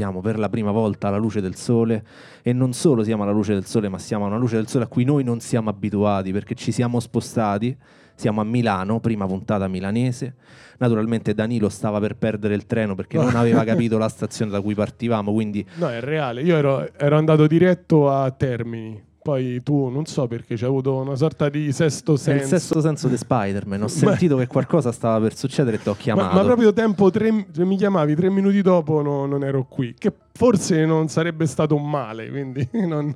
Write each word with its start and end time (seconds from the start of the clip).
siamo 0.00 0.22
per 0.22 0.38
la 0.38 0.48
prima 0.48 0.70
volta 0.70 1.08
alla 1.08 1.18
luce 1.18 1.42
del 1.42 1.56
sole 1.56 2.02
e 2.40 2.54
non 2.54 2.72
solo 2.72 3.04
siamo 3.04 3.22
alla 3.22 3.32
luce 3.32 3.52
del 3.52 3.66
sole, 3.66 3.90
ma 3.90 3.98
siamo 3.98 4.24
a 4.24 4.28
una 4.28 4.38
luce 4.38 4.56
del 4.56 4.66
sole 4.66 4.84
a 4.84 4.86
cui 4.86 5.04
noi 5.04 5.22
non 5.22 5.40
siamo 5.40 5.68
abituati 5.68 6.32
perché 6.32 6.54
ci 6.54 6.72
siamo 6.72 7.00
spostati. 7.00 7.76
Siamo 8.14 8.42
a 8.42 8.44
Milano, 8.44 9.00
prima 9.00 9.26
puntata 9.26 9.66
milanese. 9.66 10.34
Naturalmente 10.78 11.32
Danilo 11.32 11.70
stava 11.70 12.00
per 12.00 12.16
perdere 12.16 12.54
il 12.54 12.66
treno 12.66 12.94
perché 12.94 13.16
non 13.16 13.34
aveva 13.34 13.64
capito 13.64 13.96
la 13.96 14.08
stazione 14.08 14.50
da 14.50 14.60
cui 14.60 14.74
partivamo, 14.74 15.32
quindi 15.32 15.66
No, 15.76 15.88
è 15.88 16.00
reale. 16.00 16.42
Io 16.42 16.56
ero, 16.56 16.88
ero 16.98 17.16
andato 17.16 17.46
diretto 17.46 18.10
a 18.10 18.30
Termini. 18.30 19.08
Poi 19.22 19.62
tu, 19.62 19.88
non 19.90 20.06
so 20.06 20.26
perché, 20.26 20.56
c'hai 20.56 20.66
avuto 20.68 20.96
una 20.96 21.14
sorta 21.14 21.50
di 21.50 21.72
sesto 21.72 22.14
è 22.14 22.16
senso. 22.16 22.42
il 22.42 22.48
sesto 22.48 22.80
senso 22.80 23.06
di 23.08 23.18
Spider-Man. 23.18 23.82
Ho 23.82 23.88
sentito 23.88 24.36
che 24.38 24.46
qualcosa 24.46 24.92
stava 24.92 25.20
per 25.20 25.36
succedere 25.36 25.76
e 25.76 25.82
ti 25.82 25.88
ho 25.88 25.92
Ma, 25.92 25.98
chiamato. 25.98 26.34
ma 26.36 26.42
proprio 26.42 26.72
tempo, 26.72 27.10
tre, 27.10 27.46
se 27.52 27.64
mi 27.66 27.76
chiamavi 27.76 28.14
tre 28.14 28.30
minuti 28.30 28.62
dopo 28.62 29.02
no- 29.02 29.26
non 29.26 29.44
ero 29.44 29.66
qui. 29.68 29.94
Che 29.98 30.10
forse 30.32 30.86
non 30.86 31.08
sarebbe 31.08 31.44
stato 31.46 31.74
un 31.74 31.88
male, 31.90 32.30
quindi 32.30 32.66
non- 32.86 33.12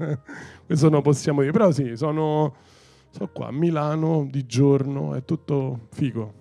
questo 0.66 0.90
non 0.90 1.00
possiamo 1.00 1.40
dire. 1.40 1.52
Però 1.52 1.70
sì, 1.70 1.92
sono, 1.96 2.54
sono 3.10 3.30
qua 3.32 3.46
a 3.46 3.52
Milano 3.52 4.28
di 4.30 4.44
giorno, 4.44 5.14
è 5.14 5.24
tutto 5.24 5.86
figo. 5.92 6.34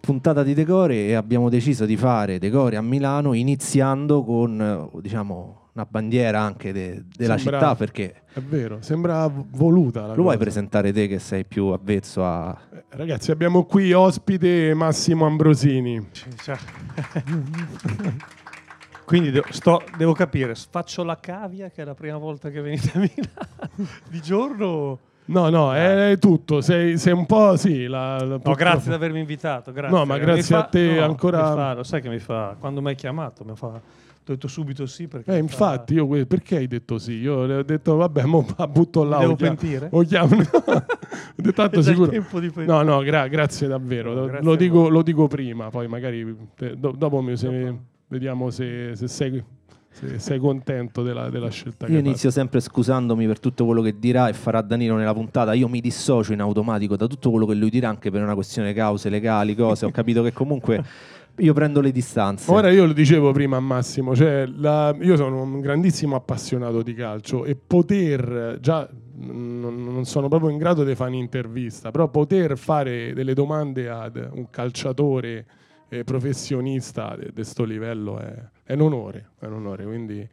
puntata 0.00 0.44
di 0.44 0.54
Decore 0.54 1.06
e 1.06 1.14
abbiamo 1.14 1.48
deciso 1.48 1.84
di 1.86 1.96
fare 1.96 2.38
Decore 2.38 2.76
a 2.76 2.82
Milano 2.82 3.32
iniziando 3.32 4.22
con 4.22 4.60
eh, 4.94 5.00
diciamo 5.02 5.67
una 5.78 5.86
bandiera 5.88 6.40
anche 6.40 6.72
de- 6.72 7.04
della 7.16 7.36
Sembra- 7.36 7.58
città 7.60 7.74
perché 7.76 8.22
È 8.32 8.40
vero, 8.40 8.78
sembra 8.80 9.30
voluta 9.32 10.00
la 10.02 10.06
lo 10.08 10.14
vuoi 10.22 10.26
cosa. 10.34 10.38
presentare 10.38 10.92
te 10.92 11.06
che 11.06 11.18
sei 11.20 11.44
più 11.44 11.66
avvezzo 11.66 12.24
a 12.24 12.56
Eh, 12.72 12.84
Ragazzi, 12.90 13.30
abbiamo 13.30 13.64
qui 13.64 13.92
ospite 13.92 14.74
Massimo 14.74 15.26
Ambrosini. 15.26 16.08
Cioè, 16.42 16.56
Quindi 19.04 19.30
devo, 19.30 19.46
sto- 19.50 19.82
devo 19.96 20.12
capire, 20.12 20.54
faccio 20.54 21.02
la 21.02 21.16
cavia 21.18 21.70
che 21.70 21.80
è 21.82 21.84
la 21.84 21.94
prima 21.94 22.18
volta 22.18 22.50
che 22.50 22.60
venite 22.60 22.90
a 22.94 22.98
Milano 22.98 23.88
di 24.10 24.20
giorno. 24.20 24.98
No, 25.26 25.48
no, 25.50 25.74
è, 25.74 26.12
è 26.12 26.18
tutto. 26.18 26.60
Sei, 26.62 26.96
sei 26.98 27.12
un 27.14 27.24
po' 27.26 27.56
sì. 27.56 27.86
La, 27.86 28.16
la- 28.18 28.24
No, 28.24 28.28
purtroppo- 28.34 28.56
grazie 28.58 28.88
di 28.90 28.94
avermi 28.96 29.20
invitato. 29.20 29.72
Grazie. 29.72 29.96
No, 29.96 30.04
ma 30.04 30.18
grazie 30.18 30.56
fa- 30.56 30.58
a 30.64 30.68
te 30.68 30.94
no, 30.98 31.04
ancora- 31.04 31.48
mi 31.50 31.54
fa- 31.56 31.74
lo 31.74 31.82
sai 31.84 32.00
che 32.02 32.08
mi 32.10 32.18
fa 32.18 32.54
quando 32.58 32.80
mi 32.82 32.88
hai 32.88 32.94
chiamato, 32.96 33.44
mi 33.44 33.54
fa, 33.54 33.80
ho 34.32 34.34
detto 34.34 34.48
subito 34.48 34.86
sì 34.86 35.08
perché 35.08 35.30
Eh, 35.30 35.42
mi 35.42 35.48
fa- 35.48 35.72
infatti, 35.74 35.94
io 35.94 36.26
perché 36.26 36.56
hai 36.56 36.66
detto 36.66 36.98
sì? 36.98 37.12
Io 37.14 37.44
le 37.46 37.56
ho 37.56 37.62
detto, 37.62 37.96
vabbè, 37.96 38.24
mo 38.24 38.46
butto 38.70 39.02
mi 39.04 39.08
là. 39.10 39.18
devo 39.18 39.32
o 39.32 39.36
chia- 39.36 39.48
pentire. 39.48 39.88
o 39.90 40.02
chiamo- 40.02 40.36
ho 40.40 40.84
detto, 41.36 41.52
tanto 41.52 41.82
sicuro. 41.82 42.10
tempo 42.10 42.40
di 42.40 42.50
No, 42.66 42.82
no, 42.82 43.00
gra- 43.00 43.28
grazie 43.28 43.66
davvero. 43.68 44.12
No, 44.14 44.20
Lo- 44.20 44.26
grazie 44.26 44.44
lo, 44.44 44.56
dico, 44.56 44.88
lo 44.88 45.02
dico 45.02 45.26
prima, 45.28 45.70
poi 45.70 45.88
magari 45.88 46.36
te- 46.54 46.76
do- 46.78 46.94
dopo 46.96 47.20
mi- 47.20 47.36
se- 47.36 47.64
Dopo. 47.64 47.78
vediamo 48.08 48.50
se, 48.50 48.94
se 48.94 49.08
sei, 49.08 49.42
se 49.90 50.18
sei 50.18 50.38
contento 50.38 51.02
della, 51.02 51.28
della 51.30 51.48
scelta 51.50 51.86
che 51.86 51.92
io 51.92 51.98
inizio 51.98 52.30
sempre 52.30 52.60
scusandomi 52.60 53.26
per 53.26 53.40
tutto 53.40 53.64
quello 53.64 53.80
che 53.82 53.98
dirà 53.98 54.28
e 54.28 54.32
farà 54.32 54.60
Danilo 54.60 54.94
nella 54.96 55.12
puntata 55.14 55.54
io 55.54 55.66
mi 55.66 55.80
dissocio 55.80 56.32
in 56.32 56.40
automatico 56.40 56.94
da 56.96 57.06
tutto 57.06 57.30
quello 57.30 57.46
che 57.46 57.54
lui 57.54 57.68
dirà 57.70 57.88
anche 57.88 58.10
per 58.10 58.22
una 58.22 58.34
questione 58.34 58.72
cause 58.74 59.08
legali 59.08 59.56
cose 59.56 59.86
ho 59.86 59.90
capito 59.90 60.22
che 60.22 60.32
comunque 60.32 60.84
io 61.38 61.52
prendo 61.52 61.80
le 61.80 61.92
distanze. 61.92 62.50
Ora 62.50 62.70
io 62.70 62.86
lo 62.86 62.92
dicevo 62.92 63.32
prima 63.32 63.56
a 63.56 63.60
Massimo, 63.60 64.14
cioè 64.14 64.46
la- 64.46 64.94
io 65.00 65.16
sono 65.16 65.42
un 65.42 65.60
grandissimo 65.60 66.16
appassionato 66.16 66.82
di 66.82 66.94
calcio 66.94 67.44
e 67.44 67.56
poter 67.56 68.58
già 68.60 68.88
non, 69.20 69.82
non 69.82 70.04
sono 70.04 70.28
proprio 70.28 70.50
in 70.50 70.58
grado 70.58 70.84
di 70.84 70.94
fare 70.94 71.10
un'intervista, 71.10 71.90
però 71.90 72.08
poter 72.08 72.56
fare 72.56 73.12
delle 73.14 73.34
domande 73.34 73.88
ad 73.88 74.28
un 74.32 74.48
calciatore 74.50 75.46
eh, 75.88 76.04
professionista 76.04 77.16
di 77.18 77.32
questo 77.32 77.64
livello 77.64 78.18
è, 78.18 78.32
è 78.64 78.74
un 78.74 78.82
onore, 78.82 79.30
è 79.40 79.46
un 79.46 79.54
onore, 79.54 79.84
quindi 79.84 80.28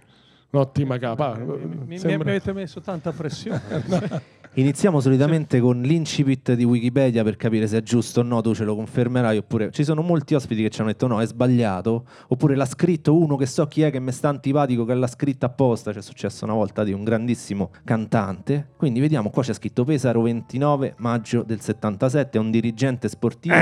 un'ottima 0.55 0.97
capa. 0.97 1.35
Mi, 1.37 1.45
mi- 1.45 1.85
mi 1.87 1.99
Sembra- 1.99 2.29
avete 2.29 2.53
messo 2.53 2.79
tanta 2.81 3.11
pressione. 3.11 3.61
Iniziamo 4.57 5.01
solitamente 5.01 5.59
con 5.59 5.81
l'incipit 5.81 6.53
di 6.53 6.63
Wikipedia 6.63 7.23
per 7.25 7.35
capire 7.35 7.67
se 7.67 7.79
è 7.79 7.81
giusto 7.83 8.21
o 8.21 8.23
no, 8.23 8.39
tu 8.39 8.53
ce 8.55 8.63
lo 8.63 8.73
confermerai, 8.73 9.35
oppure 9.37 9.69
ci 9.71 9.83
sono 9.83 10.01
molti 10.01 10.33
ospiti 10.33 10.61
che 10.61 10.69
ci 10.69 10.79
hanno 10.79 10.91
detto 10.91 11.07
no, 11.07 11.21
è 11.21 11.25
sbagliato, 11.27 12.05
oppure 12.29 12.55
l'ha 12.55 12.65
scritto 12.65 13.17
uno 13.17 13.35
che 13.35 13.47
so 13.47 13.67
chi 13.67 13.81
è 13.81 13.91
che 13.91 13.99
mi 13.99 14.13
sta 14.13 14.29
antipatico, 14.29 14.85
che 14.85 14.93
l'ha 14.93 15.07
scritto 15.07 15.45
apposta, 15.45 15.91
ci 15.91 15.99
è 15.99 16.01
successo 16.01 16.45
una 16.45 16.53
volta 16.53 16.85
di 16.85 16.93
un 16.93 17.03
grandissimo 17.03 17.71
cantante, 17.83 18.69
quindi 18.77 19.01
vediamo, 19.01 19.29
qua 19.29 19.43
c'è 19.43 19.51
scritto 19.53 19.83
Pesaro 19.83 20.21
29 20.21 20.93
maggio 20.99 21.43
del 21.45 21.59
77, 21.59 22.37
è 22.37 22.39
un 22.41 22.49
dirigente 22.49 23.09
sportivo, 23.09 23.55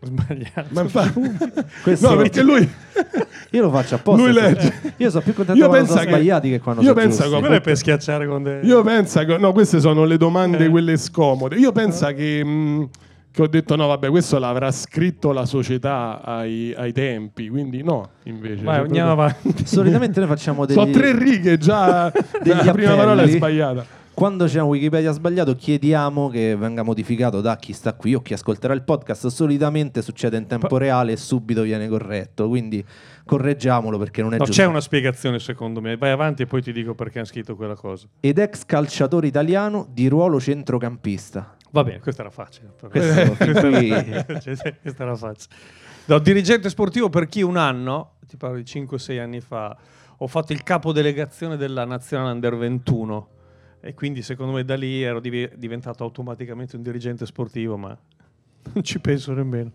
Sbagliato. 0.00 0.64
Ma 0.68 0.82
infa- 0.82 1.12
no, 1.12 2.16
perché 2.16 2.40
lui, 2.42 2.60
io 3.50 3.62
lo 3.62 3.70
faccio 3.70 3.96
apposta, 3.96 4.22
lui 4.22 4.32
legge. 4.32 4.94
io 4.96 5.10
sono 5.10 5.22
più 5.24 5.34
contento 5.34 5.60
Io 5.60 5.68
quando 5.68 5.86
sono 5.88 6.00
che- 6.04 6.06
sbagliati 6.38 6.50
che 6.50 6.60
quando 6.60 6.80
io 6.82 6.88
sono 6.88 7.00
penso 7.00 7.16
giusti. 7.22 7.34
che- 7.34 7.40
Quello 7.40 7.54
è 7.56 7.60
per 7.60 7.76
schiacciare 7.76 8.26
con 8.26 8.42
dei... 8.42 8.64
Io 8.66 8.82
penso 8.82 9.24
che 9.24 9.38
no, 9.38 9.52
queste 9.52 9.80
sono 9.80 10.04
le 10.04 10.16
domande 10.16 10.64
Eh. 10.64 10.68
quelle 10.68 10.96
scomode. 10.96 11.56
Io 11.56 11.72
penso 11.72 12.06
che, 12.08 12.44
mh, 12.44 12.88
che 13.30 13.42
ho 13.42 13.46
detto 13.46 13.76
no, 13.76 13.86
vabbè, 13.86 14.08
questo 14.08 14.38
l'avrà 14.38 14.70
scritto 14.70 15.32
la 15.32 15.44
società 15.46 16.20
ai, 16.24 16.74
ai 16.76 16.92
tempi, 16.92 17.48
quindi 17.48 17.82
no, 17.82 18.10
invece. 18.24 18.62
Vai, 18.64 18.76
Cioè, 18.76 18.84
andiamo 18.86 19.14
proprio- 19.14 19.36
avanti. 19.42 19.66
Solitamente 19.66 20.20
noi 20.20 20.28
facciamo 20.28 20.64
degli... 20.66 20.76
Sono 20.76 20.90
tre 20.90 21.16
righe 21.16 21.58
già 21.58 22.10
degli 22.42 22.64
la 22.64 22.72
prima 22.72 22.94
parola 22.94 23.22
è 23.22 23.28
sbagliata. 23.28 23.96
Quando 24.18 24.46
c'è 24.46 24.60
un 24.60 24.66
Wikipedia 24.70 25.12
sbagliato 25.12 25.54
chiediamo 25.54 26.28
che 26.28 26.56
venga 26.56 26.82
modificato 26.82 27.40
da 27.40 27.54
chi 27.56 27.72
sta 27.72 27.94
qui 27.94 28.16
o 28.16 28.20
chi 28.20 28.32
ascolterà 28.32 28.74
il 28.74 28.82
podcast. 28.82 29.28
Solitamente 29.28 30.02
succede 30.02 30.36
in 30.36 30.48
tempo 30.48 30.76
reale 30.76 31.12
e 31.12 31.16
subito 31.16 31.62
viene 31.62 31.86
corretto, 31.86 32.48
quindi 32.48 32.84
correggiamolo 33.24 33.96
perché 33.96 34.20
non 34.22 34.34
è 34.34 34.38
No, 34.38 34.44
giusto. 34.44 34.60
c'è 34.60 34.66
una 34.66 34.80
spiegazione 34.80 35.38
secondo 35.38 35.80
me. 35.80 35.96
Vai 35.96 36.10
avanti 36.10 36.42
e 36.42 36.46
poi 36.46 36.60
ti 36.62 36.72
dico 36.72 36.96
perché 36.96 37.18
hanno 37.18 37.28
scritto 37.28 37.54
quella 37.54 37.76
cosa. 37.76 38.08
Ed 38.18 38.38
ex 38.38 38.64
calciatore 38.64 39.28
italiano 39.28 39.86
di 39.88 40.08
ruolo 40.08 40.40
centrocampista. 40.40 41.54
Va 41.70 41.84
bene, 41.84 42.00
questa 42.00 42.22
era 42.22 42.30
facile. 42.32 42.72
Questo 42.90 43.34
fin 43.36 43.52
qui- 43.70 43.88
questa 44.82 45.02
era 45.04 45.14
facile. 45.14 45.54
No, 46.06 46.18
dirigente 46.18 46.68
sportivo 46.70 47.08
per 47.08 47.28
chi 47.28 47.42
un 47.42 47.56
anno, 47.56 48.14
ti 48.26 48.36
parlo 48.36 48.56
di 48.56 48.64
5-6 48.64 49.20
anni 49.20 49.38
fa, 49.40 49.76
ho 50.16 50.26
fatto 50.26 50.52
il 50.52 50.64
capo 50.64 50.90
delegazione 50.90 51.56
della 51.56 51.84
Nazionale 51.84 52.32
Under 52.32 52.56
21 52.56 53.28
e 53.80 53.94
quindi 53.94 54.22
secondo 54.22 54.52
me 54.52 54.64
da 54.64 54.76
lì 54.76 55.02
ero 55.02 55.20
div- 55.20 55.54
diventato 55.54 56.04
automaticamente 56.04 56.76
un 56.76 56.82
dirigente 56.82 57.26
sportivo, 57.26 57.76
ma 57.76 57.96
non 58.72 58.82
ci 58.84 58.98
penso 59.00 59.32
nemmeno. 59.32 59.72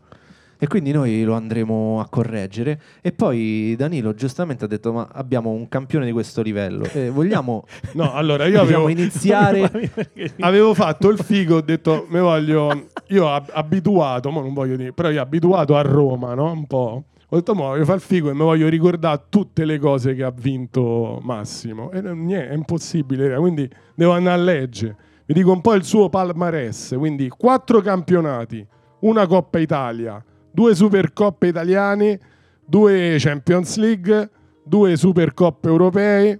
E 0.59 0.68
quindi 0.68 0.94
noi 0.94 1.24
lo 1.24 1.34
andremo 1.34 2.00
a 2.00 2.08
correggere. 2.08 2.80
E 3.02 3.12
poi 3.12 3.75
Danilo 3.78 4.14
giustamente 4.14 4.64
ha 4.64 4.68
detto: 4.68 4.94
Ma 4.94 5.09
abbiamo 5.12 5.50
un 5.50 5.68
campione 5.68 6.06
di 6.06 6.14
questo 6.14 6.41
livello. 6.41 6.86
E 6.86 7.09
vogliamo 7.09 7.66
No, 7.96 8.14
allora 8.14 8.46
io 8.46 8.62
avevo, 8.62 8.88
iniziare. 8.88 9.69
avevo 10.40 10.74
fatto 10.74 11.09
il 11.09 11.18
figo, 11.18 11.58
ho 11.58 11.62
detto, 11.62 12.06
me 12.08 12.22
voglio, 12.22 12.88
io 13.08 13.30
ab- 13.30 13.50
abituato, 13.52 14.31
mo 14.31 14.40
non 14.40 14.53
voglio 14.53 14.78
dire, 14.78 14.94
però 14.94 15.09
io 15.09 15.22
abituato 15.22 15.75
a 15.75 15.81
Roma, 15.81 16.34
no? 16.34 16.52
Un 16.52 16.66
po'. 16.66 17.03
Ho 17.33 17.38
detto, 17.38 17.55
mo 17.55 17.63
voglio 17.63 17.83
fare 17.83 17.97
il 17.97 18.03
figo 18.03 18.29
e 18.29 18.33
mi 18.33 18.41
voglio 18.41 18.67
ricordare 18.67 19.23
tutte 19.27 19.66
le 19.66 19.79
cose 19.79 20.13
che 20.13 20.21
ha 20.21 20.29
vinto 20.29 21.19
Massimo. 21.23 21.89
E 21.89 21.99
non- 21.99 22.25
niente, 22.25 22.49
è 22.49 22.53
impossibile, 22.53 23.27
raga, 23.27 23.39
quindi 23.39 23.67
devo 23.95 24.11
andare 24.11 24.39
a 24.39 24.44
leggere. 24.44 24.95
Vi 25.25 25.33
dico 25.33 25.51
un 25.51 25.59
po' 25.59 25.73
il 25.73 25.83
suo 25.83 26.09
palmarès, 26.09 26.93
quindi 26.95 27.29
quattro 27.29 27.81
campionati, 27.81 28.63
una 28.99 29.25
Coppa 29.25 29.57
Italia, 29.57 30.23
due 30.51 30.75
Supercoppe 30.75 31.47
italiane, 31.47 32.19
due 32.63 33.16
Champions 33.17 33.77
League, 33.77 34.29
due 34.63 34.95
Supercoppe 34.95 35.67
europee 35.69 36.39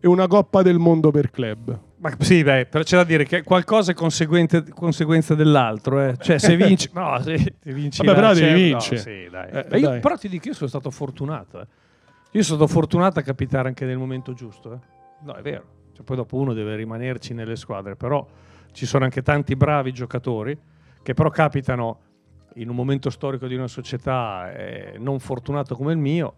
e 0.00 0.08
una 0.08 0.26
Coppa 0.26 0.62
del 0.62 0.78
Mondo 0.78 1.10
per 1.10 1.30
club. 1.30 1.78
Ma 2.02 2.14
sì, 2.18 2.42
beh, 2.42 2.64
però 2.66 2.82
c'è 2.82 2.96
da 2.96 3.04
dire 3.04 3.24
che 3.24 3.42
qualcosa 3.42 3.92
è 3.92 3.94
conseguenza 3.94 5.34
dell'altro. 5.34 6.00
Eh. 6.02 6.16
Cioè, 6.18 6.38
se 6.38 6.56
vinci, 6.56 6.88
no, 6.94 7.20
se, 7.20 7.36
se 7.38 7.72
vinci 7.72 8.02
Vabbè, 8.04 8.18
però 8.18 8.32
devi 8.32 8.62
vincere. 8.70 8.96
no, 8.96 9.02
sì, 9.02 9.28
dai. 9.30 9.50
Eh, 9.50 9.78
io- 9.78 10.00
però 10.00 10.16
ti 10.16 10.28
dico, 10.28 10.48
io 10.48 10.54
sono 10.54 10.68
stato 10.68 10.90
fortunato. 10.90 11.60
eh. 11.60 11.66
Io 12.32 12.42
sono 12.42 12.56
stato 12.58 12.66
fortunato 12.68 13.18
a 13.18 13.22
capitare 13.22 13.68
anche 13.68 13.84
nel 13.84 13.98
momento 13.98 14.32
giusto. 14.32 14.72
eh. 14.72 14.78
No, 15.24 15.34
è 15.34 15.42
vero. 15.42 15.64
Cioè, 15.92 16.02
poi 16.04 16.16
dopo 16.16 16.36
uno 16.38 16.54
deve 16.54 16.74
rimanerci 16.76 17.34
nelle 17.34 17.56
squadre, 17.56 17.96
però 17.96 18.26
ci 18.72 18.86
sono 18.86 19.04
anche 19.04 19.20
tanti 19.20 19.54
bravi 19.54 19.92
giocatori 19.92 20.58
che 21.02 21.12
però 21.12 21.28
capitano 21.28 22.00
in 22.54 22.70
un 22.70 22.76
momento 22.76 23.10
storico 23.10 23.46
di 23.46 23.54
una 23.56 23.66
società 23.68 24.52
eh, 24.52 24.94
non 24.98 25.18
fortunato 25.20 25.74
come 25.76 25.92
il 25.92 25.98
mio 25.98 26.34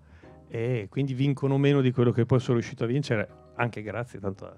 e 0.49 0.87
quindi 0.91 1.15
vincono 1.15 1.56
meno 1.56 1.81
di 1.81 1.93
quello 1.93 2.11
che 2.11 2.26
poi 2.26 2.41
sono 2.41 2.55
riuscito 2.58 2.82
a 2.85 2.87
vincere, 2.87 3.29
anche 3.56 3.81
grazie 3.82 4.19
tanto 4.19 4.44
a, 4.47 4.55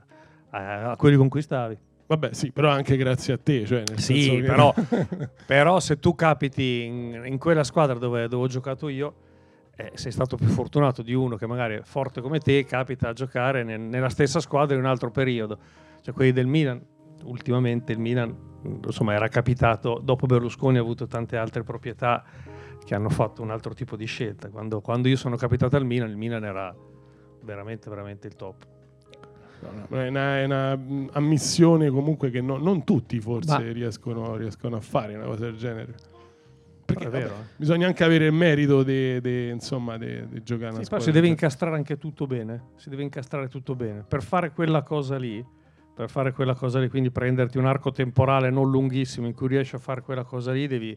a- 0.54 0.90
a 0.92 0.96
quelli 0.96 1.16
con 1.16 1.28
cui 1.28 1.42
stavi. 1.42 1.76
Vabbè, 2.06 2.32
sì, 2.34 2.52
però 2.52 2.68
anche 2.70 2.96
grazie 2.96 3.34
a 3.34 3.38
te. 3.38 3.64
Cioè, 3.64 3.78
nel 3.88 3.98
senso 3.98 4.12
Sì, 4.34 4.36
che- 4.36 4.42
però, 4.42 4.72
però 5.46 5.80
se 5.80 5.98
tu 5.98 6.14
capiti 6.14 6.82
in, 6.84 7.22
in 7.24 7.38
quella 7.38 7.64
squadra 7.64 7.96
dove, 7.98 8.28
dove 8.28 8.44
ho 8.44 8.48
giocato 8.48 8.88
io, 8.88 9.14
eh, 9.76 9.92
sei 9.94 10.12
stato 10.12 10.36
più 10.36 10.46
fortunato 10.46 11.02
di 11.02 11.14
uno 11.14 11.36
che 11.36 11.46
magari 11.46 11.76
è 11.76 11.80
forte 11.82 12.20
come 12.20 12.38
te, 12.38 12.64
capita 12.64 13.08
a 13.08 13.12
giocare 13.12 13.64
nel- 13.64 13.80
nella 13.80 14.10
stessa 14.10 14.38
squadra 14.40 14.76
in 14.76 14.82
un 14.82 14.88
altro 14.88 15.10
periodo. 15.10 15.58
Cioè 16.02 16.12
quelli 16.14 16.32
del 16.32 16.46
Milan, 16.46 16.80
ultimamente 17.24 17.92
il 17.92 17.98
Milan, 17.98 18.36
insomma, 18.84 19.14
era 19.14 19.28
capitato, 19.28 19.98
dopo 20.02 20.26
Berlusconi 20.26 20.76
ha 20.76 20.80
avuto 20.80 21.06
tante 21.06 21.36
altre 21.38 21.62
proprietà 21.62 22.22
che 22.84 22.94
hanno 22.94 23.08
fatto 23.08 23.40
un 23.40 23.50
altro 23.50 23.72
tipo 23.72 23.96
di 23.96 24.04
scelta. 24.04 24.50
Quando, 24.50 24.82
quando 24.82 25.08
io 25.08 25.16
sono 25.16 25.36
capitato 25.36 25.76
al 25.76 25.86
Milan, 25.86 26.10
il 26.10 26.18
Milan 26.18 26.44
era 26.44 26.72
veramente, 27.42 27.88
veramente 27.88 28.26
il 28.26 28.36
top. 28.36 28.66
È 29.88 30.08
una, 30.08 30.38
è 30.38 30.44
una, 30.44 30.76
mm, 30.76 31.06
ammissione 31.12 31.90
comunque 31.90 32.30
che 32.30 32.40
no- 32.40 32.58
non 32.58 32.84
tutti 32.84 33.20
forse 33.20 33.72
riescono, 33.72 34.36
riescono 34.36 34.76
a 34.76 34.80
fare 34.80 35.14
una 35.14 35.24
cosa 35.24 35.44
del 35.44 35.56
genere. 35.56 35.94
Perché 36.84 37.06
è 37.06 37.10
vero, 37.10 37.28
vabbè, 37.30 37.40
eh. 37.40 37.46
bisogna 37.56 37.86
anche 37.86 38.04
avere 38.04 38.26
il 38.26 38.32
merito 38.32 38.82
di 38.82 39.48
insomma, 39.48 39.96
de- 39.96 40.28
di 40.28 40.42
giocare 40.42 40.70
una 40.70 40.78
Sì, 40.78 40.84
squadra. 40.84 40.88
però 40.88 41.00
si 41.00 41.10
deve 41.12 41.28
incastrare 41.28 41.76
anche 41.76 41.96
tutto 41.96 42.26
bene. 42.26 42.62
Si 42.76 42.90
deve 42.90 43.02
incastrare 43.02 43.48
tutto 43.48 43.74
bene. 43.74 44.04
Per 44.06 44.22
fare 44.22 44.50
quella 44.52 44.82
cosa 44.82 45.16
lì, 45.16 45.44
per 45.94 46.10
fare 46.10 46.32
quella 46.32 46.54
cosa 46.54 46.80
lì, 46.80 46.88
quindi 46.90 47.10
prenderti 47.10 47.56
un 47.56 47.66
arco 47.66 47.90
temporale 47.90 48.50
non 48.50 48.70
lunghissimo 48.70 49.26
in 49.26 49.34
cui 49.34 49.48
riesci 49.48 49.74
a 49.76 49.78
fare 49.78 50.02
quella 50.02 50.24
cosa 50.24 50.52
lì, 50.52 50.66
devi 50.66 50.96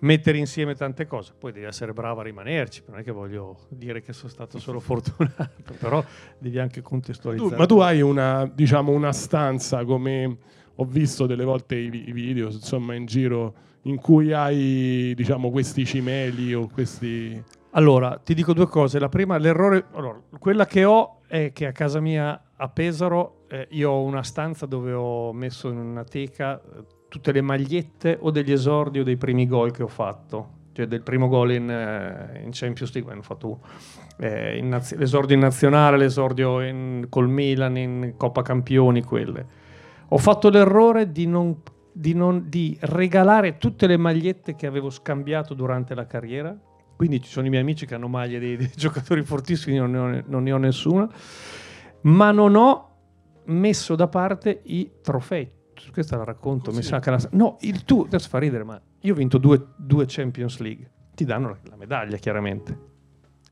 mettere 0.00 0.38
insieme 0.38 0.74
tante 0.74 1.06
cose. 1.06 1.32
Poi 1.38 1.52
devi 1.52 1.66
essere 1.66 1.92
bravo 1.92 2.20
a 2.20 2.24
rimanerci. 2.24 2.82
Non 2.88 2.98
è 2.98 3.02
che 3.02 3.10
voglio 3.12 3.66
dire 3.68 4.00
che 4.02 4.12
sono 4.12 4.30
stato 4.30 4.58
solo 4.58 4.80
fortunato, 4.80 5.74
però 5.78 6.04
devi 6.38 6.58
anche 6.58 6.80
Tu- 6.80 6.88
contestualizzare. 6.88 7.56
ma 7.56 7.66
tu 7.66 7.78
hai 7.78 8.00
una, 8.00 8.50
diciamo, 8.52 8.92
una 8.92 9.12
stanza 9.12 9.84
come 9.84 10.36
ho 10.76 10.84
visto 10.84 11.26
delle 11.26 11.44
volte 11.44 11.76
i, 11.76 12.08
i 12.08 12.12
video 12.12 12.46
insomma 12.50 12.94
in 12.94 13.06
giro 13.06 13.54
in 13.82 13.96
cui 13.96 14.32
hai 14.32 15.12
diciamo 15.14 15.50
questi 15.50 15.84
cimeli 15.86 16.52
o 16.54 16.68
questi 16.68 17.40
Allora, 17.70 18.18
ti 18.22 18.34
dico 18.34 18.52
due 18.54 18.66
cose. 18.66 18.98
La 18.98 19.08
prima, 19.08 19.36
l'errore, 19.36 19.84
allora, 19.92 20.20
quella 20.38 20.66
che 20.66 20.84
ho 20.84 21.20
è 21.26 21.52
che 21.52 21.66
a 21.66 21.72
casa 21.72 22.00
mia 22.00 22.40
a 22.56 22.68
Pesaro 22.68 23.44
eh, 23.48 23.66
io 23.70 23.90
ho 23.90 24.02
una 24.02 24.22
stanza 24.22 24.64
dove 24.66 24.92
ho 24.92 25.32
messo 25.32 25.68
in 25.68 25.76
una 25.76 26.04
teca 26.04 26.60
eh, 26.60 26.84
tutte 27.14 27.30
le 27.30 27.42
magliette 27.42 28.18
o 28.20 28.32
degli 28.32 28.50
esordi 28.50 28.98
o 28.98 29.04
dei 29.04 29.16
primi 29.16 29.46
gol 29.46 29.70
che 29.70 29.84
ho 29.84 29.86
fatto. 29.86 30.48
Cioè 30.72 30.88
del 30.88 31.02
primo 31.02 31.28
gol 31.28 31.52
in, 31.52 31.70
eh, 31.70 32.40
in 32.42 32.48
Champions 32.50 32.92
League, 32.92 33.16
ho 33.16 33.22
fatto. 33.22 33.60
Eh, 34.18 34.58
in 34.58 34.66
naz- 34.66 34.96
l'esordio 34.96 35.36
in 35.36 35.42
nazionale, 35.42 35.96
l'esordio 35.96 36.60
in- 36.60 37.06
col 37.08 37.28
Milan, 37.28 37.76
in 37.76 38.14
Coppa 38.16 38.42
Campioni, 38.42 39.04
quelle. 39.04 39.46
Ho 40.08 40.18
fatto 40.18 40.48
l'errore 40.50 41.12
di 41.12 41.28
non, 41.28 41.60
di 41.92 42.14
non- 42.14 42.46
di 42.48 42.76
regalare 42.80 43.58
tutte 43.58 43.86
le 43.86 43.96
magliette 43.96 44.56
che 44.56 44.66
avevo 44.66 44.90
scambiato 44.90 45.54
durante 45.54 45.94
la 45.94 46.06
carriera. 46.06 46.52
Quindi 46.96 47.22
ci 47.22 47.30
sono 47.30 47.46
i 47.46 47.50
miei 47.50 47.62
amici 47.62 47.86
che 47.86 47.94
hanno 47.94 48.08
maglie 48.08 48.40
dei, 48.40 48.56
dei 48.56 48.70
giocatori 48.74 49.22
fortissimi, 49.22 49.76
non 49.76 49.92
ne, 49.92 49.98
ho, 49.98 50.22
non 50.26 50.42
ne 50.42 50.50
ho 50.50 50.58
nessuna. 50.58 51.08
Ma 52.00 52.32
non 52.32 52.56
ho 52.56 52.88
messo 53.44 53.94
da 53.94 54.08
parte 54.08 54.62
i 54.64 54.90
trofei. 55.00 55.48
Questa 55.92 56.16
la 56.16 56.24
racconto. 56.24 56.70
mi 56.70 56.76
Così. 56.76 56.88
sa 56.88 57.00
che 57.00 57.10
la- 57.10 57.28
no, 57.32 57.56
il 57.60 57.84
tu, 57.84 58.02
adesso 58.06 58.28
fa 58.28 58.38
ridere, 58.38 58.64
ma 58.64 58.80
io 59.00 59.12
ho 59.12 59.16
vinto 59.16 59.38
due, 59.38 59.64
due 59.76 60.04
Champions 60.06 60.58
League. 60.58 60.90
Ti 61.14 61.24
danno 61.24 61.48
la, 61.50 61.58
la 61.70 61.76
medaglia, 61.76 62.16
chiaramente. 62.16 62.92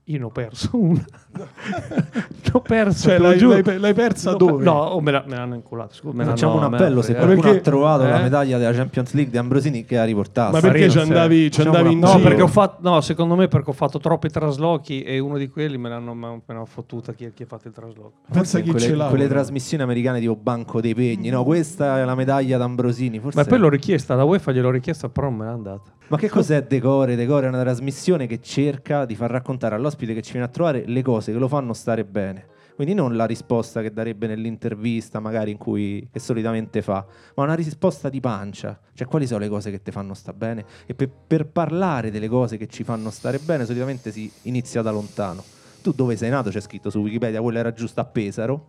Io 0.06 0.19
ne 0.19 0.25
ho 0.25 0.31
perso 0.31 0.70
una. 0.72 1.04
ne 1.32 2.50
ho 2.52 2.60
perso, 2.60 3.08
cioè 3.08 3.19
l'hai, 3.19 3.38
l'hai- 3.38 3.78
l'hai 3.78 3.94
persa 3.94 4.32
dove? 4.34 4.64
No, 4.64 4.72
o 4.72 5.00
me, 5.00 5.12
la- 5.12 5.22
me 5.26 5.37
l'hanno 5.37 5.54
inculato. 5.54 5.94
Scusa, 5.94 6.16
me 6.16 6.25
Facciamo 6.25 6.54
l'hanno- 6.54 6.66
un 6.66 6.75
appello 6.75 7.02
se 7.02 7.14
qualcuno 7.14 7.40
Perché- 7.40 7.58
ha 7.58 7.60
trovato 7.60 8.02
la 8.02 8.19
Eh? 8.19 8.22
medaglia 8.22 8.58
della 8.58 8.72
Champions 8.72 9.12
League 9.12 9.31
di 9.31 9.38
Ambrosini 9.38 9.84
che 9.84 9.94
la 9.96 10.04
riportasse. 10.04 10.52
ma 10.52 10.60
perché 10.60 10.90
ci 10.90 10.99
andavi, 10.99 11.50
ci 11.52 11.58
Facciamo 11.62 11.76
andavi 11.76 11.94
in 11.94 12.00
No, 12.00 12.06
giro? 12.08 12.22
perché 12.28 12.43
ho 12.43 12.46
fatto, 12.49 12.78
no, 12.90 13.00
secondo 13.00 13.37
me 13.37 13.46
perché 13.46 13.70
ho 13.70 13.75
fatto 13.75 13.99
troppi 14.00 14.28
traslochi 14.28 15.02
e 15.02 15.20
uno 15.20 15.38
di 15.38 15.49
quelli 15.49 15.78
me 15.78 15.88
l'hanno, 15.88 16.14
me 16.14 16.43
l'hanno 16.46 16.64
fottuta 16.66 17.12
chi, 17.12 17.31
chi 17.32 17.44
ha 17.44 17.46
fatto 17.46 17.69
il 17.69 17.75
trasloco. 17.75 18.12
Pensa 18.31 18.58
chi 18.58 18.70
quelle, 18.70 18.84
ce 18.87 18.94
l'ha. 18.96 19.06
quelle 19.06 19.28
trasmissioni 19.28 19.84
americane 19.84 20.19
tipo 20.19 20.34
Banco 20.34 20.81
dei 20.81 20.94
Pegni, 20.96 21.28
no? 21.31 21.44
Questa 21.44 21.99
è 22.00 22.04
la 22.04 22.16
medaglia 22.16 22.58
d'Ambrosini. 22.58 23.20
Forse 23.20 23.38
Ma 23.38 23.44
poi 23.44 23.58
l'ho 23.58 23.69
richiesta, 23.69 24.16
la 24.16 24.25
UEFA 24.25 24.50
gliel'ho 24.50 24.70
richiesta, 24.70 25.08
però 25.08 25.28
non 25.28 25.38
me 25.38 25.44
l'ha 25.44 25.52
data. 25.52 25.90
Ma 26.08 26.19
che 26.19 26.28
cos'è 26.28 26.64
Decore? 26.64 27.16
Decore 27.16 27.46
è 27.46 27.49
una 27.49 27.60
trasmissione 27.60 28.26
che 28.26 28.40
cerca 28.43 29.06
di 29.06 29.14
far 29.14 29.31
raccontare 29.31 29.76
all'ospite 29.93 30.15
che 30.15 30.23
ci 30.23 30.33
viene 30.33 30.47
a 30.47 30.50
trovare 30.50 30.85
le 30.87 31.03
cose 31.03 31.33
che 31.33 31.39
lo 31.39 31.49
fanno 31.49 31.73
stare 31.75 32.05
bene. 32.05 32.49
Quindi 32.75 32.94
non 32.94 33.15
la 33.17 33.27
risposta 33.27 33.83
che 33.83 33.93
darebbe 33.93 34.27
nell'intervista, 34.27 35.21
magari 35.21 35.50
in 35.50 35.59
cui 35.59 36.09
che 36.11 36.19
solitamente 36.19 36.81
fa, 36.81 37.05
ma 37.35 37.43
una 37.44 37.55
risposta 37.55 38.09
di 38.09 38.19
pancia. 38.19 38.81
Cioè, 38.94 39.06
quali 39.06 39.27
sono 39.27 39.41
le 39.41 39.49
cose 39.49 39.71
che 39.71 39.83
ti 39.83 39.91
fanno 39.91 40.15
stare 40.15 40.37
bene? 40.37 40.65
E 40.87 40.94
per, 40.94 41.11
per 41.11 41.47
parlare 41.47 42.11
delle 42.11 42.29
cose 42.29 42.56
che 42.56 42.67
ci 42.69 42.83
fanno 42.83 43.11
stare 43.11 43.39
bene, 43.39 43.67
solitamente 43.67 44.11
si 44.11 44.31
inizia 44.43 44.81
da 44.81 44.91
lontano. 44.91 45.44
Tu 45.83 45.93
dove 45.93 46.17
sei 46.17 46.31
nato? 46.31 46.49
C'è 46.49 46.61
scritto 46.61 46.88
su 46.88 47.00
Wikipedia, 47.00 47.43
quello 47.43 47.59
era 47.59 47.73
giusto 47.73 48.00
a 48.00 48.05
Pesaro. 48.05 48.69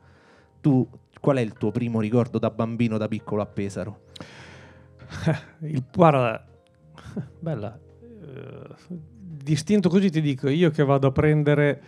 Tu, 0.59 0.87
qual 1.19 1.37
è 1.37 1.41
il 1.41 1.53
tuo 1.53 1.71
primo 1.71 2.01
ricordo 2.01 2.39
da 2.39 2.49
bambino, 2.49 2.97
da 2.97 3.07
piccolo 3.07 3.41
a 3.41 3.45
Pesaro? 3.45 4.01
Il, 5.61 5.83
guarda, 5.95 6.45
bella. 7.39 7.79
eh, 8.21 9.11
distinto 9.25 9.89
così 9.89 10.09
ti 10.09 10.21
dico, 10.21 10.49
io 10.49 10.69
che 10.69 10.83
vado 10.83 11.07
a 11.07 11.11
prendere 11.11 11.81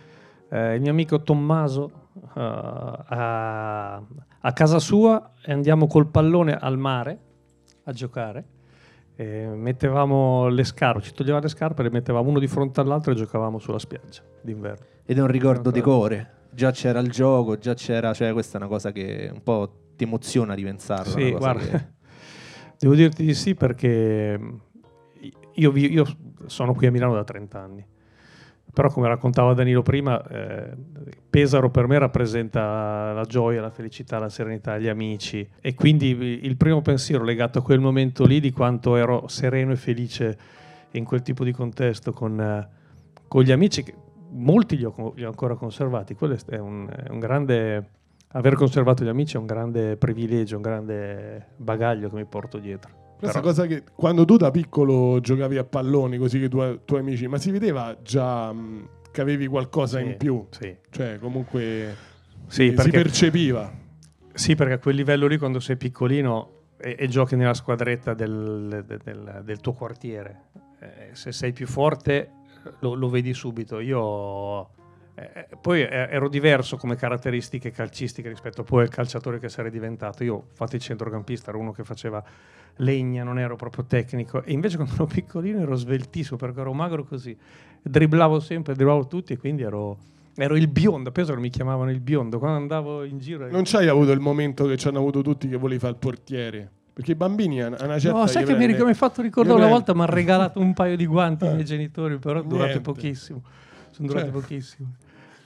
eh, 0.48 0.74
il 0.74 0.80
mio 0.80 0.90
amico 0.90 1.22
Tommaso 1.22 2.08
eh, 2.34 2.40
a, 2.40 3.94
a 3.96 4.52
casa 4.52 4.78
sua 4.78 5.32
e 5.42 5.52
andiamo 5.52 5.86
col 5.86 6.06
pallone 6.08 6.56
al 6.56 6.78
mare 6.78 7.18
a 7.84 7.92
giocare. 7.92 8.44
E 9.18 9.46
mettevamo 9.46 10.48
le 10.48 10.62
scarpe, 10.64 11.00
ci 11.00 11.14
toglieva 11.14 11.38
le 11.38 11.48
scarpe, 11.48 11.82
le 11.82 11.90
mettevamo 11.90 12.28
uno 12.28 12.38
di 12.38 12.46
fronte 12.46 12.80
all'altro 12.80 13.12
e 13.12 13.14
giocavamo 13.14 13.58
sulla 13.58 13.78
spiaggia 13.78 14.20
d'inverno. 14.42 14.84
Ed 15.06 15.16
è 15.16 15.20
un 15.22 15.26
ricordo 15.28 15.70
Ok. 15.70 15.74
decore. 15.74 16.30
Già 16.50 16.70
c'era 16.70 16.98
il 17.00 17.10
gioco, 17.10 17.56
già 17.56 17.72
c'era, 17.74 18.12
cioè 18.12 18.32
questa 18.32 18.58
è 18.58 18.60
una 18.60 18.68
cosa 18.70 18.92
che 18.92 19.30
un 19.32 19.42
po' 19.42 19.72
ti 19.96 20.04
emoziona 20.04 20.54
di 20.54 20.62
pensarla. 20.64 21.12
Sì, 21.12 21.30
guarda, 21.32 21.64
che- 21.64 21.86
devo 22.78 22.94
dirti 22.94 23.24
di 23.24 23.32
sì 23.34 23.54
perché 23.54 24.38
io, 25.56 25.70
vi- 25.70 25.92
io 25.92 26.04
sono 26.46 26.74
qui 26.74 26.86
a 26.86 26.90
Milano 26.90 27.14
da 27.14 27.24
30 27.24 27.60
anni, 27.60 27.84
però 28.72 28.88
come 28.88 29.08
raccontava 29.08 29.54
Danilo 29.54 29.82
prima, 29.82 30.22
eh, 30.26 30.76
Pesaro 31.30 31.70
per 31.70 31.86
me 31.86 31.98
rappresenta 31.98 33.12
la 33.12 33.24
gioia, 33.24 33.60
la 33.60 33.70
felicità, 33.70 34.18
la 34.18 34.28
serenità, 34.28 34.76
gli 34.78 34.88
amici. 34.88 35.48
E 35.60 35.74
quindi 35.74 36.08
il 36.42 36.56
primo 36.56 36.82
pensiero 36.82 37.24
legato 37.24 37.58
a 37.58 37.62
quel 37.62 37.80
momento 37.80 38.24
lì 38.26 38.38
di 38.38 38.50
quanto 38.52 38.96
ero 38.96 39.28
sereno 39.28 39.72
e 39.72 39.76
felice 39.76 40.38
in 40.90 41.04
quel 41.04 41.22
tipo 41.22 41.44
di 41.44 41.52
contesto 41.52 42.12
con, 42.12 42.38
eh, 42.38 42.68
con 43.28 43.42
gli 43.42 43.52
amici, 43.52 43.82
che 43.82 43.94
molti 44.32 44.76
li 44.76 44.84
ho, 44.84 45.12
li 45.14 45.24
ho 45.24 45.28
ancora 45.28 45.54
conservati, 45.54 46.14
quello 46.14 46.36
è 46.46 46.58
un, 46.58 46.88
è 46.88 47.08
un 47.08 47.18
grande... 47.18 47.90
Aver 48.32 48.54
conservato 48.56 49.04
gli 49.04 49.08
amici 49.08 49.36
è 49.36 49.38
un 49.38 49.46
grande 49.46 49.96
privilegio, 49.96 50.56
un 50.56 50.62
grande 50.62 51.52
bagaglio 51.56 52.10
che 52.10 52.16
mi 52.16 52.26
porto 52.26 52.58
dietro. 52.58 53.05
Questa 53.18 53.40
Però- 53.40 53.52
cosa 53.52 53.66
che 53.66 53.82
quando 53.94 54.24
tu 54.24 54.36
da 54.36 54.50
piccolo 54.50 55.20
giocavi 55.20 55.56
a 55.56 55.64
palloni 55.64 56.18
così 56.18 56.38
che 56.38 56.44
i 56.46 56.48
tuoi, 56.48 56.80
tuoi 56.84 57.00
amici, 57.00 57.26
ma 57.26 57.38
si 57.38 57.50
vedeva 57.50 57.96
già 58.02 58.52
mh, 58.52 58.88
che 59.10 59.20
avevi 59.22 59.46
qualcosa 59.46 59.98
Sì, 59.98 60.04
in 60.04 60.16
più, 60.18 60.46
Sì, 60.50 60.76
cioè 60.90 61.18
comunque 61.18 61.96
Sì, 62.46 62.68
si 62.68 62.72
perché, 62.74 62.90
percepiva. 62.90 63.72
sì, 64.34 64.54
perché 64.54 64.74
a 64.74 64.78
quel 64.78 64.96
livello 64.96 65.26
lì 65.26 65.38
quando 65.38 65.60
sei 65.60 65.76
piccolino 65.76 66.50
e, 66.76 66.94
e 66.98 67.08
giochi 67.08 67.36
nella 67.36 67.54
squadretta 67.54 68.12
del, 68.12 68.84
del- 68.86 69.00
del- 69.02 69.40
del 69.44 69.60
tuo 69.60 69.72
quartiere, 69.72 70.42
eh, 70.80 71.08
se 71.12 71.32
sei 71.32 71.52
più 71.52 71.66
forte 71.66 72.30
lo, 72.80 72.92
lo 72.92 73.08
vedi 73.08 73.32
subito. 73.32 73.80
Io 73.80 74.68
eh, 75.14 75.48
poi 75.58 75.80
eh, 75.80 75.88
ero 75.88 76.28
diverso 76.28 76.76
come 76.76 76.96
caratteristiche 76.96 77.70
calcistiche 77.70 78.28
rispetto 78.28 78.62
poi 78.62 78.82
al 78.82 78.90
calciatore 78.90 79.38
che 79.38 79.48
sarei 79.48 79.70
diventato. 79.70 80.22
Io 80.22 80.34
ho 80.34 80.44
fatto 80.52 80.76
il 80.76 80.82
centrocampista, 80.82 81.48
ero 81.48 81.58
uno 81.60 81.72
che 81.72 81.82
faceva 81.84 82.22
legna, 82.76 83.22
non 83.22 83.38
ero 83.38 83.56
proprio 83.56 83.84
tecnico. 83.84 84.42
E 84.42 84.52
invece 84.52 84.76
quando 84.76 84.94
ero 84.96 85.06
piccolino 85.06 85.60
ero 85.60 85.74
sveltissimo 85.74 86.36
perché 86.36 86.60
ero 86.60 86.72
magro 86.72 87.04
così. 87.04 87.36
Dribblavo 87.82 88.40
sempre, 88.40 88.74
dribblavo 88.74 89.06
tutti 89.06 89.32
e 89.32 89.38
quindi 89.38 89.62
ero, 89.62 89.96
ero 90.34 90.56
il 90.56 90.68
biondo. 90.68 91.10
A 91.10 91.12
Pesaro 91.12 91.40
mi 91.40 91.50
chiamavano 91.50 91.90
il 91.90 92.00
biondo. 92.00 92.38
Quando 92.38 92.58
andavo 92.58 93.04
in 93.04 93.18
giro... 93.18 93.48
Non 93.50 93.62
c'hai 93.64 93.88
avuto 93.88 94.12
il 94.12 94.20
momento 94.20 94.66
che 94.66 94.76
ci 94.76 94.88
hanno 94.88 94.98
avuto 94.98 95.22
tutti 95.22 95.48
che 95.48 95.56
volevi 95.56 95.78
fare 95.80 95.92
il 95.92 95.98
portiere? 95.98 96.70
Perché 96.92 97.12
i 97.12 97.14
bambini 97.14 97.62
a 97.62 97.66
una 97.68 97.98
certa 97.98 98.18
no, 98.18 98.26
sai 98.26 98.44
che 98.44 98.56
mi, 98.56 98.64
ric- 98.64 98.80
mi 98.80 98.88
hai 98.88 98.94
fatto 98.94 99.20
ricordare 99.20 99.58
una 99.58 99.68
volta 99.68 99.92
mi 99.94 100.00
hanno 100.00 100.12
regalato 100.12 100.60
un 100.60 100.72
paio 100.72 100.96
di 100.96 101.04
guanti 101.04 101.44
i 101.44 101.48
Eh. 101.48 101.52
miei 101.52 101.64
genitori, 101.66 102.16
però 102.16 102.40
durate 102.42 102.80
pochissimo. 102.80 103.42
Sono 103.90 104.08
durati 104.08 104.30
Cioè, 104.30 104.40
pochissimo. 104.40 104.88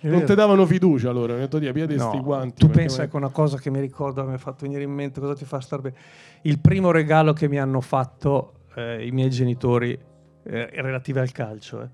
Non 0.03 0.25
ti 0.25 0.35
davano 0.35 0.65
fiducia 0.67 1.11
allora, 1.11 1.33
hanno 1.33 1.43
detto 1.43 1.59
di 1.59 1.71
piede 1.73 1.95
No, 1.97 2.09
sti 2.09 2.21
guanti. 2.21 2.67
Tu 2.67 2.71
pensa 2.71 3.03
me- 3.03 3.09
che 3.09 3.17
una 3.17 3.29
cosa 3.29 3.59
che 3.59 3.71
mi 3.71 3.81
ricordo, 3.81 4.25
mi 4.25 4.35
ha 4.35 4.39
fatto 4.39 4.59
venire 4.63 4.83
in 4.83 4.91
mente, 4.93 5.21
cosa 5.21 5.35
ti 5.35 5.45
fa 5.45 5.61
star 5.61 5.81
bene? 5.81 5.97
Il 6.43 6.59
primo 6.59 6.91
regalo 6.91 7.33
che 7.33 7.49
mi 7.49 7.59
hanno 7.59 7.81
fatto 7.81 8.55
eh, 8.77 9.07
i 9.07 9.11
miei 9.11 9.31
genitori 9.31 9.99
eh, 10.45 10.69
è 10.69 10.81
relativo 10.81 11.21
al 11.21 11.33
calcio. 11.33 11.83
eh. 11.83 11.89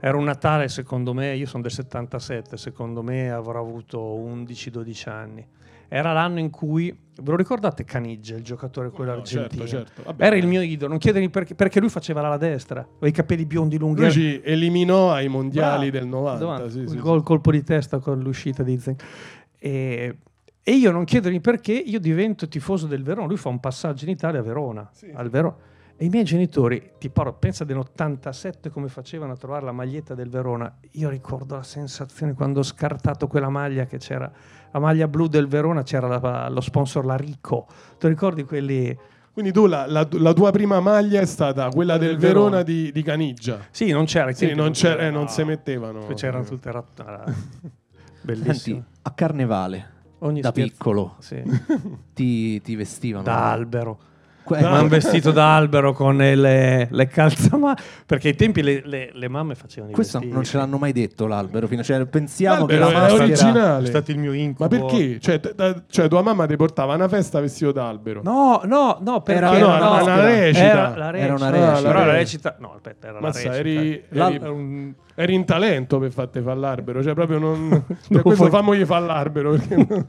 Era 0.00 0.16
un 0.16 0.24
Natale, 0.24 0.68
secondo 0.68 1.12
me, 1.12 1.34
io 1.34 1.46
sono 1.46 1.62
del 1.62 1.70
77, 1.72 2.56
secondo 2.56 3.02
me 3.02 3.30
avrò 3.30 3.60
avuto 3.60 4.00
11-12 4.00 5.08
anni. 5.08 5.46
Era 5.94 6.12
l'anno 6.14 6.38
in 6.38 6.48
cui, 6.48 6.88
ve 6.88 7.30
lo 7.30 7.36
ricordate 7.36 7.84
Caniggia, 7.84 8.34
il 8.34 8.42
giocatore 8.42 8.88
quello 8.88 9.10
No, 9.12 9.18
argentino? 9.18 9.66
certo, 9.66 9.86
certo. 9.94 10.02
Vabbè, 10.04 10.24
Era 10.24 10.36
il 10.36 10.46
mio 10.46 10.62
idolo, 10.62 10.88
non 10.88 10.98
chiedermi 10.98 11.28
perché, 11.28 11.54
perché 11.54 11.80
lui 11.80 11.90
faceva 11.90 12.22
l'ala 12.22 12.38
destra, 12.38 12.80
aveva 12.80 13.06
i 13.08 13.10
capelli 13.10 13.44
biondi 13.44 13.76
lunghi. 13.76 14.00
Lui 14.00 14.10
ci 14.10 14.40
eliminò 14.42 15.12
ai 15.12 15.28
mondiali 15.28 15.90
Bravo, 15.90 16.04
del 16.06 16.14
90. 16.14 16.38
davanti, 16.38 16.70
sì, 16.70 16.78
il 16.78 16.88
sì, 16.88 16.96
gol 16.96 17.18
sì. 17.18 17.24
colpo 17.24 17.50
di 17.50 17.62
testa 17.62 17.98
con 17.98 18.20
l'uscita 18.20 18.62
di 18.62 18.78
Zen. 18.78 18.96
E, 19.58 20.16
e 20.62 20.72
io 20.72 20.90
non 20.92 21.04
chiedermi 21.04 21.40
perché 21.40 21.72
io 21.72 22.00
divento 22.00 22.48
tifoso 22.48 22.86
del 22.86 23.02
Verona. 23.02 23.26
Lui 23.26 23.36
fa 23.36 23.50
un 23.50 23.60
passaggio 23.60 24.04
in 24.04 24.10
Italia 24.12 24.40
a 24.40 24.42
Verona. 24.42 24.88
Sì. 24.92 25.10
al 25.12 25.28
Verona. 25.28 25.56
E 25.96 26.06
i 26.06 26.08
miei 26.08 26.24
genitori, 26.24 26.92
ti 26.98 27.10
parlo, 27.10 27.32
pensa 27.34 27.64
dell'87 27.64 28.70
come 28.70 28.88
facevano 28.88 29.32
a 29.32 29.36
trovare 29.36 29.64
la 29.64 29.72
maglietta 29.72 30.14
del 30.14 30.28
Verona. 30.28 30.78
Io 30.92 31.08
ricordo 31.08 31.54
la 31.54 31.62
sensazione 31.62 32.32
quando 32.34 32.60
ho 32.60 32.62
scartato 32.64 33.28
quella 33.28 33.48
maglia 33.48 33.84
che 33.86 33.98
c'era, 33.98 34.30
la 34.72 34.78
maglia 34.80 35.06
blu 35.06 35.28
del 35.28 35.46
Verona, 35.46 35.82
c'era 35.84 36.08
la- 36.08 36.48
lo 36.48 36.60
sponsor 36.60 37.04
La 37.04 37.16
Rico. 37.16 37.66
Ti 37.98 38.08
ricordi 38.08 38.42
quelli? 38.44 38.96
Quindi 39.32 39.52
tu 39.52 39.66
la, 39.66 39.86
la- 39.86 40.08
la 40.10 40.32
tua 40.32 40.50
prima 40.50 40.80
maglia 40.80 41.20
è 41.20 41.24
stata 41.24 41.68
quella 41.68 41.96
del 41.98 42.10
Del 42.10 42.18
Verona. 42.18 42.44
Verona 42.48 42.62
di, 42.64 42.90
di 42.90 43.02
Canigia. 43.02 43.58
Sì, 43.70 43.92
non 43.92 44.04
c'era. 44.06 44.32
Sì, 44.32 44.54
non, 44.54 44.72
c'era, 44.72 45.02
eh, 45.06 45.10
no. 45.10 45.18
non 45.18 45.28
si 45.28 45.44
mettevano. 45.44 46.00
Poi 46.00 46.14
c'erano 46.16 46.44
tutte 46.44 46.70
rat- 46.72 47.00
ah, 47.00 47.24
Senti, 47.30 47.70
bellissime. 48.22 48.84
a 49.02 49.10
carnevale, 49.12 49.90
Ogni 50.18 50.40
da 50.40 50.50
scherzo- 50.50 50.70
piccolo, 50.72 51.14
Sì. 51.20 51.42
ti, 52.12 52.60
ti 52.60 52.74
vestivano. 52.76 53.22
da 53.24 53.50
albero. 53.52 53.98
Que- 54.44 54.58
Mi 54.58 54.64
hanno 54.64 54.88
vestito 54.88 55.30
da 55.30 55.54
albero 55.56 55.92
con 55.92 56.16
le, 56.16 56.88
le 56.90 57.06
calzamaglie. 57.06 57.80
Perché 58.06 58.28
ai 58.28 58.34
tempi 58.34 58.62
le, 58.62 58.82
le- 58.84 59.10
le 59.12 59.28
mamme 59.28 59.54
facevano 59.54 59.90
i 59.92 59.94
Questo 59.94 60.18
vestiti. 60.18 60.34
non 60.36 60.44
ce 60.44 60.56
l'hanno 60.56 60.78
mai 60.78 60.92
detto 60.92 61.26
l'albero. 61.26 61.66
fino- 61.66 61.82
cioè, 61.82 62.04
pensiamo 62.06 62.66
che 62.66 62.76
L'albero 62.76 62.98
la 63.00 63.06
è 63.06 63.10
maschera... 63.18 63.24
originale. 63.24 63.84
È 63.84 63.88
stato 63.88 64.10
il 64.10 64.18
mio 64.18 64.32
incubo. 64.32 64.64
Ma 64.64 64.68
perché? 64.88 65.20
Cioè, 65.20 65.40
t- 65.40 65.54
da- 65.54 65.82
cioè, 65.88 66.08
tua 66.08 66.22
mamma 66.22 66.46
ti 66.46 66.56
portava 66.56 66.92
a 66.92 66.96
una 66.96 67.08
festa 67.08 67.40
vestito 67.40 67.72
d'albero. 67.72 68.20
No, 68.24 68.60
no, 68.64 68.98
no, 69.00 69.20
perché 69.22 69.38
Era- 69.44 69.58
no, 69.58 69.66
una 69.66 69.76
era 69.76 69.86
una 69.86 69.90
maschera. 69.90 70.24
recita. 70.24 70.64
Era, 70.64 70.96
la 70.96 71.12
Era 71.16 71.34
una 71.34 71.50
recita. 71.50 71.70
recita. 71.72 71.88
Però 71.88 72.00
Ah, 72.00 72.04
la 72.06 72.12
recita... 72.12 72.56
No, 72.58 72.72
aspetta, 72.74 73.06
era 73.08 73.20
Mazza, 73.20 73.48
la 73.48 73.56
recita. 73.62 73.80
eri- 73.80 74.04
eri- 74.10 74.34
era 74.36 74.50
un- 74.50 74.92
Eri 75.14 75.34
in 75.34 75.44
talento 75.44 75.98
per 75.98 76.10
farti 76.12 76.40
fare 76.40 76.58
l'albero. 76.58 77.02
Cioè, 77.02 77.14
proprio 77.14 77.38
non. 77.38 77.68
Non 77.68 77.96
cioè, 78.00 78.22
questo 78.22 78.48
puoi- 78.48 78.50
famogli 78.50 78.84
fare 78.84 79.04
l'albero 79.06 79.50
perché 79.52 79.76
non, 79.76 80.06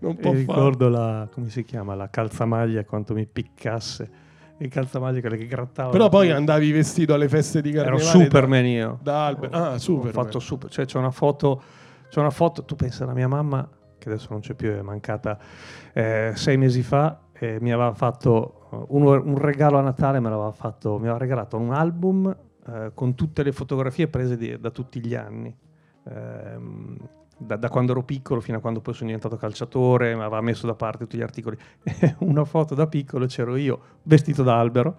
non 0.00 0.16
può 0.16 0.32
ricordo 0.32 0.88
la... 0.88 1.28
come 1.32 1.48
si 1.48 1.64
chiama? 1.64 1.94
La 1.94 2.08
calzamaglia, 2.08 2.84
quanto 2.84 3.14
mi 3.14 3.26
piccasse. 3.26 4.24
Le 4.58 4.68
calzamaglie, 4.68 5.20
quelle 5.20 5.36
che 5.36 5.46
grattavano. 5.46 5.92
Però 5.92 6.08
poi 6.08 6.30
andavi 6.30 6.72
vestito 6.72 7.12
alle 7.12 7.28
feste 7.28 7.60
di 7.60 7.70
Ero 7.74 7.96
carnevale. 7.96 8.24
Superman 8.24 8.64
io. 8.66 8.98
Da, 9.02 9.12
da 9.12 9.26
albero. 9.26 9.52
Ah, 9.56 9.72
Ho 9.74 9.78
Superman. 9.78 10.12
fatto 10.24 10.38
super, 10.38 10.70
cioè 10.70 10.86
c'è 10.86 10.96
una 10.98 11.10
foto, 11.10 11.62
c'è 12.08 12.18
una 12.20 12.30
foto, 12.30 12.64
tu 12.64 12.74
pensa 12.74 13.04
alla 13.04 13.12
mia 13.12 13.28
mamma, 13.28 13.68
che 13.98 14.08
adesso 14.08 14.28
non 14.30 14.40
c'è 14.40 14.54
più, 14.54 14.70
è 14.70 14.80
mancata 14.80 15.38
eh, 15.92 16.32
sei 16.34 16.56
mesi 16.56 16.82
fa, 16.82 17.18
e 17.38 17.58
mi 17.60 17.70
aveva 17.70 17.92
fatto 17.92 18.68
eh, 18.72 18.84
un, 18.88 19.04
un 19.04 19.36
regalo 19.38 19.76
a 19.76 19.82
Natale, 19.82 20.20
me 20.20 20.30
l'aveva 20.30 20.52
fatto, 20.52 20.92
mi 20.94 21.00
aveva 21.04 21.18
regalato 21.18 21.58
un 21.58 21.72
album 21.74 22.34
eh, 22.68 22.90
con 22.94 23.14
tutte 23.14 23.42
le 23.42 23.52
fotografie 23.52 24.08
prese 24.08 24.36
di- 24.36 24.58
da 24.58 24.70
tutti 24.70 25.00
gli 25.00 25.14
anni. 25.14 25.54
Ehm, 26.04 26.96
da, 27.38 27.56
da 27.56 27.68
quando 27.68 27.92
ero 27.92 28.02
piccolo 28.02 28.40
fino 28.40 28.58
a 28.58 28.60
quando 28.60 28.80
poi 28.80 28.94
sono 28.94 29.06
diventato 29.06 29.36
calciatore, 29.36 30.12
aveva 30.12 30.40
messo 30.40 30.66
da 30.66 30.74
parte 30.74 31.04
tutti 31.04 31.18
gli 31.18 31.22
articoli. 31.22 31.56
Una 32.20 32.44
foto 32.44 32.74
da 32.74 32.86
piccolo 32.86 33.26
c'ero 33.26 33.56
io 33.56 33.80
vestito 34.02 34.42
da 34.42 34.58
albero 34.58 34.96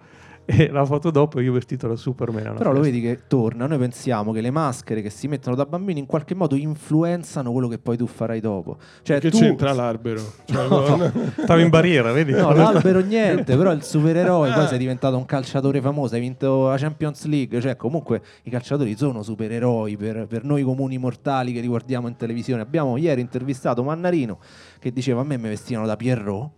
e 0.50 0.70
la 0.70 0.86
foto 0.86 1.10
dopo 1.10 1.40
io 1.40 1.52
vestito 1.52 1.86
da 1.86 1.94
Superman. 1.94 2.54
Però 2.56 2.72
lo 2.72 2.80
vedi 2.80 3.02
che 3.02 3.24
torna, 3.28 3.66
noi 3.66 3.76
pensiamo 3.76 4.32
che 4.32 4.40
le 4.40 4.50
maschere 4.50 5.02
che 5.02 5.10
si 5.10 5.28
mettono 5.28 5.54
da 5.54 5.66
bambini 5.66 6.00
in 6.00 6.06
qualche 6.06 6.34
modo 6.34 6.54
influenzano 6.54 7.52
quello 7.52 7.68
che 7.68 7.78
poi 7.78 7.98
tu 7.98 8.06
farai 8.06 8.40
dopo. 8.40 8.78
Cioè, 9.02 9.20
che 9.20 9.30
tu... 9.30 9.36
c'entra 9.38 9.74
l'albero? 9.74 10.22
Cioè, 10.48 10.66
non- 10.68 11.32
Stavo 11.44 11.60
in 11.60 11.68
barriera, 11.68 12.12
vedi? 12.12 12.32
No, 12.32 12.52
l'albero 12.54 13.00
niente, 13.00 13.58
però 13.58 13.72
il 13.72 13.82
supereroe 13.82 14.50
poi 14.50 14.62
Ah. 14.64 14.66
sei 14.68 14.78
diventato 14.78 15.18
un 15.18 15.26
calciatore 15.26 15.82
famoso, 15.82 16.14
hai 16.14 16.20
vinto 16.22 16.68
la 16.68 16.78
Champions 16.78 17.26
League, 17.26 17.60
cioè 17.60 17.76
comunque 17.76 18.22
i 18.44 18.50
calciatori 18.50 18.96
sono 18.96 19.22
supereroi 19.22 19.98
per, 19.98 20.26
per 20.26 20.44
noi 20.44 20.62
comuni 20.62 20.96
mortali 20.96 21.52
che 21.52 21.60
li 21.60 21.66
guardiamo 21.66 22.08
in 22.08 22.16
televisione. 22.16 22.62
Abbiamo 22.62 22.96
ieri 22.96 23.20
intervistato 23.20 23.82
Mannarino 23.82 24.38
che 24.78 24.92
diceva 24.92 25.20
a 25.20 25.24
me 25.24 25.36
mi 25.36 25.48
vestivano 25.48 25.86
da 25.86 25.96
Pierrot, 25.96 26.50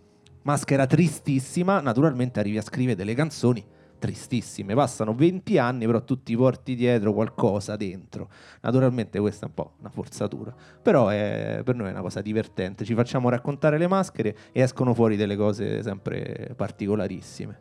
maschera 0.43 0.87
tristissima, 0.87 1.81
naturalmente 1.81 2.39
arrivi 2.39 2.57
a 2.59 2.63
scrivere 2.63 2.95
delle 2.97 3.15
canzoni 3.15 3.65
tristissime, 4.01 4.75
passano 4.75 5.15
20 5.15 5.59
anni 5.59 5.87
però 5.87 6.03
tu 6.03 6.25
ti 6.25 6.35
porti 6.37 6.75
dietro 6.75 7.13
qualcosa 7.13 7.77
dentro. 7.77 8.29
Naturalmente 8.63 9.21
questa 9.21 9.47
è 9.47 9.49
un 9.49 9.55
po' 9.55 9.75
una 9.79 9.91
forzatura, 9.91 10.53
però 10.83 11.07
è- 11.09 11.61
per 11.65 11.77
noi 11.77 11.87
è 11.87 11.91
una 11.93 12.01
cosa 12.01 12.21
divertente, 12.21 12.85
ci 12.85 12.95
facciamo 12.95 13.29
raccontare 13.29 13.79
le 13.79 13.87
maschere 13.87 14.37
e 14.51 14.63
escono 14.63 14.93
fuori 14.95 15.15
delle 15.15 15.37
cose 15.37 15.85
sempre 15.85 16.53
particolarissime. 16.57 17.61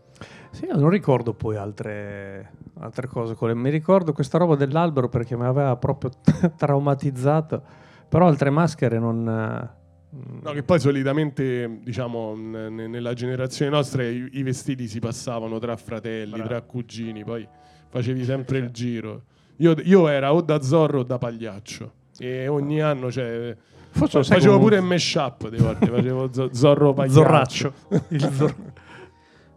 Sì, 0.51 0.67
non 0.71 0.89
ricordo 0.89 1.33
poi 1.33 1.55
altre, 1.55 2.53
altre 2.79 3.07
cose. 3.07 3.35
Mi 3.53 3.69
ricordo 3.69 4.13
questa 4.13 4.37
roba 4.39 4.55
dell'albero 4.55 5.07
perché 5.07 5.37
mi 5.37 5.45
aveva 5.45 5.75
proprio 5.77 6.09
traumatizzato. 6.57 7.61
Però 8.09 8.25
altre 8.25 8.49
maschere 8.49 8.97
non. 8.97 9.77
Eh, 10.11 10.39
No, 10.43 10.51
che 10.51 10.63
poi 10.63 10.79
solitamente, 10.79 11.79
diciamo, 11.83 12.35
n- 12.35 12.67
n- 12.69 12.89
nella 12.89 13.13
generazione 13.13 13.71
nostra 13.71 14.03
i, 14.03 14.27
i 14.33 14.43
vestiti 14.43 14.87
si 14.87 14.99
passavano 14.99 15.59
tra 15.59 15.75
fratelli, 15.77 16.31
Bravo. 16.33 16.47
tra 16.47 16.61
cugini, 16.61 17.23
poi 17.23 17.47
facevi 17.89 18.23
sempre 18.23 18.57
il 18.59 18.69
giro. 18.71 19.23
Io, 19.57 19.75
io 19.83 20.07
era 20.07 20.33
o 20.33 20.41
da 20.41 20.61
Zorro 20.61 20.99
o 20.99 21.03
da 21.03 21.17
Pagliaccio 21.17 21.91
e 22.17 22.47
ogni 22.47 22.81
anno, 22.81 23.11
cioè, 23.11 23.55
Forse 23.91 24.23
facevo 24.23 24.59
pure 24.59 24.77
un 24.77 24.83
il 24.83 24.87
mashup, 24.89 25.49
delle 25.49 25.63
volte, 25.63 25.87
facevo 25.87 26.31
zo- 26.31 26.53
Zorro 26.53 26.93
Pagliaccio. 26.93 27.13
Zorraccio. 27.21 27.73
Il 28.09 28.21
zor- 28.33 28.55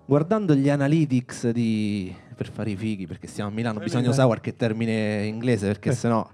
Guardando 0.04 0.54
gli 0.54 0.68
analytics 0.68 1.50
di... 1.50 2.12
per 2.34 2.50
fare 2.50 2.70
i 2.70 2.76
fighi, 2.76 3.06
perché 3.06 3.26
stiamo 3.26 3.50
a 3.50 3.52
Milano, 3.52 3.80
Eh, 3.80 3.84
bisogna 3.84 4.08
usare 4.08 4.26
qualche 4.26 4.56
termine 4.56 5.24
inglese 5.26 5.66
perché 5.68 5.90
Eh. 5.90 5.92
sennò 5.94 6.26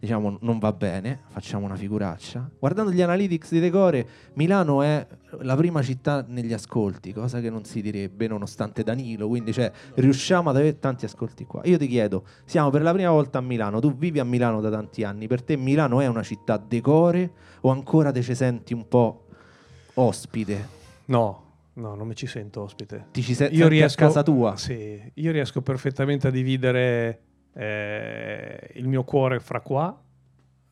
diciamo 0.00 0.38
non 0.40 0.58
va 0.58 0.72
bene, 0.72 1.20
facciamo 1.28 1.66
una 1.66 1.76
figuraccia. 1.76 2.50
Guardando 2.58 2.90
gli 2.90 3.02
analytics 3.02 3.50
di 3.50 3.60
Decore, 3.60 4.06
Milano 4.32 4.82
è 4.82 5.06
la 5.42 5.54
prima 5.54 5.82
città 5.82 6.24
negli 6.26 6.54
ascolti, 6.54 7.12
cosa 7.12 7.38
che 7.40 7.50
non 7.50 7.64
si 7.64 7.82
direbbe 7.82 8.26
nonostante 8.26 8.82
Danilo, 8.82 9.28
quindi 9.28 9.52
cioè 9.52 9.70
riusciamo 9.96 10.48
ad 10.48 10.56
avere 10.56 10.78
tanti 10.78 11.04
ascolti 11.04 11.44
qua. 11.44 11.60
Io 11.64 11.76
ti 11.76 11.86
chiedo, 11.86 12.24
siamo 12.46 12.70
per 12.70 12.80
la 12.80 12.92
prima 12.92 13.10
volta 13.10 13.38
a 13.38 13.40
Milano, 13.42 13.78
tu 13.78 13.94
vivi 13.94 14.18
a 14.18 14.24
Milano 14.24 14.62
da 14.62 14.70
tanti 14.70 15.04
anni, 15.04 15.26
per 15.26 15.42
te 15.42 15.56
Milano 15.56 16.00
è 16.00 16.06
una 16.06 16.22
città 16.22 16.56
Decore 16.56 17.30
o 17.60 17.70
ancora 17.70 18.10
te 18.10 18.22
ci 18.22 18.34
senti 18.34 18.72
un 18.72 18.88
po' 18.88 19.26
ospite? 19.94 20.78
No, 21.06 21.44
no, 21.74 21.94
non 21.94 22.06
mi 22.06 22.16
ci 22.16 22.26
sento 22.26 22.62
ospite. 22.62 23.08
Ti 23.12 23.20
ci 23.20 23.34
se- 23.34 23.50
Io 23.52 23.68
riesco, 23.68 24.02
a 24.02 24.06
casa 24.06 24.22
tua? 24.22 24.56
Sì, 24.56 24.98
io 25.12 25.30
riesco 25.30 25.60
perfettamente 25.60 26.28
a 26.28 26.30
dividere 26.30 27.24
eh, 27.52 28.70
il 28.74 28.88
mio 28.88 29.04
cuore 29.04 29.40
fra 29.40 29.60
qua 29.60 29.98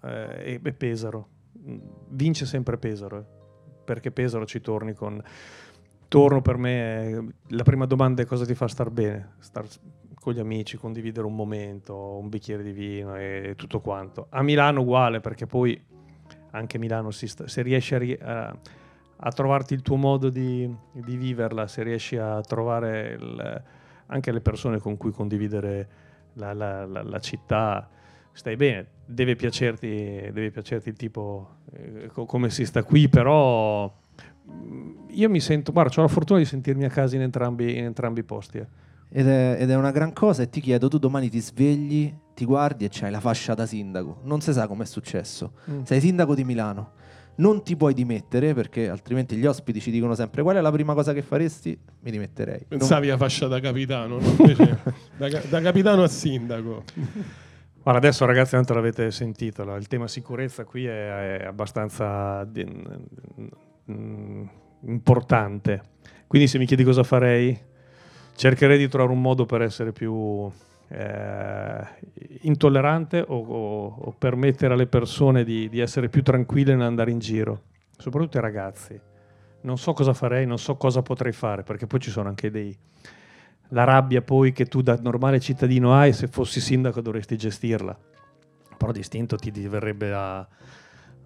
eh, 0.03 0.61
e, 0.63 0.73
Pesaro. 0.73 1.29
Vince 2.11 2.47
sempre 2.47 2.79
Pesaro, 2.79 3.19
eh, 3.19 3.25
perché 3.85 4.11
Pesaro 4.11 4.47
ci 4.47 4.61
torni 4.61 4.93
con... 4.95 5.23
Torno 6.09 6.41
per 6.41 6.57
me, 6.57 7.09
eh, 7.11 7.25
la 7.49 7.63
prima 7.65 7.85
domanda 7.85 8.23
è 8.23 8.25
cosa 8.27 8.47
ti 8.47 8.55
fa 8.55 8.67
star 8.67 8.91
bene? 8.91 9.33
Star 9.41 9.67
con 10.15 10.33
gli 10.33 10.39
amici, 10.39 10.79
condividere 10.79 11.27
un 11.27 11.35
momento, 11.35 12.17
un 12.17 12.31
bicchiere 12.31 12.63
di 12.63 12.73
vino 12.73 13.15
e 13.15 13.53
tutto 13.57 13.81
quanto. 13.81 14.27
A 14.31 14.43
Milano 14.43 14.81
uguale, 14.81 15.21
perché 15.21 15.47
poi 15.47 15.79
anche 16.53 16.79
Milano 16.79 17.11
si 17.11 17.27
sta- 17.29 17.47
se 17.47 17.61
riesci 17.61 17.95
a, 17.95 18.01
a- 18.21 18.59
a 19.21 19.33
trovarti 19.33 19.75
il 19.75 19.83
tuo 19.83 19.97
modo 19.97 20.31
di, 20.31 20.73
di 20.93 21.17
viverla, 21.17 21.67
se 21.67 21.83
riesci 21.83 22.17
a 22.17 22.41
trovare 22.41 23.17
il- 23.21 23.63
anche 24.07 24.33
le 24.33 24.41
persone 24.41 24.79
con 24.79 24.97
cui 24.97 25.11
condividere 25.11 25.89
la, 26.39 26.53
la- 26.55 26.87
la- 26.87 27.03
la 27.03 27.19
città, 27.21 27.89
stai 28.33 28.57
bene. 28.57 28.87
Deve 29.05 29.37
piacerti, 29.37 29.89
deve 29.89 30.51
piacerti 30.51 30.89
il 30.91 30.97
tipo 30.97 31.57
eh, 31.73 32.09
co- 32.13 32.25
come 32.27 32.51
si 32.51 32.65
sta 32.65 32.83
qui, 32.83 33.09
però 33.09 33.91
mm, 34.51 34.91
io 35.11 35.29
mi 35.31 35.41
sento, 35.41 35.73
guarda, 35.73 35.95
ho 35.99 36.03
la 36.03 36.09
fortuna 36.09 36.39
di 36.39 36.45
sentirmi 36.45 36.85
a 36.85 36.89
casa 36.91 37.17
in 37.17 37.23
entrambi, 37.23 37.77
in 37.77 37.85
entrambi 37.85 38.21
i 38.21 38.25
posti. 38.25 38.59
eh. 38.59 38.67
Ed 39.11 39.27
è, 39.27 39.57
ed 39.59 39.71
è 39.71 39.75
una 39.75 39.91
gran 39.91 40.13
cosa 40.13 40.43
e 40.43 40.51
ti 40.51 40.61
chiedo, 40.61 40.89
tu 40.89 40.99
domani 40.99 41.31
ti 41.31 41.41
svegli, 41.41 42.15
ti 42.35 42.45
guardi 42.45 42.85
e 42.85 42.89
c'hai 42.91 43.11
la 43.11 43.21
fascia 43.21 43.55
da 43.55 43.65
sindaco. 43.65 44.21
Non 44.25 44.43
si 44.43 44.53
sa 44.53 44.67
com'è 44.67 44.85
successo. 44.85 45.53
Mm. 45.71 45.83
Sei 45.85 45.99
sindaco 46.01 46.35
di 46.35 46.45
Milano. 46.45 46.91
Non 47.39 47.63
ti 47.63 47.77
puoi 47.77 47.95
dimettere 47.95 48.53
perché 48.53 48.89
altrimenti 48.89 49.37
gli 49.37 49.47
ospiti 49.47 49.81
ci 49.81 49.91
dicono 49.93 50.15
sempre 50.15 50.43
qual 50.43 50.57
è 50.57 50.61
la 50.61 50.73
prima 50.73 50.95
cosa 50.95 51.13
che 51.13 51.23
faresti? 51.23 51.79
Mi 52.01 52.11
dimetterei. 52.11 52.67
Non- 52.69 52.79
Pensavi 52.81 53.11
a 53.11 53.17
fascia 53.17 53.47
da 53.47 53.61
capitano? 53.61 54.19
Invece 54.19 54.79
da, 55.17 55.29
da 55.49 55.61
capitano 55.61 56.03
a 56.03 56.09
sindaco. 56.09 56.83
Guarda, 57.81 58.07
adesso 58.07 58.25
ragazzi, 58.27 58.51
tanto 58.51 58.75
l'avete 58.75 59.11
sentito, 59.13 59.63
il 59.77 59.87
tema 59.87 60.09
sicurezza 60.09 60.65
qui 60.65 60.85
è, 60.87 61.39
è 61.39 61.45
abbastanza 61.47 62.45
di- 62.45 62.67
mm, 63.91 64.45
importante. 64.87 65.83
Quindi 66.27 66.49
se 66.49 66.59
mi 66.59 66.67
chiedi 66.67 66.83
cosa 66.85 67.05
farei, 67.05 67.57
cercherei 68.35 68.79
di 68.79 68.89
trovare 68.89 69.13
un 69.13 69.21
modo 69.21 69.47
per 69.47 69.63
essere 69.63 69.93
più 69.93 70.51
eh, 70.89 71.87
intollerante 72.43 73.25
o, 73.27 73.37
o- 73.37 73.95
o 73.99 74.15
permettere 74.19 74.75
alle 74.75 74.87
persone 74.87 75.45
di, 75.45 75.69
di 75.69 75.81
essere 75.81 76.09
più 76.09 76.23
tranquille 76.23 76.75
nell'andare 76.75 77.11
in 77.11 77.19
giro, 77.19 77.63
soprattutto 77.97 78.37
ai 78.39 78.43
ragazzi. 78.43 79.01
Non 79.61 79.77
so 79.77 79.93
cosa 79.93 80.15
farei, 80.15 80.47
non 80.47 80.59
so 80.59 80.77
cosa 80.77 81.03
potrei 81.03 81.33
fare, 81.33 81.63
perché 81.63 81.87
poi 81.87 82.01
ci 82.01 82.11
sono 82.11 82.29
anche 82.29 82.51
dei, 82.51 82.77
la 83.71 83.85
rabbia 83.85 84.23
poi 84.23 84.53
che 84.53 84.67
tu 84.67 84.83
da 84.83 84.97
normale 85.01 85.41
cittadino 85.41 85.93
hai, 85.95 86.13
se 86.13 86.29
fossi 86.29 86.61
sindaco 86.61 87.01
dovresti 87.01 87.37
gestirla. 87.37 87.99
Però 88.77 88.93
distinto 88.93 89.37
ti 89.37 89.51
diverrebbe 89.51 90.13
a, 90.13 90.47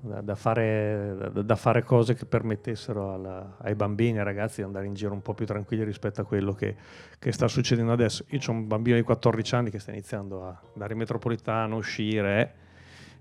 da, 0.03 0.35
fare, 0.35 1.31
da, 1.33 1.55
fare 1.55 1.85
cose 1.85 2.15
che 2.15 2.27
permettessero 2.27 3.15
alla- 3.15 3.57
ai 3.61 3.75
bambini 3.77 4.17
e 4.17 4.19
ai 4.19 4.25
ragazzi 4.25 4.57
di 4.57 4.63
andare 4.63 4.87
in 4.87 4.95
giro 4.95 5.13
un 5.13 5.23
po' 5.23 5.33
più 5.33 5.47
tranquilli 5.47 5.85
rispetto 5.85 6.21
a 6.21 6.25
quello 6.25 6.53
che, 6.55 6.75
che 7.19 7.31
sta 7.31 7.47
succedendo 7.47 7.93
adesso. 7.93 8.25
Io 8.31 8.41
ho 8.45 8.51
un 8.51 8.67
bambino 8.67 8.97
di 8.97 9.03
14 9.03 9.55
anni 9.55 9.71
che 9.71 9.79
sta 9.79 9.93
iniziando 9.93 10.45
a 10.45 10.61
andare 10.73 10.93
in 10.95 10.99
metropolitana, 10.99 11.75
uscire, 11.77 12.41
eh. 12.41 12.51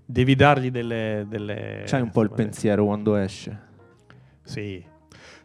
devi 0.04 0.34
dargli 0.34 0.70
delle... 0.72 1.24
delle 1.28 1.84
C'hai 1.86 2.00
un 2.02 2.10
po' 2.10 2.22
il 2.22 2.30
pensiero 2.32 2.84
quando 2.84 3.14
esce. 3.14 3.70
Sì, 4.42 4.84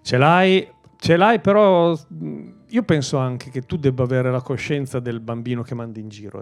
ce 0.02 0.18
l'hai, 0.18 0.68
ce 0.98 1.18
l'hai, 1.18 1.40
però 1.40 1.94
mh, 1.94 2.50
io 2.70 2.82
penso 2.82 3.18
anche 3.18 3.52
che 3.52 3.62
tu 3.62 3.78
debba 3.78 4.04
avere 4.04 4.32
la 4.32 4.42
coscienza 4.42 5.00
del 5.00 5.20
bambino 5.20 5.62
che 5.62 5.76
mandi 5.76 6.00
in 6.00 6.10
giro. 6.10 6.42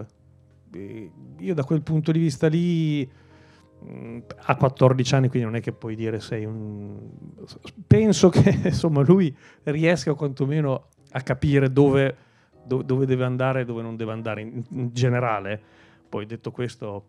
eh. 0.72 1.10
Io 1.38 1.54
da 1.54 1.64
quel 1.64 1.82
punto 1.82 2.12
di 2.12 2.18
vista 2.18 2.48
lì 2.48 3.08
ha 4.44 4.56
14 4.56 5.14
anni, 5.14 5.28
quindi 5.28 5.46
non 5.48 5.56
è 5.56 5.60
che 5.60 5.72
puoi 5.72 5.94
dire 5.94 6.20
sei 6.20 6.44
un... 6.44 6.98
Penso 7.86 8.28
che 8.30 8.50
insomma 8.64 9.02
lui 9.02 9.34
riesca 9.64 10.14
quantomeno 10.14 10.86
a 11.12 11.20
capire 11.20 11.70
dove, 11.72 12.16
do- 12.64 12.82
dove 12.82 13.06
deve 13.06 13.24
andare 13.24 13.60
e 13.60 13.64
dove 13.64 13.82
non 13.82 13.96
deve 13.96 14.12
andare 14.12 14.40
in, 14.40 14.62
in 14.70 14.90
generale. 14.92 15.60
Poi 16.08 16.26
detto 16.26 16.50
questo, 16.50 17.06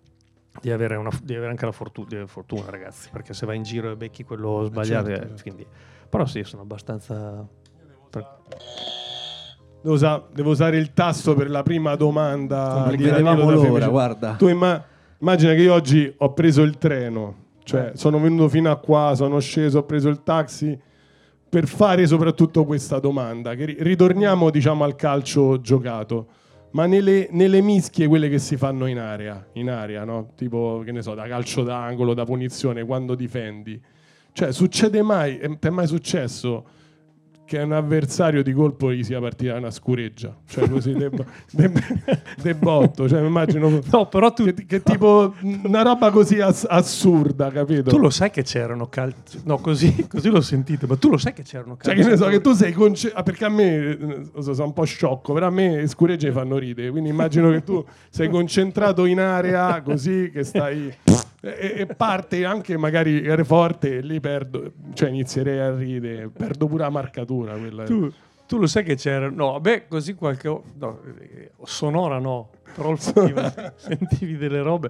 di 0.62 0.72
avere, 0.72 0.96
una, 0.96 1.10
di 1.24 1.36
avere 1.36 1.50
anche 1.52 1.66
la 1.66 1.72
fortu- 1.72 2.08
di 2.08 2.16
avere 2.16 2.30
fortuna, 2.30 2.70
ragazzi, 2.70 3.10
perché 3.12 3.34
se 3.34 3.46
vai 3.46 3.58
in 3.58 3.64
giro 3.64 3.92
e 3.92 3.96
becchi 3.96 4.24
quello 4.24 4.64
sbagliato, 4.66 5.08
certo, 5.08 5.24
eh, 5.24 5.28
certo. 5.28 5.42
quindi- 5.42 5.68
però 6.10 6.26
sì, 6.26 6.44
sono 6.44 6.62
abbastanza... 6.62 7.48
Devo, 9.82 9.94
usa- 9.96 10.26
devo 10.32 10.50
usare 10.52 10.78
il 10.78 10.94
tasto 10.94 11.34
per 11.36 11.50
la 11.50 11.64
prima 11.64 11.96
domanda. 11.96 12.88
Vedevamo 12.90 13.46
Danilo 13.46 13.62
da 13.62 13.68
l'ora, 13.68 13.88
guarda. 13.88 14.34
Tu 14.34 14.48
imma- 14.48 14.84
immagina 15.20 15.54
che 15.54 15.62
io 15.62 15.74
oggi 15.74 16.14
ho 16.18 16.34
preso 16.34 16.62
il 16.62 16.78
treno, 16.78 17.46
cioè 17.64 17.92
sono 17.96 18.20
venuto 18.20 18.50
fino 18.50 18.72
a 18.72 18.78
qua, 18.78 19.14
sono 19.16 19.40
sceso, 19.40 19.80
ho 19.80 19.84
preso 19.84 20.10
il 20.10 20.24
taxi 20.24 20.78
per 21.50 21.68
fare 21.68 22.06
soprattutto 22.08 22.66
questa 22.66 23.00
domanda. 23.00 23.56
Che 23.56 23.66
ri- 23.66 23.78
ritorniamo 23.80 24.50
diciamo 24.50 24.84
al 24.84 24.96
calcio 24.96 25.60
giocato, 25.62 26.28
ma 26.72 26.86
nelle, 26.86 27.28
nelle 27.32 27.62
mischie 27.62 28.08
quelle 28.08 28.30
che 28.30 28.40
si 28.40 28.58
fanno 28.58 28.86
in 28.86 29.00
area, 29.00 29.46
in 29.54 29.70
area, 29.70 30.04
no? 30.04 30.32
Tipo 30.36 30.82
che 30.86 30.92
ne 30.92 31.02
so, 31.02 31.14
da 31.14 31.28
calcio 31.28 31.64
d'angolo, 31.64 32.14
da 32.14 32.26
punizione, 32.26 32.86
quando 32.86 33.16
difendi. 33.16 33.82
Cioè, 34.34 34.52
succede 34.52 35.02
mai, 35.02 35.40
eh, 35.40 35.58
ti 35.58 35.68
è 35.68 35.72
mai 35.72 35.88
successo 35.88 36.66
che 37.48 37.58
un 37.60 37.72
avversario 37.72 38.44
di 38.44 38.52
colpo 38.52 38.92
gli 38.92 39.04
sia 39.04 39.20
partita 39.22 39.56
una 39.56 39.72
scureggia? 39.72 40.36
Cioè, 40.46 40.70
così, 40.70 40.92
de, 40.92 41.10
de- 41.52 41.72
de 42.42 42.54
botto, 42.56 43.08
cioè, 43.08 43.22
immagino... 43.22 43.80
No, 43.90 44.08
però 44.08 44.34
tu, 44.34 44.44
Che, 44.44 44.66
che 44.66 44.84
tipo 44.84 45.34
una 45.64 45.82
roba 45.82 46.12
così 46.12 46.40
ass- 46.42 46.68
assurda, 46.70 47.50
capito? 47.50 47.90
tu 47.90 47.98
lo 47.98 48.10
sai 48.10 48.30
che 48.32 48.44
c'erano 48.44 48.88
calci... 48.90 49.40
No, 49.46 49.58
così, 49.60 50.06
così 50.08 50.30
l'ho 50.30 50.42
sentito, 50.42 50.86
ma 50.88 50.98
tu 50.98 51.10
lo 51.10 51.18
sai 51.18 51.32
che 51.34 51.44
c'erano 51.44 51.78
Cioè, 51.82 51.94
calci... 51.96 52.02
che 52.04 52.10
ne 52.10 52.18
so, 52.18 52.28
che 52.28 52.42
tu 52.42 52.52
sei 52.52 52.74
concentrato. 52.74 53.24
Perché 53.24 53.46
a 53.46 53.50
me, 53.50 53.98
lo 54.34 54.42
so, 54.42 54.54
sono 54.54 54.68
un 54.68 54.74
po' 54.74 54.84
sciocco, 54.84 55.32
però 55.34 55.48
a 55.48 55.52
me 55.52 55.78
le 55.78 55.88
scuregge 55.88 56.28
mi 56.28 56.34
fanno 56.34 56.58
ridere. 56.58 56.92
Quindi 56.92 57.10
immagino 57.10 57.50
che 57.52 57.64
tu 57.64 57.84
sei 58.10 58.30
concentrato 58.30 59.06
in 59.06 59.20
area 59.20 59.82
così 59.82 60.30
che 60.32 60.44
stai. 60.44 60.94
E, 61.56 61.86
parte 61.96 62.46
anche 62.46 62.78
magari 62.78 63.26
ero 63.26 63.44
forte 63.46 63.98
e 63.98 64.02
lì 64.02 64.20
perdo, 64.20 64.72
cioè 64.94 65.10
inizierei 65.10 65.60
a 65.60 65.76
ridere, 65.76 66.30
perdo 66.30 66.68
pure 66.68 66.84
la 66.84 66.90
marcatura. 66.90 67.54
Quella. 67.54 67.84
Tu, 67.84 68.12
tu 68.48 68.58
lo 68.58 68.68
sai 68.68 68.84
che 68.84 68.96
c'era... 68.96 69.30
No, 69.30 69.54
vabbè, 69.54 69.88
così 69.88 70.14
qualche... 70.14 70.48
No, 70.48 71.00
sonora 71.64 72.18
no, 72.18 72.50
però 72.74 72.96
sentivi, 73.76 74.38
delle 74.38 74.62
robe. 74.62 74.90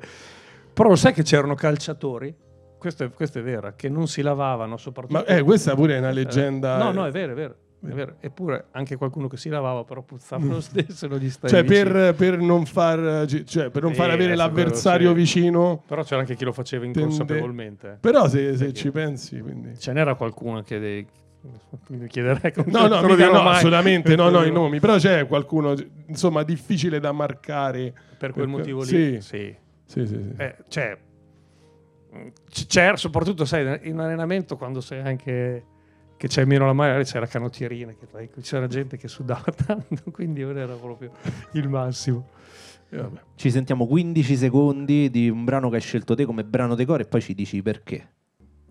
Però 0.74 0.90
lo 0.90 0.96
sai 0.96 1.14
che 1.14 1.24
c'erano 1.24 1.56
calciatori? 1.56 2.36
Questo 2.78 3.06
è, 3.06 3.12
questo 3.12 3.40
è 3.40 3.42
vero, 3.42 3.74
che 3.76 3.90
non 3.90 4.08
si 4.08 4.22
lavavano 4.22 4.78
soprattutto... 4.78 5.20
Ma 5.20 5.26
eh, 5.26 5.42
questa 5.42 5.74
pure 5.74 5.96
è 5.96 5.98
una 5.98 6.12
leggenda. 6.12 6.78
No, 6.78 6.92
no, 6.92 7.06
è 7.08 7.12
vero, 7.12 7.32
è 7.32 7.36
vero. 7.36 7.56
È 7.80 7.94
vero. 7.94 8.16
Eppure 8.20 8.66
anche 8.72 8.96
qualcuno 8.96 9.28
che 9.28 9.38
si 9.38 9.50
lavava 9.50 9.84
però 9.84 10.02
puzzava 10.02 10.44
lo 10.46 10.60
stesso 10.62 11.08
non 11.08 11.20
gli 11.20 11.30
stai 11.30 11.50
Cioè, 11.50 11.64
per, 11.64 12.16
per 12.16 12.40
non 12.40 12.66
far, 12.66 13.26
cioè, 13.46 13.70
per 13.70 13.84
non 13.84 13.94
far 13.94 14.10
avere 14.10 14.34
quello 14.34 14.42
l'avversario 14.44 15.10
sì. 15.12 15.16
vicino. 15.16 15.84
Però 15.86 16.04
c'era 16.04 16.22
anche 16.22 16.36
chi 16.36 16.44
lo 16.44 16.52
faceva 16.54 16.84
Tende- 16.84 17.00
inconsapevolmente. 17.02 17.98
Però 18.02 18.28
se, 18.28 18.58
se 18.58 18.74
ci 18.74 18.90
pensi, 18.92 19.40
quindi. 19.42 19.78
Ce 19.78 19.94
n'era 19.94 20.16
qualcuno 20.16 20.64
che 20.64 20.80
dei... 20.80 21.08
mi 21.90 22.08
chiederei 22.08 22.52
come 22.52 22.72
No, 22.72 22.88
no, 22.88 23.02
mica 23.08 23.28
no, 23.30 23.44
mai. 23.44 23.56
assolutamente 23.58 24.16
no, 24.16 24.30
no, 24.30 24.44
i 24.44 24.52
nomi. 24.52 24.80
Però 24.80 24.96
c'è 24.98 25.28
qualcuno, 25.28 25.76
insomma, 26.08 26.42
difficile 26.44 27.00
da 27.00 27.12
marcare. 27.12 27.94
Per 28.18 28.32
quel 28.34 28.46
Per- 28.46 28.56
motivo 28.58 28.82
lì. 28.82 28.88
sì. 28.88 29.18
sì. 29.22 29.56
Sì, 29.86 30.06
sì, 30.06 30.22
sì. 30.22 30.34
Eh, 30.36 30.56
cioè, 30.68 30.98
c- 32.50 32.66
c'era 32.66 32.98
soprattutto, 32.98 33.46
sai, 33.46 33.80
in 33.88 34.00
allenamento 34.00 34.58
quando 34.58 34.82
sei 34.82 35.00
anche 35.02 35.64
che 36.18 36.28
c'hai 36.28 36.46
meno 36.46 36.66
la 36.66 36.74
maglia, 36.74 37.02
c'era 37.04 37.28
canottierina, 37.28 37.94
che 37.94 38.42
c'era 38.42 38.68
gente 38.68 38.98
che 38.98 39.08
sudava 39.08 39.52
tanto, 39.66 40.12
quindi 40.12 40.42
non 40.42 40.58
era 40.58 40.74
proprio 40.74 41.12
il 41.54 41.70
massimo. 41.70 42.28
Ci 43.36 43.52
sentiamo 43.52 43.86
15 43.86 44.36
secondi 44.36 45.10
di 45.10 45.30
un 45.30 45.44
brano 45.44 45.70
che 45.70 45.76
hai 45.76 45.82
scelto 45.82 46.16
te 46.16 46.26
come 46.26 46.44
brano 46.44 46.74
decoro 46.74 47.04
e 47.04 47.06
poi 47.06 47.22
ci 47.22 47.34
dici 47.34 47.62
perché. 47.62 48.14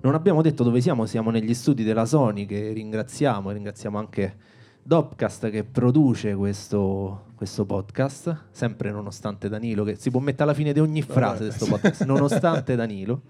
Non 0.00 0.14
abbiamo 0.14 0.42
detto 0.42 0.64
dove 0.64 0.80
siamo, 0.80 1.06
siamo 1.06 1.30
negli 1.30 1.54
studi 1.54 1.84
della 1.84 2.04
Sony 2.04 2.46
che 2.46 2.72
ringraziamo, 2.72 3.50
ringraziamo 3.50 3.98
anche 3.98 4.36
Dopcast 4.82 5.50
che 5.50 5.64
produce 5.64 6.34
questo, 6.34 7.26
questo 7.34 7.66
podcast, 7.66 8.44
sempre 8.50 8.90
nonostante 8.90 9.48
Danilo, 9.48 9.84
che 9.84 9.96
si 9.96 10.10
può 10.10 10.20
mettere 10.20 10.44
alla 10.44 10.54
fine 10.54 10.72
di 10.72 10.80
ogni 10.80 11.02
frase 11.02 11.44
questo 11.44 11.66
podcast, 11.66 12.04
nonostante 12.04 12.74
Danilo. 12.76 13.22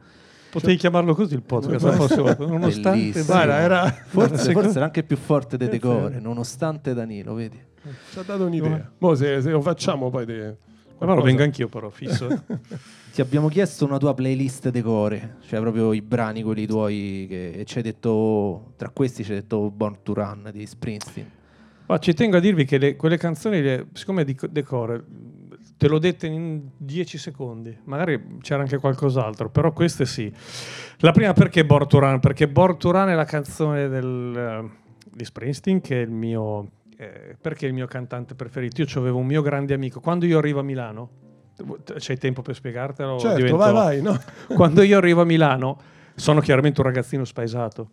Potevi 0.60 0.76
chiamarlo 0.76 1.14
così 1.14 1.34
il 1.34 1.42
podcast, 1.42 2.16
volta, 2.18 2.46
nonostante... 2.46 3.22
Guarda, 3.24 3.58
era, 3.58 3.90
Forse, 3.90 4.52
forse 4.52 4.76
era 4.76 4.84
anche 4.86 5.02
più 5.02 5.16
forte 5.16 5.56
dei 5.56 5.68
decore, 5.68 6.18
nonostante 6.18 6.94
Danilo, 6.94 7.34
vedi? 7.34 7.60
ci 8.12 8.18
ha 8.18 8.22
dato 8.22 8.46
un'idea. 8.46 8.90
Mo 8.98 9.14
se, 9.14 9.40
se 9.42 9.50
lo 9.50 9.60
facciamo 9.60 10.08
poi... 10.10 10.24
Te, 10.26 10.56
Ma 10.98 11.12
lo 11.14 11.20
vengo 11.20 11.42
anch'io 11.42 11.68
però, 11.68 11.90
fisso. 11.90 12.28
eh. 12.28 12.40
Ti 13.12 13.20
abbiamo 13.20 13.48
chiesto 13.48 13.84
una 13.84 13.98
tua 13.98 14.14
playlist 14.14 14.70
decore, 14.70 15.36
cioè 15.46 15.60
proprio 15.60 15.92
i 15.92 16.00
brani 16.02 16.42
quelli 16.42 16.66
tuoi 16.66 17.26
che 17.28 17.50
e 17.50 17.64
ci 17.64 17.78
hai 17.78 17.82
detto, 17.82 18.72
tra 18.76 18.88
questi 18.90 19.24
ci 19.24 19.32
hai 19.32 19.40
detto 19.40 19.70
Born 19.70 19.98
to 20.02 20.12
Run 20.14 20.50
di 20.52 20.66
Springsteen. 20.66 21.30
Ma 21.86 21.98
ci 21.98 22.12
tengo 22.14 22.36
a 22.36 22.40
dirvi 22.40 22.64
che 22.64 22.76
le- 22.78 22.96
quelle 22.96 23.16
canzoni, 23.16 23.60
le- 23.62 23.86
siccome 23.92 24.22
è 24.22 24.24
di 24.24 24.34
co- 24.34 24.48
decore, 24.48 25.02
te 25.76 25.88
l'ho 25.88 25.98
dette 25.98 26.26
in 26.26 26.68
10 26.76 27.18
secondi, 27.18 27.76
magari 27.84 28.38
c'era 28.40 28.62
anche 28.62 28.78
qualcos'altro, 28.78 29.50
però 29.50 29.72
queste 29.72 30.06
sì. 30.06 30.32
La 30.98 31.12
prima 31.12 31.32
perché 31.32 31.64
Run? 31.66 32.20
Perché 32.20 32.50
Run 32.52 33.08
è 33.08 33.14
la 33.14 33.24
canzone 33.24 33.88
del, 33.88 34.36
eh, 34.36 34.70
di 35.12 35.24
Springsteen, 35.24 35.80
che 35.80 36.00
è 36.00 36.04
il 36.04 36.10
mio... 36.10 36.70
eh, 36.96 37.36
perché 37.40 37.66
è 37.66 37.68
il 37.68 37.74
mio 37.74 37.86
cantante 37.86 38.34
preferito? 38.34 38.80
Io 38.80 38.88
avevo 38.96 39.18
un 39.18 39.26
mio 39.26 39.42
grande 39.42 39.74
amico. 39.74 40.00
Quando 40.00 40.24
io 40.24 40.38
arrivo 40.38 40.60
a 40.60 40.62
Milano, 40.62 41.10
c'hai 41.98 42.18
tempo 42.18 42.42
per 42.42 42.54
spiegartelo? 42.54 43.18
Certo, 43.18 43.36
Divento- 43.36 43.56
vai, 43.56 43.72
vai. 43.72 44.02
No. 44.02 44.18
quando 44.54 44.82
io 44.82 44.96
arrivo 44.96 45.20
a 45.22 45.24
Milano 45.24 45.78
sono 46.14 46.40
chiaramente 46.40 46.80
un 46.80 46.86
ragazzino 46.86 47.24
spaesato 47.24 47.90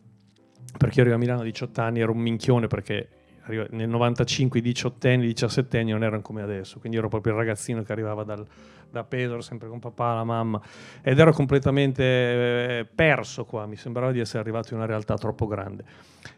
perché 0.78 0.96
io 0.98 1.02
arrivo 1.02 1.16
a 1.16 1.20
Milano 1.20 1.42
a 1.42 1.44
18 1.44 1.82
anni 1.82 2.00
ero 2.00 2.12
un 2.14 2.20
minchione 2.20 2.68
perché 2.68 3.10
nel 3.48 3.90
95 3.90 4.60
i 4.60 4.62
18 4.62 5.08
anni, 5.08 5.24
i 5.26 5.34
17 5.34 5.80
anni 5.80 5.92
non 5.92 6.04
erano 6.04 6.22
come 6.22 6.42
adesso 6.42 6.80
quindi 6.80 6.98
ero 6.98 7.10
proprio 7.10 7.34
il 7.34 7.40
ragazzino 7.40 7.84
che 7.84 7.92
arrivava 7.92 8.24
dal- 8.24 8.46
da 8.90 9.04
Pesaro 9.04 9.42
sempre 9.42 9.68
con 9.68 9.80
papà, 9.80 10.14
la 10.14 10.24
mamma 10.24 10.62
ed 11.02 11.20
ero 11.20 11.34
completamente 11.34 12.04
eh, 12.04 12.86
perso 12.94 13.46
qua 13.46 13.66
mi 13.66 13.76
sembrava 13.76 14.12
di 14.12 14.20
essere 14.20 14.40
arrivato 14.40 14.74
in 14.74 14.80
una 14.80 14.86
realtà 14.86 15.16
troppo 15.16 15.48
grande 15.48 15.84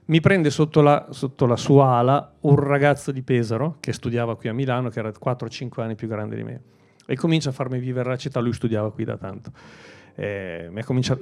mi 0.06 0.20
prende 0.22 0.50
sotto 0.50 0.82
la, 0.82 1.08
sotto 1.12 1.46
la 1.46 1.58
sua 1.58 1.98
ala 1.98 2.34
un 2.42 2.56
ragazzo 2.56 3.12
di 3.12 3.22
Pesaro 3.22 3.78
che 3.80 3.94
studiava 3.94 4.36
qui 4.36 4.50
a 4.50 4.54
Milano 4.54 4.90
che 4.90 5.00
era 5.00 5.10
4-5 5.10 5.82
anni 5.82 5.96
più 5.96 6.08
grande 6.08 6.36
di 6.36 6.44
me 6.44 6.62
e 7.06 7.16
comincia 7.16 7.50
a 7.50 7.54
farmi 7.54 7.80
vivere 7.80 8.10
la 8.10 8.18
città. 8.18 8.40
Lui 8.40 8.54
studiava 8.54 8.92
qui 8.92 9.04
da 9.04 9.18
tanto. 9.18 9.52
Eh, 10.16 10.72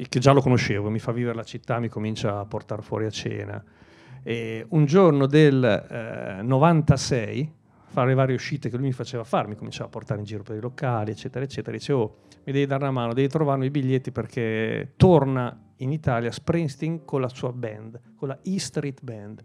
che 0.08 0.19
già 0.19 0.32
lo 0.32 0.41
conoscevo, 0.41 0.89
mi 0.89 1.00
fa 1.00 1.12
vivere 1.12 1.36
la 1.36 1.43
città, 1.43 1.80
mi 1.80 1.89
comincia 1.89 2.39
a 2.39 2.46
portare 2.46 2.82
fuori 2.82 3.06
a 3.06 3.10
cena. 3.10 3.63
E 4.23 4.65
un 4.69 4.86
giorno 4.86 5.25
del 5.27 5.63
eh, 5.63 6.41
96, 6.41 7.51
fare 7.88 8.07
le 8.07 8.13
varie 8.15 8.36
uscite 8.36 8.69
che 8.69 8.77
lui 8.77 8.88
mi 8.88 8.91
faceva 8.93 9.23
fare, 9.23 9.47
mi 9.47 9.55
cominciava 9.55 9.86
a 9.86 9.89
portare 9.89 10.19
in 10.19 10.25
giro 10.25 10.43
per 10.43 10.55
i 10.55 10.59
locali, 10.59 11.12
eccetera, 11.12 11.43
eccetera. 11.43 11.75
Dicevo, 11.75 12.01
"Oh, 12.01 12.15
mi 12.45 12.53
devi 12.53 12.65
dare 12.65 12.83
una 12.83 12.91
mano, 12.91 13.13
devi 13.13 13.27
trovarmi 13.27 13.65
i 13.67 13.69
biglietti 13.69 14.12
perché 14.12 14.93
torna 14.95 15.55
in 15.77 15.91
Italia 15.91 16.31
Springsteen 16.31 17.05
con 17.05 17.21
la 17.21 17.29
sua 17.29 17.51
band, 17.51 17.99
con 18.15 18.29
la 18.29 18.39
E 18.41 18.59
Street 18.59 19.01
Band. 19.01 19.41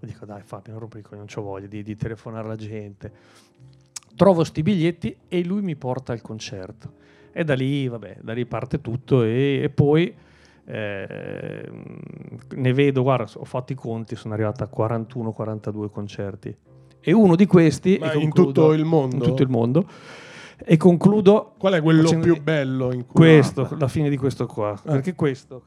E 0.00 0.06
dico, 0.06 0.24
dai 0.24 0.42
Fabio, 0.42 0.72
non 0.72 0.80
rompere 0.80 1.04
non 1.10 1.26
ho 1.32 1.42
voglia 1.42 1.66
di, 1.66 1.82
di 1.82 1.96
telefonare 1.96 2.46
alla 2.46 2.56
gente 2.56 3.12
trovo 4.20 4.44
sti 4.44 4.62
biglietti 4.62 5.16
e 5.28 5.42
lui 5.44 5.62
mi 5.62 5.76
porta 5.76 6.12
al 6.12 6.20
concerto. 6.20 6.92
E 7.32 7.42
da 7.42 7.54
lì, 7.54 7.88
vabbè, 7.88 8.18
da 8.20 8.34
lì 8.34 8.44
parte 8.44 8.82
tutto 8.82 9.22
e, 9.22 9.60
e 9.62 9.70
poi 9.70 10.14
eh, 10.66 11.68
ne 12.56 12.72
vedo, 12.72 13.02
guarda, 13.02 13.26
ho 13.36 13.44
fatto 13.44 13.72
i 13.72 13.76
conti, 13.76 14.16
sono 14.16 14.34
arrivato 14.34 14.62
a 14.64 14.68
41-42 14.74 15.88
concerti. 15.90 16.56
E 17.00 17.12
uno 17.12 17.34
di 17.36 17.46
questi, 17.46 17.96
e 17.96 18.06
in 18.14 18.30
concludo, 18.30 18.46
tutto 18.52 18.72
il 18.72 18.84
mondo? 18.84 19.16
in 19.16 19.22
tutto 19.22 19.42
il 19.42 19.48
mondo, 19.48 19.86
E 20.62 20.76
concludo 20.76 21.54
Qual 21.56 21.72
è 21.72 21.80
quello 21.80 22.02
facendo- 22.02 22.24
più 22.26 22.42
bello 22.42 22.92
in 22.92 23.06
cui... 23.06 23.14
questo, 23.14 23.66
la 23.78 23.88
fine 23.88 24.10
di 24.10 24.18
questo 24.18 24.44
qua. 24.46 24.74
Eh. 24.74 24.90
Perché 24.90 25.14
questo, 25.14 25.62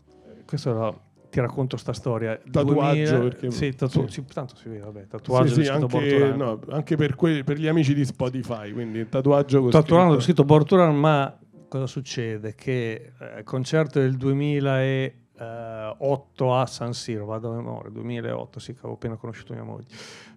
questo 0.45 0.71
lo- 0.71 0.99
ti 1.31 1.39
racconto 1.39 1.77
sta 1.77 1.93
storia. 1.93 2.37
Tatuaggio, 2.51 3.17
2000 3.17 3.19
perché- 3.19 3.49
sì, 3.49 3.73
tatu- 3.73 4.07
sì. 4.07 4.23
tanto 4.31 4.55
si 4.55 4.69
vede, 4.69 4.81
vabbè, 4.81 5.07
tatuaggio 5.07 5.53
Sì, 5.55 5.63
sì, 5.63 5.69
anche, 5.71 6.33
no, 6.37 6.59
anche 6.69 6.95
per, 6.95 7.15
que- 7.15 7.43
per 7.43 7.57
gli 7.57 7.65
amici 7.67 7.95
di 7.95 8.05
Spotify, 8.05 8.71
quindi 8.71 9.09
tatuaggio 9.09 9.67
Tatuando 9.69 10.19
scritto- 10.19 10.43
Borturano, 10.43 10.93
ma 10.93 11.35
cosa 11.73 11.87
succede? 11.87 12.53
Che 12.53 13.13
eh, 13.19 13.43
concerto 13.43 13.99
del 13.99 14.15
2008 14.15 16.55
a 16.55 16.65
San 16.67 16.93
Siro, 16.93 17.25
vado 17.25 17.51
a 17.51 17.55
memoria, 17.55 17.89
2008, 17.89 18.59
sì, 18.59 18.73
che 18.73 18.79
avevo 18.79 18.93
appena 18.93 19.15
conosciuto 19.15 19.53
mia 19.53 19.63
moglie. 19.63 19.87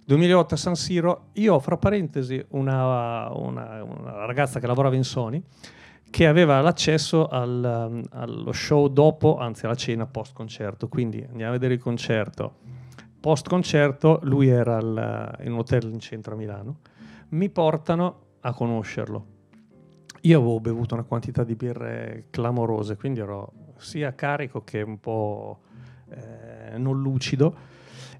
2008 0.04 0.54
a 0.54 0.56
San 0.56 0.76
Siro, 0.76 1.26
io 1.34 1.54
ho 1.54 1.58
fra 1.60 1.76
parentesi 1.76 2.42
una, 2.50 3.30
una- 3.34 3.82
una 3.82 4.24
ragazza 4.24 4.60
che 4.60 4.66
lavorava 4.66 4.94
in 4.94 5.04
Sony 5.04 5.42
che 6.08 6.26
aveva 6.26 6.60
l'accesso 6.62 7.26
al, 7.26 7.88
um, 7.90 8.02
allo 8.12 8.52
show 8.52 8.86
dopo, 8.88 9.36
anzi 9.36 9.66
alla 9.66 9.74
cena 9.74 10.06
post 10.06 10.32
concerto, 10.32 10.88
quindi 10.88 11.22
andiamo 11.28 11.50
a 11.50 11.54
vedere 11.54 11.74
il 11.74 11.80
concerto. 11.80 12.54
Post 13.20 13.48
concerto 13.48 14.20
lui 14.22 14.48
era 14.48 14.76
al- 14.76 15.36
in 15.42 15.52
un 15.52 15.58
hotel 15.58 15.90
in 15.92 15.98
centro 15.98 16.32
a 16.34 16.36
Milano, 16.38 16.78
mi 17.30 17.50
portano 17.50 18.20
a 18.40 18.54
conoscerlo. 18.54 19.34
Io 20.26 20.38
avevo 20.38 20.60
bevuto 20.60 20.94
una 20.94 21.04
quantità 21.04 21.44
di 21.44 21.54
birre 21.54 22.26
clamorose, 22.30 22.96
quindi 22.96 23.20
ero 23.20 23.52
sia 23.78 24.14
carico 24.14 24.62
che 24.64 24.82
un 24.82 24.98
po' 24.98 25.60
eh, 26.10 26.78
non 26.78 27.00
lucido. 27.00 27.74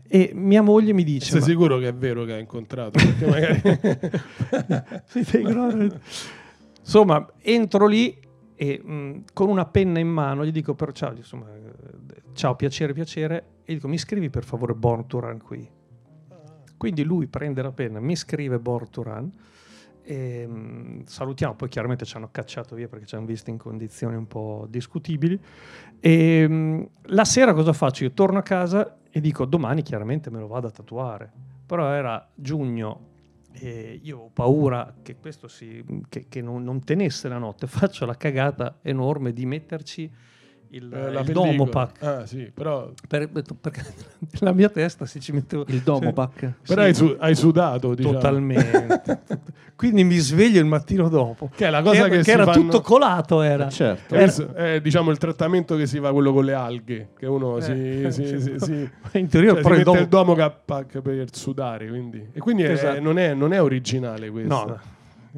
E 0.07 0.31
mia 0.33 0.63
moglie 0.63 0.93
mi 0.93 1.03
dice: 1.03 1.31
Sei 1.33 1.41
"Ma- 1.41 1.47
sicuro 1.47 1.79
che 1.79 1.89
è 1.89 1.95
vero 1.95 2.25
che 2.25 2.35
hai 2.35 2.41
incontrato? 2.41 2.91
Perché 2.93 3.27
magari... 3.27 3.61
Sì. 5.07 5.43
Insomma, 6.79 7.29
entro 7.41 7.87
lì 7.89 8.17
e 8.55 8.81
mh, 8.81 9.25
con 9.33 9.49
una 9.49 9.67
penna 9.67 9.99
in 9.99 10.09
mano 10.09 10.47
gli 10.47 10.53
dico 10.53 10.75
però 10.75 10.93
ciao, 10.93 11.13
insomma, 11.13 11.47
ciao, 12.35 12.55
piacere, 12.55 12.93
piacere, 12.93 13.45
e 13.65 13.73
gli 13.73 13.75
dico 13.77 13.89
mi 13.89 13.99
scrivi 13.99 14.31
per 14.31 14.45
favore 14.45 14.75
Born 14.75 15.09
to 15.09 15.19
Run 15.19 15.43
qui. 15.43 15.69
Quindi 16.77 17.03
lui 17.03 17.27
prende 17.27 17.63
la 17.63 17.73
penna, 17.73 17.99
mi 17.99 18.15
scrive 18.15 18.61
Born 18.61 18.91
to 18.91 19.03
Run, 19.03 19.33
e, 20.07 20.47
mh, 20.47 21.05
salutiamo, 21.07 21.55
poi 21.55 21.69
chiaramente 21.69 22.05
ci 22.05 22.17
hanno 22.17 22.29
cacciato 22.31 22.77
via 22.77 22.87
perché 22.87 23.07
ci 23.07 23.17
hanno 23.17 23.27
visto 23.27 23.51
in 23.51 23.59
condizioni 23.59 24.15
un 24.15 24.29
po' 24.29 24.67
discutibili. 24.69 25.39
E, 25.99 26.49
mh, 26.49 26.89
la 27.07 27.25
sera 27.25 27.53
cosa 27.53 27.73
faccio? 27.73 28.05
Io 28.05 28.13
torno 28.13 28.39
a 28.39 28.43
casa 28.43 28.99
e 29.11 29.21
dico 29.21 29.45
domani 29.45 29.83
chiaramente 29.83 30.31
me 30.31 30.39
lo 30.39 30.47
vado 30.47 30.69
a 30.69 30.71
tatuare. 30.71 31.33
Però 31.67 31.91
era 31.91 32.25
giugno 32.33 33.15
e 33.51 33.99
io 34.01 34.19
ho 34.19 34.31
paura 34.33 34.95
che 35.03 35.17
questo 35.17 35.49
si, 35.49 35.85
che, 36.09 36.27
che 36.29 36.41
non, 36.41 36.63
non 36.63 36.85
tenesse 36.85 37.29
la 37.29 37.39
notte. 37.39 37.67
Faccio 37.69 38.07
la 38.07 38.17
cagata 38.17 38.79
enorme 38.83 39.33
di 39.33 39.45
metterci 39.45 40.09
il, 40.71 40.93
Eh, 40.93 41.13
la 41.13 41.21
il. 41.21 41.33
Domopac. 41.33 42.03
Ah, 42.03 42.27
sì, 42.27 42.51
però, 42.53 42.91
Per- 43.09 43.29
perché 43.61 43.85
la 44.41 44.53
mia 44.53 44.69
testa 44.69 45.07
si 45.07 45.21
ci 45.21 45.33
metteva 45.33 45.65
Il 45.69 45.81
Domopac. 45.81 46.53
però 46.67 46.83
hai, 46.83 46.95
su- 46.95 47.15
hai 47.19 47.35
sudato, 47.35 47.95
diciamo. 47.95 48.15
totalmente. 48.15 49.21
Quindi 49.77 50.05
mi 50.05 50.17
sveglio 50.17 50.59
il 50.59 50.65
mattino 50.65 51.09
dopo. 51.11 51.51
Che 51.55 51.67
è 51.67 51.71
la 51.71 51.83
cosa 51.83 52.05
che, 52.05 52.17
che 52.17 52.23
si 52.25 52.31
era 52.31 52.45
fanno- 52.45 52.63
tutto 52.63 52.81
colato. 52.81 53.43
Era. 53.43 53.69
Certo. 53.69 54.15
Che 54.15 54.23
adesso 54.23 54.55
è 54.55 54.81
diciamo 54.81 55.11
il 55.11 55.19
trattamento 55.19 55.77
che 55.77 55.87
si 55.87 55.99
fa 56.01 56.13
quello 56.13 56.33
con 56.33 56.45
le 56.47 56.55
alghe, 56.55 57.09
che 57.19 57.27
uno 57.27 57.61
si, 57.61 57.73
Eh, 58.05 58.11
si, 58.11 58.27
sì. 58.27 58.41
si- 58.41 58.55
si- 58.59 58.91
In 59.19 59.29
teoria, 59.29 59.51
cioè, 59.51 59.57
si 59.59 59.63
però 59.63 59.75
il 59.75 59.79
mette 59.79 59.83
domo- 59.85 60.01
il 60.01 60.09
Domopac 60.09 61.01
per 61.01 61.27
sudare, 61.31 61.89
quindi. 61.89 62.27
E 62.33 62.39
quindi 62.41 62.63
è- 62.63 62.71
Esatto. 62.71 63.01
non, 63.01 63.19
è, 63.19 63.35
non 63.35 63.53
è 63.53 63.61
originale 63.63 64.31
questo. 64.31 64.55
No, 64.55 64.65
no. 64.65 64.81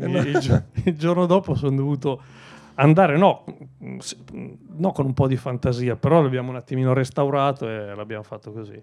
Eh, 0.00 0.06
Il, 0.30 0.62
il 0.84 0.96
giorno 0.96 1.26
dopo 1.26 1.56
sono 1.56 1.74
dovuto 1.74 2.22
andare, 2.86 3.16
no, 3.16 3.44
no 4.76 4.92
con 4.92 5.06
un 5.06 5.14
po' 5.14 5.26
di 5.26 5.36
fantasia, 5.36 5.96
però 5.96 6.22
l'abbiamo 6.22 6.50
un 6.50 6.56
attimino 6.56 6.92
restaurato 6.92 7.68
e 7.68 7.94
l'abbiamo 7.94 8.22
fatto 8.22 8.52
così. 8.52 8.80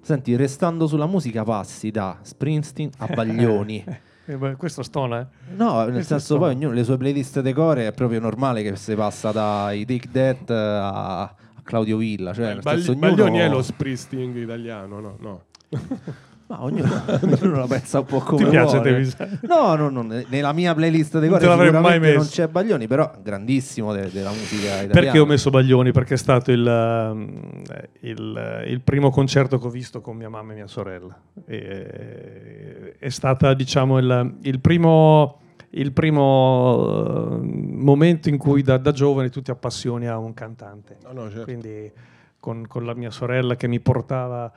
Senti, 0.00 0.34
restando 0.34 0.86
sulla 0.86 1.06
musica, 1.06 1.44
passi 1.44 1.90
da 1.90 2.18
Springsteen 2.22 2.90
a 2.98 3.06
Baglioni. 3.06 3.84
Eh, 4.24 4.36
beh, 4.36 4.54
questo 4.54 4.84
stona, 4.84 5.20
eh. 5.20 5.26
No, 5.56 5.80
nel 5.82 5.94
Questo 5.94 6.10
senso 6.14 6.24
sto- 6.36 6.38
poi 6.38 6.54
ognuno 6.54 6.72
le 6.72 6.84
sue 6.84 6.96
playlist 6.96 7.40
decore 7.40 7.88
è 7.88 7.92
proprio 7.92 8.20
normale 8.20 8.62
che 8.62 8.76
si 8.76 8.94
passa 8.94 9.32
dai 9.32 9.84
Take 9.84 10.08
That 10.12 10.50
a, 10.50 11.22
a 11.22 11.34
Claudio 11.64 11.96
Villa. 11.96 12.32
Cioè, 12.32 12.44
Eh, 12.44 12.52
nel 12.54 12.62
Bagli- 12.62 12.82
senso, 12.84 12.92
ognuno... 12.92 13.16
Baglioni 13.16 13.38
è 13.38 13.48
lo 13.48 13.62
Springsteen 13.62 14.36
italiano, 14.36 15.00
no? 15.00 15.16
no. 15.18 15.42
Ma 16.52 16.64
ognuno, 16.64 17.02
ognuno 17.22 17.56
la 17.60 17.66
pensa 17.66 18.00
un 18.00 18.04
po' 18.04 18.18
come 18.18 18.44
Ti 18.44 18.50
piace 18.50 18.76
vuole. 18.78 19.38
No, 19.48 19.74
no, 19.74 19.88
no, 19.88 20.02
ne- 20.02 20.26
nella 20.28 20.52
mia 20.52 20.74
playlist 20.74 21.14
Non 21.14 21.22
decore 21.22 21.40
te 21.40 21.46
l'avrei 21.46 21.70
mai 21.70 21.80
sicuramente 21.80 22.12
non 22.12 22.22
messo. 22.24 22.30
c'è 22.34 22.48
Baglioni, 22.48 22.86
però 22.86 23.10
grandissimo 23.22 23.92
de- 23.94 24.10
della 24.10 24.28
musica 24.30 24.64
italiana. 24.82 24.92
Perché 24.92 25.18
ho 25.18 25.24
messo 25.24 25.48
Baglioni? 25.48 25.92
Perché 25.92 26.14
è 26.14 26.18
stato 26.18 26.52
il, 26.52 26.66
um, 26.66 27.62
il- 28.00 28.64
il 28.66 28.80
primo 28.82 29.08
concerto 29.10 29.58
che 29.58 29.66
ho 29.66 29.70
visto 29.70 30.02
con 30.02 30.14
mia 30.16 30.28
mamma 30.28 30.52
e 30.52 30.54
mia 30.56 30.66
sorella. 30.66 31.18
E- 31.46 32.96
è 32.98 33.08
stata, 33.08 33.54
diciamo, 33.54 33.98
il, 33.98 34.34
il 34.42 34.60
primo, 34.60 35.40
il 35.70 35.92
primo 35.92 37.30
uh, 37.30 37.40
momento 37.42 38.28
in 38.28 38.36
cui 38.36 38.60
da, 38.62 38.76
da 38.76 38.92
giovane 38.92 39.30
tu 39.30 39.40
ti 39.40 39.50
appassioni 39.50 40.06
a 40.06 40.18
un 40.18 40.34
cantante. 40.34 40.98
No, 41.04 41.12
no, 41.22 41.28
certo. 41.30 41.44
Quindi 41.44 41.90
con, 42.38 42.66
con 42.66 42.84
la 42.84 42.94
mia 42.94 43.10
sorella 43.10 43.56
che 43.56 43.68
mi 43.68 43.80
portava, 43.80 44.52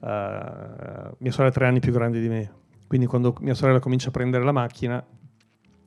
uh, 0.00 1.14
mia 1.18 1.30
sorella 1.30 1.48
è 1.50 1.52
tre 1.52 1.66
anni 1.66 1.80
più 1.80 1.92
grande 1.92 2.20
di 2.20 2.28
me, 2.28 2.52
quindi 2.86 3.06
quando 3.06 3.34
mia 3.40 3.54
sorella 3.54 3.78
comincia 3.80 4.08
a 4.08 4.12
prendere 4.12 4.44
la 4.44 4.52
macchina 4.52 5.04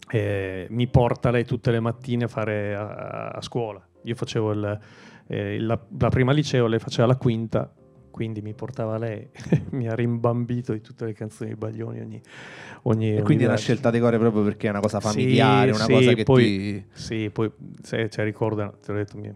eh, 0.10 0.68
mi 0.70 0.88
porta 0.88 1.32
lei 1.32 1.46
tutte 1.46 1.72
le 1.72 1.80
mattine 1.80 2.26
a 2.26 2.28
fare 2.28 2.76
a, 2.76 3.30
a 3.30 3.42
scuola. 3.42 3.86
Io 4.04 4.16
facevo 4.16 4.52
il- 4.52 4.80
eh, 5.28 5.60
la, 5.60 5.80
la 5.98 6.10
prima 6.10 6.32
liceo, 6.34 6.68
lei 6.68 6.80
faceva 6.80 7.08
la 7.08 7.16
quinta, 7.16 7.74
quindi 8.12 8.42
mi 8.42 8.54
portava 8.54 8.98
lei, 8.98 9.28
mi 9.72 9.88
ha 9.88 9.96
rimbambito 9.96 10.74
di 10.74 10.82
tutte 10.82 11.06
le 11.06 11.14
canzoni 11.14 11.52
di 11.52 11.56
Baglioni 11.56 12.00
ogni, 12.02 12.22
ogni 12.84 13.16
E 13.16 13.22
quindi 13.24 13.46
è 13.46 13.48
una 13.48 13.56
scelta 13.58 13.90
decore 13.90 14.20
proprio 14.20 14.44
perché 14.44 14.68
è 14.68 14.70
una 14.70 14.82
cosa 14.82 15.00
Sì, 15.00 15.08
familiare, 15.08 15.72
una 15.72 15.86
sì, 15.86 15.92
cosa 15.92 16.14
che 16.14 16.24
poi- 16.24 16.46
ti... 16.46 16.86
Sì, 16.92 17.30
poi 17.32 17.50
se, 17.82 18.10
cioè, 18.10 18.24
ricordo, 18.26 18.78
ti 18.84 18.92
ho 18.92 18.94
detto, 18.94 19.18
mia, 19.18 19.34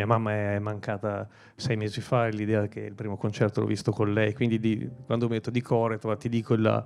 mia 0.00 0.06
mamma 0.06 0.32
è 0.54 0.58
mancata 0.58 1.28
sei 1.56 1.76
mesi 1.76 2.00
fa 2.00 2.26
e 2.26 2.30
l'idea 2.30 2.66
che 2.68 2.80
il 2.80 2.94
primo 2.94 3.16
concerto 3.18 3.60
l'ho 3.60 3.66
visto 3.66 3.92
con 3.92 4.12
lei, 4.14 4.32
quindi 4.32 4.58
di- 4.58 4.88
quando 5.04 5.28
metto 5.28 5.50
di 5.50 5.60
core 5.60 5.98
tu- 5.98 6.16
ti 6.16 6.28
dico 6.30 6.56
la, 6.56 6.82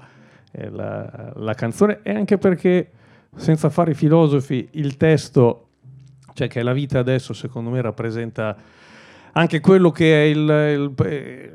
eh, 0.50 0.68
la- 0.68 1.33
la 1.37 1.55
canzone 1.55 2.00
e 2.03 2.12
anche 2.12 2.38
perché 2.38 2.90
senza 3.37 3.70
fare 3.70 3.92
i 3.92 3.94
filosofi 3.94 4.68
il 4.72 4.96
testo, 4.96 5.68
cioè 6.33 6.48
che 6.48 6.62
la 6.62 6.72
vita 6.72 6.98
adesso 6.98 7.33
secondo 7.33 7.70
me 7.70 7.81
rappresenta 7.81 8.57
anche 9.33 9.61
quello 9.61 9.90
che 9.92 10.22
è 10.22 10.24
il, 10.27 10.38
il- 10.38 10.94
eh, 11.07 11.53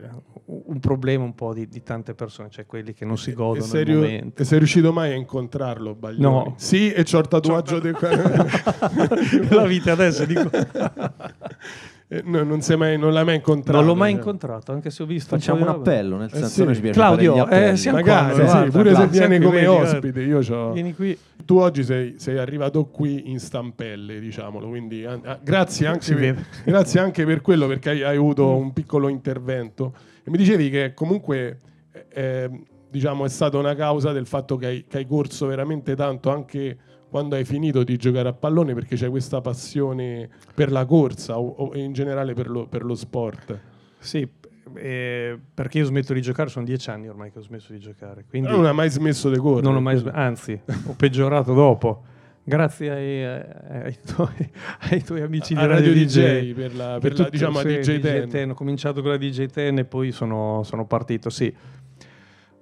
un 0.52 0.80
problema 0.80 1.24
un 1.24 1.36
po' 1.36 1.54
di, 1.54 1.68
di 1.68 1.84
tante 1.84 2.16
persone, 2.16 2.50
cioè 2.50 2.66
quelli 2.66 2.94
che 2.94 3.06
non 3.06 3.18
si 3.18 3.30
E 3.30 3.34
godono 3.34 3.66
sei, 3.66 3.84
il 3.84 3.96
momento. 3.96 4.42
e 4.42 4.46
sei 4.46 4.58
riuscito 4.58 4.92
mai 4.92 5.12
a 5.12 5.16
incontrarlo, 5.16 5.94
Baglioni? 5.94 6.22
No. 6.22 6.54
Sì, 6.58 6.92
e 6.92 7.04
c'ho 7.04 7.20
il 7.20 7.28
tatuaggio 7.28 7.80
di 7.80 7.92
la 9.50 9.66
vita 9.66 9.92
adesso 9.92 10.26
dico 10.26 10.50
Eh, 12.12 12.24
no, 12.26 12.42
non, 12.42 12.62
sei 12.62 12.76
mai, 12.76 12.98
non 12.98 13.14
l'hai 13.14 13.24
mai 13.24 13.36
incontrato. 13.36 13.78
non 13.78 13.86
l'ho 13.86 13.94
mai 13.94 14.10
cioè. 14.10 14.20
incontrato 14.20 14.72
anche 14.72 14.90
se 14.90 15.04
ho 15.04 15.06
visto 15.06 15.36
Facciamo 15.36 15.62
un 15.62 15.68
appello, 15.68 16.18
nel 16.18 16.30
Eh 16.34 16.38
senso 16.38 16.50
sì. 16.50 16.64
noi 16.64 16.74
ci 16.74 16.82
piace 16.82 17.00
Claudio, 17.00 17.48
eh, 17.48 17.76
siamo 17.78 17.98
Magari, 18.00 18.34
qua, 18.34 18.34
sì, 18.34 18.52
guarda, 18.52 18.72
pure 18.72 18.96
se 18.96 19.24
anche 19.24 19.40
come 19.42 19.68
ospite, 19.68 20.22
io 20.22 20.40
c'ho... 20.40 20.72
vieni 20.72 20.96
qui 20.96 21.16
Tu 21.46 21.58
oggi 21.58 21.84
sei, 21.84 22.16
sei 22.18 22.40
arrivato 22.40 22.86
qui 22.86 23.30
in 23.30 23.40
stampelle, 23.40 24.20
diciamolo, 24.20 24.68
quindi 24.68 25.06
an- 25.06 25.22
ah, 25.24 25.40
grazie, 25.40 25.86
anche 25.86 26.16
per, 26.16 26.48
grazie 26.66 27.00
anche 27.00 27.26
per 27.26 27.42
quello, 27.42 27.68
perché 27.68 27.92
hai, 27.92 28.02
hai 28.02 28.16
avuto 28.18 28.56
un 28.56 28.74
piccolo 28.74 29.08
intervento. 29.08 29.94
E 30.24 30.32
mi 30.32 30.38
dicevi 30.38 30.72
che 30.72 30.94
comunque 30.96 31.60
eh, 31.92 32.06
eh, 32.12 32.50
diciamo, 32.90 33.24
è 33.24 33.30
stata 33.30 33.60
una 33.60 33.76
causa 33.76 34.12
del 34.12 34.26
fatto 34.26 34.58
che 34.58 34.66
hai, 34.66 34.86
che 34.88 34.98
hai 34.98 35.06
corso 35.06 35.46
veramente 35.46 35.96
tanto 35.96 36.32
anche 36.32 36.76
quando 37.10 37.36
hai 37.36 37.44
finito 37.46 37.84
di 37.84 37.98
giocare 37.98 38.30
a 38.30 38.34
pallone, 38.34 38.74
perché 38.74 38.96
c'è 38.96 39.10
questa 39.10 39.42
passione 39.42 40.30
per 40.54 40.72
la 40.72 40.86
corsa 40.86 41.40
o, 41.40 41.48
o 41.48 41.76
in 41.78 41.92
generale 41.94 42.34
per 42.34 42.50
lo, 42.50 42.68
per 42.68 42.84
lo 42.84 42.96
sport. 42.96 43.60
sì 44.00 44.28
eh, 44.76 45.36
perché 45.52 45.80
io 45.80 45.86
smetto 45.86 46.14
di 46.14 46.22
giocare 46.22 46.48
sono 46.48 46.64
dieci 46.64 46.92
anni 46.92 47.08
ormai 47.10 47.32
che 47.32 47.40
ho 47.40 47.42
smesso 47.42 47.74
di 47.74 47.80
giocare 47.80 48.24
quindi 48.30 48.50
Non 48.50 48.68
hai 48.68 48.74
mai 48.76 48.90
smesso 48.92 49.32
di 49.32 49.38
correre. 49.38 49.64
non 49.64 49.76
ho 49.76 49.82
mai 49.82 49.98
sm- 49.98 50.12
anzi 50.14 50.62
ho 50.86 50.94
peggiorato 50.96 51.56
dopo 51.56 52.04
grazie 52.44 52.92
ai, 52.92 53.24
ai- 53.26 53.82
ai 53.86 53.98
tuoi, 54.06 54.52
ai 54.92 55.04
tuoi 55.04 55.22
amici 55.22 55.56
di 55.56 55.60
a 55.60 55.66
Radio, 55.66 55.88
Radio 55.88 56.06
DJ, 56.06 56.52
DJ, 56.52 56.54
per 56.54 56.76
la, 56.76 56.98
per 57.02 57.12
la, 57.12 57.18
tutto- 57.18 57.30
diciamo, 57.32 57.60
sì, 57.62 57.80
DJ 57.80 57.96
10. 58.28 58.38
Ho 58.50 58.54
cominciato 58.54 59.02
con 59.02 59.10
la 59.10 59.18
DJ 59.18 59.46
10 59.46 59.60
e 59.80 59.86
poi 59.86 60.12
sono, 60.12 60.62
sono 60.64 60.86
partito, 60.86 61.30
sì. 61.32 61.52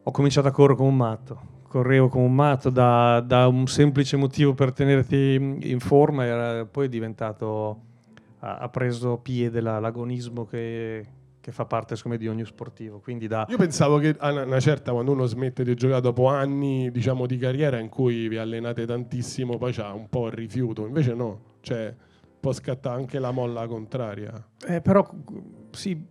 Ho 0.04 0.12
cominciato 0.12 0.48
a 0.48 0.52
correre 0.52 0.78
come 0.78 0.90
un 0.90 0.96
matto. 0.96 1.42
Correvo 1.68 2.08
come 2.08 2.26
un 2.26 2.34
matto 2.36 2.70
da, 2.70 3.20
da 3.26 3.48
un 3.48 3.68
semplice 3.68 4.16
motivo 4.18 4.54
per 4.54 4.72
tenerti 4.72 5.36
in 5.62 5.80
forma, 5.80 6.24
era, 6.26 6.66
poi 6.66 6.86
è 6.86 6.90
diventato, 6.90 7.82
ha, 8.40 8.58
ha 8.58 8.70
preso 8.70 9.18
piede 9.18 9.60
la- 9.60 9.80
l'agonismo 9.80 10.46
che, 10.46 11.06
che 11.42 11.52
fa 11.52 11.66
parte 11.66 11.96
di 12.18 12.28
ogni 12.28 12.46
sportivo. 12.46 13.00
Quindi 13.00 13.28
da... 13.28 13.46
Io 13.50 13.58
pensavo 13.58 13.98
che 13.98 14.16
a 14.18 14.32
una- 14.32 14.44
una 14.44 14.60
certa, 14.60 14.92
quando 14.94 15.12
uno 15.12 15.26
smette 15.26 15.64
di 15.64 15.76
giocare 15.76 16.02
dopo 16.02 16.28
anni 16.28 16.90
diciamo, 16.92 17.26
di 17.26 17.38
carriera 17.38 17.80
in 17.80 17.90
cui 17.90 18.28
vi 18.28 18.38
allenate 18.38 18.86
tantissimo, 18.86 19.58
poi 19.58 19.74
c'ha 19.74 19.92
un 19.92 20.08
po' 20.10 20.28
il 20.28 20.34
rifiuto. 20.34 20.86
Invece 20.88 21.14
no, 21.14 21.40
cioè 21.62 21.94
può 22.40 22.54
scattare 22.54 22.96
anche 22.98 23.20
la 23.20 23.32
molla 23.32 23.68
contraria. 23.68 24.32
Eh, 24.66 24.80
però 24.80 25.06
sì, 25.72 26.02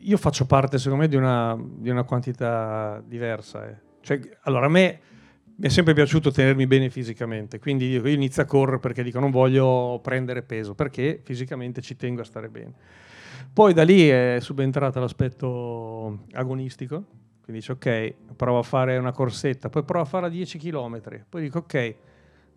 io 0.00 0.16
faccio 0.16 0.46
parte 0.46 0.78
secondo 0.78 1.04
me 1.04 1.08
di 1.08 1.16
una, 1.16 1.56
di 1.60 1.90
una 1.90 2.02
quantità 2.02 3.00
diversa. 3.06 3.68
eh. 3.68 3.84
Cioè, 4.06 4.20
allora 4.42 4.66
a 4.66 4.68
me 4.68 5.00
mi 5.56 5.66
è 5.66 5.68
sempre 5.68 5.92
piaciuto 5.92 6.30
tenermi 6.30 6.68
bene 6.68 6.90
fisicamente, 6.90 7.58
quindi 7.58 7.88
io 7.88 8.06
inizio 8.06 8.40
a 8.40 8.44
correre 8.44 8.78
perché 8.78 9.02
dico 9.02 9.18
non 9.18 9.32
voglio 9.32 9.98
prendere 10.00 10.42
peso, 10.42 10.76
perché 10.76 11.20
fisicamente 11.24 11.80
ci 11.80 11.96
tengo 11.96 12.20
a 12.20 12.24
stare 12.24 12.48
bene. 12.48 12.72
Poi 13.52 13.72
da 13.72 13.82
lì 13.82 14.06
è 14.06 14.38
subentrato 14.40 15.00
l'aspetto 15.00 16.20
agonistico, 16.34 17.04
quindi 17.42 17.60
dice 17.60 17.72
ok, 17.72 18.14
provo 18.36 18.60
a 18.60 18.62
fare 18.62 18.96
una 18.96 19.10
corsetta, 19.10 19.70
poi 19.70 19.82
provo 19.82 20.04
a 20.04 20.06
fare 20.06 20.26
a 20.26 20.28
10 20.28 20.56
km, 20.56 21.00
poi 21.28 21.42
dico 21.42 21.58
ok, 21.58 21.94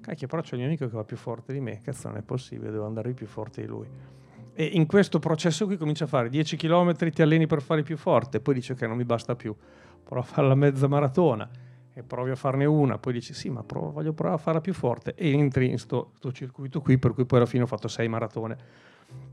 cacchio 0.01 0.27
però 0.27 0.43
c'è 0.43 0.53
il 0.53 0.59
mio 0.59 0.67
amico 0.67 0.85
che 0.87 0.95
va 0.95 1.03
più 1.03 1.17
forte 1.17 1.51
di 1.51 1.61
me, 1.61 1.79
cazzo 1.81 2.09
non 2.09 2.17
è 2.17 2.21
possibile, 2.21 2.69
devo 2.69 2.85
andare 2.85 3.11
più 3.13 3.25
forte 3.25 3.61
di 3.61 3.67
lui. 3.67 3.87
E 4.53 4.65
in 4.65 4.85
questo 4.85 5.17
processo 5.17 5.65
qui 5.65 5.77
comincia 5.77 6.03
a 6.03 6.07
fare 6.07 6.29
10 6.29 6.57
km, 6.57 6.95
ti 6.95 7.23
alleni 7.23 7.47
per 7.47 7.63
fare 7.63 7.81
più 7.81 7.97
forte, 7.97 8.39
poi 8.39 8.53
dici 8.53 8.73
ok 8.73 8.81
non 8.83 8.97
mi 8.97 9.05
basta 9.05 9.35
più, 9.35 9.55
provo 10.03 10.21
a 10.21 10.25
fare 10.25 10.47
la 10.47 10.55
mezza 10.55 10.87
maratona 10.87 11.49
e 11.93 12.03
provi 12.03 12.31
a 12.31 12.35
farne 12.35 12.65
una, 12.65 12.97
poi 12.97 13.13
dici 13.13 13.33
sì 13.33 13.49
ma 13.49 13.63
provo- 13.63 13.91
voglio 13.91 14.13
provare 14.13 14.39
a 14.39 14.43
farla 14.43 14.61
più 14.61 14.73
forte 14.73 15.13
e 15.15 15.31
entri 15.31 15.69
in 15.69 15.77
sto, 15.77 16.11
sto 16.17 16.31
circuito 16.31 16.81
qui 16.81 16.97
per 16.97 17.13
cui 17.13 17.25
poi 17.25 17.39
alla 17.39 17.47
fine 17.47 17.63
ho 17.63 17.67
fatto 17.67 17.87
6 17.87 18.07
maratone. 18.07 18.57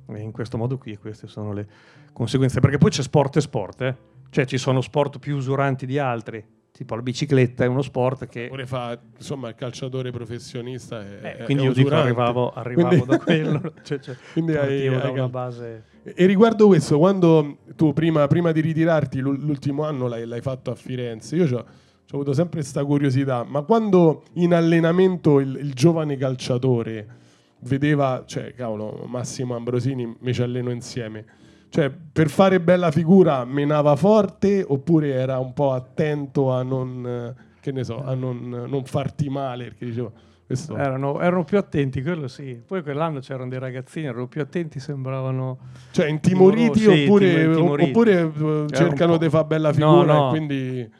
E 0.08 0.20
in 0.20 0.32
questo 0.32 0.56
modo 0.56 0.78
qui 0.78 0.96
queste 0.96 1.26
sono 1.26 1.52
le 1.52 1.66
conseguenze, 2.12 2.60
perché 2.60 2.78
poi 2.78 2.90
c'è 2.90 3.02
sport 3.02 3.36
e 3.36 3.40
sport, 3.40 3.80
eh? 3.82 3.96
cioè 4.30 4.46
ci 4.46 4.58
sono 4.58 4.80
sport 4.80 5.18
più 5.18 5.36
usuranti 5.36 5.84
di 5.86 5.98
altri, 5.98 6.44
tipo 6.76 6.94
la 6.94 7.00
bicicletta 7.00 7.64
è 7.64 7.66
uno 7.66 7.80
sport 7.80 8.26
che... 8.26 8.48
Pure 8.48 8.66
fa, 8.66 8.98
insomma, 9.16 9.48
il 9.48 9.54
calciatore 9.54 10.10
professionista. 10.10 11.00
È, 11.00 11.36
Eh, 11.40 11.44
quindi 11.44 11.62
è 11.62 11.66
io 11.66 11.72
dico 11.72 11.88
arrivavo, 11.94 12.52
arrivavo 12.52 12.88
Quindi- 12.88 13.06
da 13.06 13.18
quello, 13.18 13.72
cioè, 13.82 13.98
cioè, 13.98 14.14
Quindi 14.32 14.54
hai- 14.56 14.84
da 14.86 14.90
hai 14.92 15.08
una 15.08 15.12
cal- 15.12 15.30
base... 15.30 15.84
E 16.02 16.26
riguardo 16.26 16.66
questo, 16.66 16.98
quando 16.98 17.56
tu 17.76 17.92
prima, 17.94 18.26
prima 18.26 18.52
di 18.52 18.60
ritirarti, 18.60 19.20
l'ul- 19.20 19.40
l'ultimo 19.42 19.84
anno 19.84 20.06
l'hai, 20.06 20.26
l'hai 20.26 20.42
fatto 20.42 20.70
a 20.70 20.74
Firenze, 20.74 21.34
io 21.34 21.46
ho 21.58 21.64
avuto 22.12 22.32
sempre 22.34 22.60
questa 22.60 22.84
curiosità, 22.84 23.42
ma 23.48 23.62
quando 23.62 24.24
in 24.34 24.52
allenamento 24.54 25.40
il, 25.40 25.56
il 25.60 25.72
giovane 25.72 26.16
calciatore 26.16 27.06
vedeva, 27.60 28.22
cioè, 28.26 28.52
cavolo, 28.54 29.04
Massimo 29.08 29.56
Ambrosini, 29.56 30.14
me 30.20 30.32
ci 30.32 30.42
alleno 30.42 30.70
insieme, 30.70 31.24
cioè, 31.68 31.90
per 31.90 32.28
fare 32.28 32.60
bella 32.60 32.90
figura 32.90 33.44
menava 33.44 33.96
forte 33.96 34.64
oppure 34.66 35.12
era 35.12 35.38
un 35.38 35.52
po' 35.52 35.72
attento 35.72 36.52
a 36.52 36.62
non, 36.62 37.34
che 37.60 37.72
ne 37.72 37.84
so, 37.84 38.02
a 38.04 38.14
non, 38.14 38.48
non 38.68 38.84
farti 38.84 39.28
male, 39.28 39.64
perché 39.64 39.86
dicevo, 39.86 40.12
questo... 40.46 40.76
Erano, 40.76 41.20
erano 41.20 41.42
più 41.44 41.58
attenti, 41.58 42.02
quello 42.02 42.28
sì. 42.28 42.62
Poi 42.64 42.82
quell'anno 42.82 43.18
c'erano 43.18 43.48
dei 43.48 43.58
ragazzini, 43.58 44.06
erano 44.06 44.28
più 44.28 44.40
attenti, 44.40 44.78
sembravano... 44.78 45.58
Cioè, 45.90 46.06
intimoriti 46.06 46.78
Timoro- 46.80 46.96
sì, 46.96 47.02
oppure, 47.04 47.34
tim- 47.34 47.48
intimoriti. 47.50 47.88
oppure 47.90 48.20
eh, 48.20 48.66
cercano 48.70 49.16
di 49.16 49.28
fare 49.28 49.44
bella 49.46 49.68
No, 49.68 49.74
figura 49.74 50.14
no. 50.14 50.26
e 50.26 50.28
quindi 50.30 50.90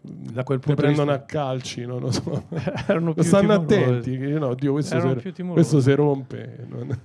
Da 0.00 0.42
quel 0.44 0.60
punto 0.60 0.80
prendono 0.80 1.10
vista- 1.10 1.22
a 1.24 1.26
calci, 1.26 1.84
non 1.84 2.00
lo 2.00 2.12
so. 2.12 2.44
erano 2.86 3.14
più 3.14 3.22
Stanno 3.24 3.64
timorosi. 3.64 3.74
attenti, 3.90 4.18
che 4.18 4.38
no, 4.38 4.54
Dio, 4.54 4.72
questo, 4.72 4.96
si, 5.18 5.32
timorosi. 5.32 5.52
questo 5.52 5.80
si 5.80 5.92
rompe. 5.92 6.66
non- 6.68 7.00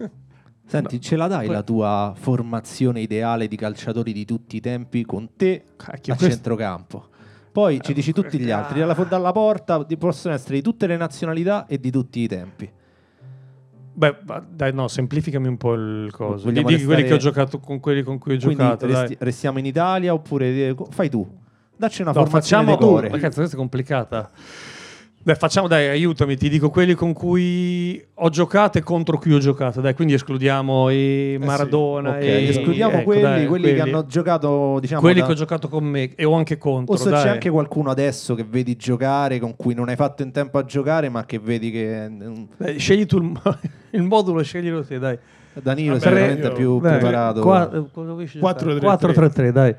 Senti, 0.70 1.02
ce 1.02 1.16
la 1.16 1.28
dai 1.28 1.46
poi- 1.48 1.56
la 1.56 1.64
tua 1.64 2.14
formazione 2.16 3.02
ideale 3.02 3.48
di 3.48 3.56
calciatori 3.56 4.14
di 4.14 4.24
tutti 4.26 4.56
i 4.58 4.60
tempi 4.60 5.04
con 5.04 5.30
te 5.36 5.64
Cacchio, 5.76 6.14
a 6.14 6.16
questo- 6.16 6.36
centrocampo? 6.36 7.08
Poi 7.52 7.82
ci 7.82 7.94
dici 7.94 8.14
tutti 8.14 8.38
gli 8.40 8.52
altri, 8.52 8.80
dalla, 8.80 8.94
dalla 8.94 9.32
porta 9.32 9.84
di- 9.84 9.98
possono 9.98 10.34
essere 10.36 10.56
di 10.56 10.62
tutte 10.62 10.86
le 10.88 10.96
nazionalità 10.98 11.66
e 11.66 11.80
di 11.80 11.90
tutti 11.90 12.20
i 12.20 12.28
tempi. 12.28 12.70
Beh, 13.92 14.18
dai, 14.50 14.72
no, 14.74 14.88
semplificami 14.88 15.48
un 15.48 15.58
po' 15.58 15.74
il 15.74 16.10
coso. 16.12 16.48
Di, 16.50 16.54
Vogliamo 16.62 16.68
di 16.68 16.76
quelli 16.86 17.02
restare- 17.02 17.08
che 17.08 17.14
ho 17.14 17.18
giocato 17.18 17.60
con 17.60 17.80
quelli 17.80 18.04
con 18.04 18.18
cui 18.18 18.36
ho 18.36 18.38
Quindi 18.38 18.56
giocato. 18.64 18.86
dai. 18.86 18.96
resti- 19.02 19.18
restiamo 19.20 19.60
in 19.60 19.66
Italia 19.66 20.14
oppure 20.14 20.46
eh, 20.70 20.76
fai 20.92 21.10
tu? 21.10 21.28
Dacci 21.76 22.02
una 22.04 22.12
No, 22.12 22.24
formazione 22.24 22.64
facciamo. 22.66 22.78
di 22.80 22.86
cuore. 22.92 23.10
Ma 23.10 23.18
cazzo, 23.18 23.38
questa 23.38 23.56
è 23.56 23.60
complicata. 23.60 24.30
Dai, 25.22 25.36
facciamo, 25.36 25.68
dai, 25.68 25.90
aiutami, 25.90 26.38
ti 26.38 26.48
dico 26.48 26.70
quelli 26.70 26.94
con 26.94 27.12
cui 27.12 28.02
ho 28.16 28.30
giocato 28.30 28.78
e 28.78 28.82
contro 28.82 29.18
cui 29.18 29.34
ho 29.34 29.40
giocato. 29.40 29.82
Dai, 29.82 29.94
quindi 29.94 30.14
escludiamo 30.14 30.90
i 30.90 31.38
Maradona 31.40 32.12
Ok, 32.12 32.22
e 32.24 32.48
escludiamo 32.48 32.94
ecco, 32.96 33.04
quelli, 33.04 33.22
dai, 33.22 33.46
quelli 33.46 33.74
che 33.74 33.82
hanno 33.82 34.06
giocato, 34.06 34.78
diciamo, 34.80 35.02
quelli 35.02 35.20
da- 35.20 35.26
che 35.26 35.32
ho 35.34 35.36
giocato 35.36 35.68
con 35.68 35.84
me 35.84 36.16
e 36.16 36.24
ho 36.24 36.34
anche 36.34 36.58
contro. 36.58 36.94
o 36.94 36.98
se 36.98 37.10
dai. 37.10 37.22
c'è 37.22 37.30
anche 37.30 37.50
qualcuno 37.50 37.90
adesso 37.92 38.34
che 38.34 38.46
vedi 38.48 38.78
giocare 38.78 39.40
con 39.40 39.56
cui 39.58 39.74
non 39.74 39.90
hai 39.90 39.98
fatto 39.98 40.24
in 40.24 40.32
tempo 40.32 40.58
a 40.58 40.64
giocare, 40.64 41.10
ma 41.10 41.26
che 41.26 41.38
vedi 41.38 41.70
che 41.70 42.08
mm, 42.10 42.44
Dai, 42.56 42.80
scegli 42.80 43.06
tu 43.06 43.18
il, 43.18 43.40
il 43.92 44.04
modulo, 44.04 44.42
sceglilo 44.42 44.84
te, 44.86 45.00
dai. 45.00 45.18
Danilo 45.62 45.96
è 45.96 46.00
Vabbè, 46.00 46.10
sicuramente 46.12 46.48
io- 46.48 46.54
più 46.54 46.80
Dai, 46.80 46.92
preparato. 46.98 47.42
qua- 47.42 47.70
eh, 47.72 47.84
cosa 47.92 48.12
vuoi 48.14 48.26
scegliere? 48.26 48.80
4-3-3. 48.80 49.34
4-3-3, 49.34 49.50
dai. 49.52 49.76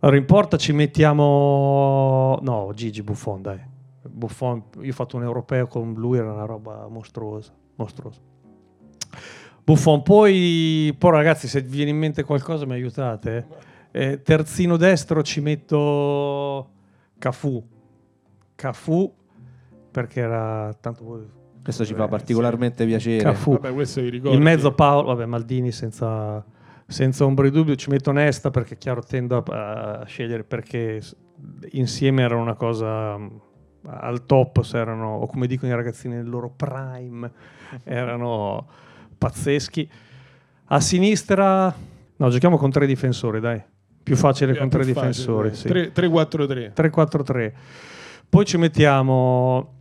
Allora, 0.00 0.16
in 0.16 0.24
porta 0.24 0.56
ci 0.56 0.72
mettiamo... 0.72 2.38
No, 2.42 2.70
Gigi 2.74 3.02
Buffon, 3.02 3.42
dai. 3.42 3.67
Buffon, 4.18 4.64
io 4.80 4.90
ho 4.90 4.94
fatto 4.94 5.16
un 5.16 5.22
europeo 5.22 5.66
con 5.68 5.94
lui, 5.94 6.18
era 6.18 6.32
una 6.32 6.44
roba 6.44 6.88
mostruosa. 6.88 7.52
mostruosa. 7.76 8.20
Buffon, 9.64 10.02
poi, 10.02 10.94
poi 10.98 11.10
ragazzi, 11.12 11.46
se 11.46 11.60
vi 11.60 11.76
viene 11.76 11.90
in 11.90 11.98
mente 11.98 12.24
qualcosa 12.24 12.66
mi 12.66 12.72
aiutate. 12.72 13.46
eh. 13.90 14.10
Eh, 14.10 14.22
terzino 14.22 14.76
destro 14.76 15.22
ci 15.22 15.40
metto 15.40 16.70
Cafu. 17.18 17.64
Cafu, 18.54 19.14
perché 19.90 20.20
era 20.20 20.74
tanto... 20.80 21.36
Questo 21.62 21.84
ci 21.84 21.92
Eh, 21.92 21.96
fa 21.96 22.08
particolarmente 22.08 22.84
piacere. 22.86 23.22
Cafu. 23.22 23.58
Vabbè. 23.58 23.84
In 24.32 24.42
mezzo 24.42 24.72
Paolo, 24.72 25.08
vabbè, 25.08 25.26
Maldini 25.26 25.70
senza, 25.70 26.44
senza 26.86 27.24
ombra 27.24 27.44
di 27.44 27.50
dubbio, 27.50 27.76
ci 27.76 27.90
metto 27.90 28.10
Nesta 28.10 28.50
perché 28.50 28.76
chiaro 28.78 29.02
tendo 29.02 29.36
a, 29.36 29.98
a 30.00 30.04
scegliere 30.06 30.44
perché 30.44 31.00
insieme 31.72 32.22
erano 32.22 32.40
una 32.42 32.54
cosa 32.54 33.18
al 33.86 34.26
top, 34.26 34.62
se 34.62 34.78
erano, 34.78 35.16
o 35.16 35.26
come 35.26 35.46
dicono 35.46 35.72
i 35.72 35.74
ragazzini 35.74 36.14
nel 36.14 36.28
loro 36.28 36.50
prime, 36.54 37.30
erano 37.84 38.66
pazzeschi. 39.16 39.88
A 40.70 40.80
sinistra, 40.80 41.74
no, 42.16 42.28
giochiamo 42.28 42.56
con 42.58 42.70
tre 42.70 42.86
difensori, 42.86 43.40
dai. 43.40 43.62
Più 44.02 44.16
facile 44.16 44.52
È 44.52 44.56
con 44.58 44.68
più 44.68 44.78
tre 44.80 44.92
facile, 44.92 45.08
difensori. 45.08 45.48
dai. 45.48 45.56
sì. 45.56 45.68
3 45.68 45.92
3-4-3. 45.92 46.72
3-4-3. 46.74 47.52
Poi 48.28 48.44
ci 48.44 48.56
mettiamo 48.58 49.74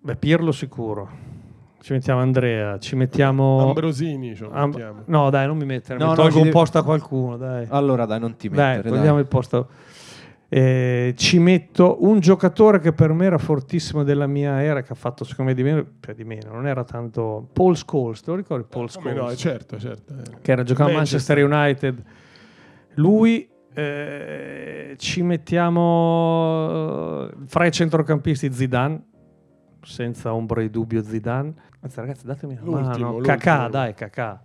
beh, 0.00 0.16
Pirlo 0.16 0.52
sicuro. 0.52 1.28
Ci 1.80 1.92
mettiamo 1.94 2.20
Andrea, 2.20 2.78
ci 2.78 2.94
mettiamo 2.94 3.68
Ambrosini, 3.68 4.36
lo 4.36 4.50
Am- 4.52 4.68
mettiamo. 4.70 5.02
No, 5.06 5.30
dai, 5.30 5.46
non 5.46 5.56
mi 5.56 5.64
mettere, 5.64 5.98
No, 5.98 6.04
mi 6.04 6.10
no, 6.10 6.16
tolgo 6.16 6.36
un 6.36 6.42
devi- 6.42 6.54
posto 6.54 6.78
a 6.78 6.84
qualcuno, 6.84 7.36
dai. 7.38 7.66
Allora 7.70 8.04
dai, 8.04 8.20
non 8.20 8.36
ti 8.36 8.48
dai, 8.50 8.76
mettere. 8.76 8.88
togliamo 8.90 9.12
dai. 9.14 9.20
il 9.22 9.26
posto. 9.26 9.68
Eh, 10.52 11.14
ci 11.16 11.38
metto 11.38 11.98
un 12.00 12.18
giocatore 12.18 12.80
che 12.80 12.92
per 12.92 13.12
me 13.12 13.26
era 13.26 13.38
fortissimo 13.38 14.02
della 14.02 14.26
mia 14.26 14.60
era, 14.60 14.82
che 14.82 14.92
ha 14.92 14.96
fatto 14.96 15.22
secondo 15.22 15.52
me 15.52 15.56
di 15.56 15.62
meno, 15.62 15.86
cioè 16.00 16.12
di 16.12 16.24
meno, 16.24 16.52
non 16.52 16.66
era 16.66 16.82
tanto 16.82 17.48
Paul 17.52 17.76
Scholes, 17.76 18.20
te 18.20 18.30
lo 18.32 18.36
ricordi 18.36 18.66
Paul 18.68 18.90
Come 18.90 19.10
Scholes? 19.12 19.30
no, 19.30 19.36
certo, 19.36 19.78
certo. 19.78 20.12
che 20.42 20.50
era 20.50 20.64
giocando 20.64 20.92
a 20.92 20.96
Manchester. 20.96 21.36
Manchester 21.36 21.86
United. 21.86 22.02
Lui 22.94 23.48
eh, 23.74 24.94
ci 24.98 25.22
mettiamo 25.22 27.28
eh, 27.28 27.34
fra 27.46 27.66
i 27.66 27.70
centrocampisti 27.70 28.52
Zidane, 28.52 29.04
senza 29.82 30.34
ombra 30.34 30.62
di 30.62 30.70
dubbio 30.70 31.04
Zidane. 31.04 31.54
Anzi, 31.80 32.00
ragazzi, 32.00 32.26
datemi 32.26 32.58
una 32.60 32.80
L'ultimo, 32.80 33.06
mano. 33.06 33.18
L'ultimo. 33.20 33.68
dai, 33.68 33.94
Kakà. 33.94 34.42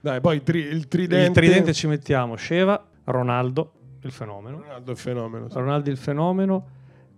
Dai, 0.00 0.20
poi 0.20 0.40
tri- 0.44 0.60
il 0.60 0.86
tridente. 0.86 1.26
Il 1.26 1.32
tridente 1.32 1.74
ci 1.74 1.88
mettiamo 1.88 2.36
Sheva, 2.36 2.80
Ronaldo, 3.04 3.72
il 4.02 4.12
fenomeno. 4.12 4.60
Ronaldo 4.60 4.92
è 4.92 4.94
fenomeno. 4.94 5.48
sì. 5.48 5.54
Ronaldo 5.58 5.90
il 5.90 5.96
fenomeno. 5.96 6.66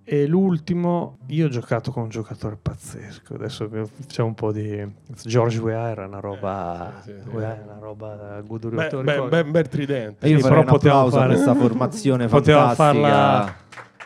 E 0.03 0.27
l'ultimo, 0.27 1.19
io 1.27 1.47
ho 1.47 1.49
giocato 1.51 1.93
con 1.93 2.05
un 2.05 2.09
giocatore 2.09 2.57
pazzesco. 2.61 3.35
Adesso 3.35 3.69
facciamo 3.69 4.29
un 4.29 4.35
po' 4.35 4.51
di. 4.51 4.85
George 5.25 5.59
Weah 5.61 5.89
era 5.91 6.07
una 6.07 6.19
roba. 6.19 6.99
Eh, 6.99 7.03
sì, 7.03 7.13
sì, 7.13 7.21
sì. 7.23 7.29
Weah 7.37 7.55
era 7.55 7.65
una 7.65 7.79
roba 7.79 8.41
Beh, 8.41 8.47
goduriosa. 8.47 9.03
beh, 9.03 9.21
beh, 9.29 9.45
bel 9.45 9.69
tridente. 9.69 10.27
Io 10.27 10.39
Sì, 10.39 10.43
però 10.43 10.61
un 10.61 10.65
potevamo 10.65 11.01
applauso 11.07 11.17
fare- 11.19 11.35
per 11.35 11.43
questa 11.45 11.61
formazione 11.61 12.27
Poteva 12.29 12.75
fantastica. 12.75 12.85
farla- 13.09 13.55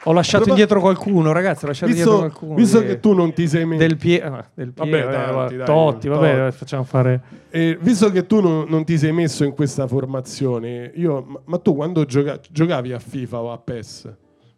Ho 0.06 0.12
lasciato 0.12 0.48
indietro 0.50 0.80
qualcuno, 0.80 1.32
ragazzi. 1.32 1.64
Ho 1.64 1.68
lasciato 1.68 1.90
indietro 1.90 2.12
Visto, 2.12 2.28
qualcuno. 2.28 2.54
visto 2.54 2.80
che 2.82 3.00
tu 3.00 3.12
non 3.14 3.32
ti 3.32 3.48
sei 3.48 3.64
messo. 3.64 3.78
Del 3.86 3.96
pie, 3.96 4.22
ah, 4.22 4.44
del 4.54 4.72
Vabbè, 4.74 4.90
Piero, 4.90 5.08
eh, 5.48 5.56
dai, 5.56 5.66
Totti, 5.66 6.08
vabbè, 6.08 6.36
Totti. 6.36 6.56
facciamo 6.56 6.84
fare. 6.84 7.20
Eh, 7.50 7.78
visto 7.80 8.10
che 8.10 8.26
tu 8.26 8.40
non, 8.40 8.66
non 8.68 8.84
ti 8.84 8.98
sei 8.98 9.12
messo 9.12 9.44
in 9.44 9.52
questa 9.52 9.86
formazione, 9.86 10.90
io, 10.94 11.24
ma, 11.26 11.40
ma 11.44 11.58
tu 11.58 11.74
quando 11.74 12.04
gioca- 12.04 12.38
giocavi 12.50 12.92
a 12.92 12.98
FIFA 12.98 13.40
o 13.40 13.52
a 13.52 13.58
PES? 13.58 14.12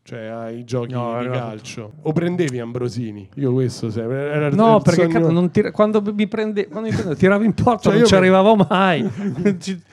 Cioè 0.06 0.20
ai 0.26 0.62
giochi 0.64 0.92
No, 0.92 1.18
di 1.18 1.24
era- 1.24 1.34
calcio. 1.36 1.94
O 2.02 2.12
prendevi 2.12 2.60
Ambrosini? 2.60 3.28
Io 3.34 3.52
questo 3.52 3.90
sempre. 3.90 4.30
Era 4.30 4.50
No, 4.50 4.80
perché 4.80 5.02
sogno- 5.10 5.18
tira- 5.50 5.72
quando 5.72 6.00
mi 6.14 6.28
prende, 6.28 6.68
quando 6.68 6.88
mi 6.90 6.94
prende, 6.94 7.16
tiravo 7.16 7.42
in 7.42 7.52
porta 7.54 7.90
Cioè, 7.90 7.96
non 7.98 8.06
ci 8.06 8.12
me- 8.12 8.18
arrivavo 8.20 8.54
mai. 8.68 9.02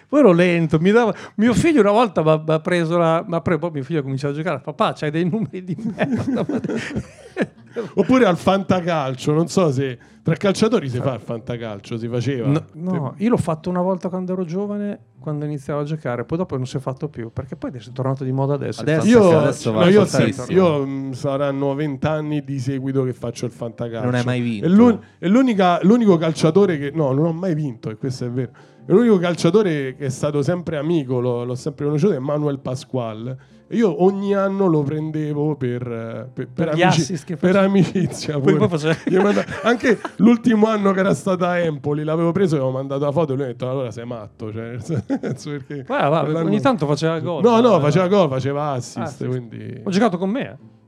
Poi 0.07 0.19
ero 0.19 0.31
lento. 0.31 0.77
Mi 0.77 0.91
dava... 0.91 1.11
Mio 1.37 1.55
figlio 1.55 1.81
una 1.81 1.89
volta 1.89 2.21
mi 2.21 2.43
ha- 2.45 2.59
preso 2.59 2.97
la. 2.99 3.25
preso, 3.41 3.59
poi 3.61 3.71
mio 3.71 3.83
figlio 3.83 4.01
ha 4.01 4.03
cominciato 4.03 4.33
a 4.33 4.37
giocare. 4.37 4.59
Papà, 4.59 4.93
c'hai 4.93 5.09
dei 5.09 5.27
numeri 5.27 5.63
di 5.63 5.75
merda. 5.95 6.45
Oppure 7.95 8.25
al 8.25 8.37
fantacalcio, 8.37 9.31
non 9.33 9.47
so 9.47 9.71
se 9.71 9.97
tra 10.23 10.35
calciatori 10.35 10.89
si 10.89 10.99
fa 10.99 11.13
il 11.15 11.19
fantacalcio, 11.21 11.97
si 11.97 12.07
faceva. 12.07 12.47
No, 12.47 12.65
no, 12.73 13.13
io 13.17 13.29
l'ho 13.29 13.37
fatto 13.37 13.69
una 13.69 13.81
volta 13.81 14.09
quando 14.09 14.33
ero 14.33 14.45
giovane, 14.45 14.99
quando 15.19 15.45
iniziavo 15.45 15.81
a 15.81 15.83
giocare, 15.83 16.23
poi 16.23 16.37
dopo 16.37 16.55
non 16.55 16.65
si 16.65 16.77
è 16.77 16.79
fatto 16.79 17.09
più, 17.09 17.31
perché 17.31 17.55
poi 17.55 17.71
è 17.71 17.79
tornato 17.91 18.23
di 18.23 18.31
moda 18.31 18.53
adesso. 18.53 18.81
Adesso- 18.81 19.07
Io, 19.07 19.37
adesso 19.39 19.71
no, 19.71 19.85
io, 19.87 20.05
sì, 20.05 20.33
io, 20.49 20.85
mh, 20.85 21.11
saranno 21.13 21.73
vent'anni 21.75 22.43
di 22.43 22.59
seguito 22.59 23.03
che 23.03 23.13
faccio 23.13 23.45
il 23.45 23.51
fantacalcio. 23.51 24.05
Non 24.05 24.15
hai 24.15 24.23
mai 24.23 24.39
vinto. 24.41 24.65
È, 24.65 24.69
l'un- 24.69 24.99
è 25.19 25.27
l'unica- 25.27 25.79
l'unico 25.83 26.17
calciatore 26.17 26.77
che... 26.77 26.91
No, 26.93 27.11
non 27.11 27.25
ho 27.25 27.33
mai 27.33 27.53
vinto, 27.55 27.89
e 27.89 27.97
questo 27.97 28.25
è 28.25 28.29
vero. 28.29 28.51
È 28.85 28.91
l'unico 28.91 29.17
calciatore 29.17 29.95
che 29.95 30.05
è 30.05 30.09
stato 30.09 30.41
sempre 30.41 30.77
amico, 30.77 31.19
l'ho, 31.19 31.43
l'ho 31.45 31.55
sempre 31.55 31.85
conosciuto, 31.85 32.13
è 32.13 32.19
Manuel 32.19 32.59
Pasqual. 32.59 33.35
Io 33.73 34.03
ogni 34.03 34.33
anno 34.33 34.67
lo 34.67 34.81
prendevo 34.83 35.55
per, 35.55 35.81
eh, 35.87 36.29
per, 36.33 36.47
per 36.53 36.69
amici- 36.69 37.35
per 37.35 37.55
amicizia. 37.55 38.39
Manda- 38.39 39.45
Anche 39.63 39.99
l'ultimo 40.17 40.67
anno 40.67 40.91
che 40.91 40.99
era 40.99 41.13
stata 41.13 41.49
a 41.49 41.57
Empoli, 41.59 42.03
l'avevo 42.03 42.31
preso 42.31 42.55
e 42.55 42.59
avevo 42.59 42.73
mandato 42.73 43.05
la 43.05 43.11
foto 43.11 43.33
e 43.33 43.35
lui 43.35 43.45
ha 43.45 43.47
detto 43.47 43.69
allora 43.69 43.91
sei 43.91 44.05
matto. 44.05 44.51
Cioè, 44.51 44.77
perché 45.43 45.83
Va, 45.87 46.07
va, 46.07 46.21
ogni 46.39 46.61
tanto 46.61 46.85
faceva 46.85 47.19
gol. 47.19 47.41
No, 47.43 47.59
no, 47.59 47.71
Va, 47.71 47.79
faceva 47.79 48.07
va. 48.07 48.15
gol, 48.15 48.29
faceva 48.29 48.71
assist, 48.71 48.97
Assist. 48.97 49.25
quindi... 49.27 49.81
Ho 49.83 49.89
giocato 49.89 50.17
con 50.17 50.29
me 50.29 50.41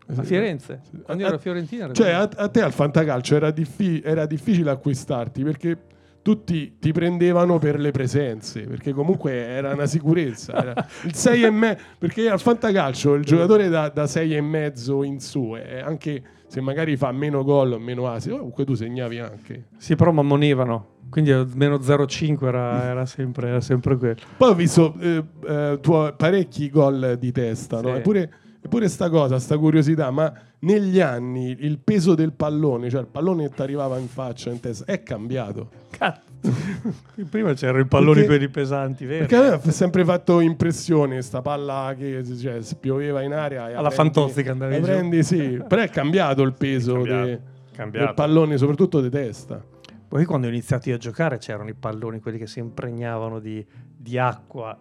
eh, 0.08 0.13
a. 0.17 0.24
Firenze. 0.24 0.82
Quando 1.04 1.26
ero 1.26 1.36
a 1.36 1.39
Fiorentina. 1.39 1.91
Cioè, 1.91 2.12
a 2.12 2.28
te 2.28 2.62
al 2.62 2.71
fantacalcio 2.71 3.36
era, 3.36 3.52
diffi- 3.52 4.02
era 4.04 4.26
difficile 4.26 4.69
acquistarti 4.69 5.43
perché 5.43 5.78
tutti 6.25 6.77
ti 6.79 6.91
prendevano 6.91 7.59
per 7.59 7.79
le 7.79 7.91
presenze, 7.91 8.61
perché 8.61 8.93
comunque 8.93 9.31
era 9.31 9.73
una 9.73 9.85
sicurezza. 9.85 10.55
Era 10.59 10.88
il 11.03 11.13
6 11.13 11.43
e 11.43 11.51
me- 11.51 11.77
perché 11.99 12.27
al 12.31 12.39
fantacalcio 12.39 13.13
il 13.13 13.23
giocatore 13.23 13.69
da, 13.69 13.89
da 13.89 14.07
6 14.07 14.35
e 14.35 14.41
mezzo 14.41 15.03
in 15.03 15.19
su, 15.19 15.55
eh, 15.55 15.79
anche 15.81 16.23
se 16.47 16.61
magari 16.61 16.97
fa 16.97 17.11
meno 17.11 17.43
gol 17.43 17.73
o 17.73 17.77
meno 17.77 18.07
asi, 18.07 18.31
comunque 18.31 18.65
tu 18.65 18.73
segnavi 18.73 19.19
anche. 19.19 19.65
Sì, 19.77 19.95
però 19.95 20.11
mi 20.11 20.21
ammonivano. 20.21 20.93
Quindi 21.11 21.31
almeno 21.31 21.77
0,5 21.77 22.47
era, 22.47 22.83
era 22.85 23.05
sempre, 23.05 23.49
era 23.49 23.61
sempre 23.61 23.95
quello. 23.95 24.15
Poi 24.35 24.49
ho 24.49 24.55
visto 24.55 24.95
eh, 24.99 25.23
eh, 25.47 25.79
parecchi 26.17 26.71
gol 26.71 27.17
di 27.19 27.31
testa, 27.31 27.81
no? 27.81 27.89
Sì. 27.89 27.97
Eppure, 27.97 28.33
eppure 28.63 28.89
sta 28.89 29.11
cosa, 29.11 29.38
sta 29.38 29.59
curiosità, 29.59 30.09
ma 30.09 30.33
negli 30.65 30.99
anni 30.99 31.56
il 31.60 31.78
peso 31.80 32.15
del 32.15 32.34
pallone, 32.34 32.89
cioè 32.89 33.01
il 33.01 33.08
pallone 33.08 33.47
che 33.49 33.56
ti 33.56 33.62
arrivava 33.62 33.97
in 33.97 34.08
faccia, 34.08 34.49
in 34.49 34.60
testa, 34.60 34.86
è 34.86 35.04
cambiato. 35.04 35.69
Cazzo. 35.91 36.23
Prima 37.30 37.54
c'erano 37.54 37.80
i 37.80 37.86
palloni 37.86 38.13
Perché- 38.21 38.28
quelli 38.28 38.49
pesanti, 38.49 39.06
vero? 39.06 39.25
Perché 39.25 39.36
a 39.36 39.41
me 39.41 39.47
ha 39.63 39.71
sempre 39.71 40.04
fatto 40.06 40.39
impressione 40.41 41.21
sta 41.21 41.41
palla 41.41 41.95
che 41.97 42.23
cioè, 42.39 42.60
pioveva 42.80 43.21
in 43.21 43.34
aria. 43.34 43.69
e 43.69 43.73
la 43.73 43.80
Alla 43.80 43.89
prendi- 43.89 44.13
Fantozzi 44.13 44.43
che 44.43 44.49
andavi 44.49 44.80
prendi, 44.80 45.23
sì. 45.23 45.62
Però 45.67 45.82
è 45.82 45.89
cambiato 45.89 46.41
il 46.43 46.54
peso 46.54 46.93
Cambiato, 46.93 47.25
de- 47.25 47.39
cambiato. 47.71 48.06
del 48.06 48.15
pallone, 48.15 48.58
soprattutto 48.58 49.01
di 49.01 49.10
testa. 49.10 49.63
Poi 50.08 50.23
quando 50.25 50.47
ho 50.47 50.49
iniziato 50.49 50.89
io 50.89 50.95
a 50.95 50.99
giocare 50.99 51.38
c'erano 51.39 51.69
i 51.69 51.73
palloni, 51.73 52.19
quelli 52.19 52.38
che 52.38 52.47
si 52.47 52.60
impregnavano 52.60 53.39
di, 53.39 53.65
di 53.97 54.17
acqua 54.17 54.78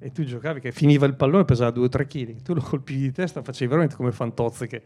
e 0.00 0.12
tu 0.12 0.22
giocavi 0.22 0.60
che 0.60 0.70
finiva 0.70 1.04
il 1.06 1.14
pallone 1.14 1.44
pesava 1.44 1.76
2-3 1.78 2.06
kg. 2.06 2.42
Tu 2.42 2.54
lo 2.54 2.60
colpivi 2.60 3.00
di 3.00 3.12
testa, 3.12 3.42
facevi 3.42 3.68
veramente 3.68 3.96
come 3.96 4.12
Fantozzi 4.12 4.66
che, 4.68 4.82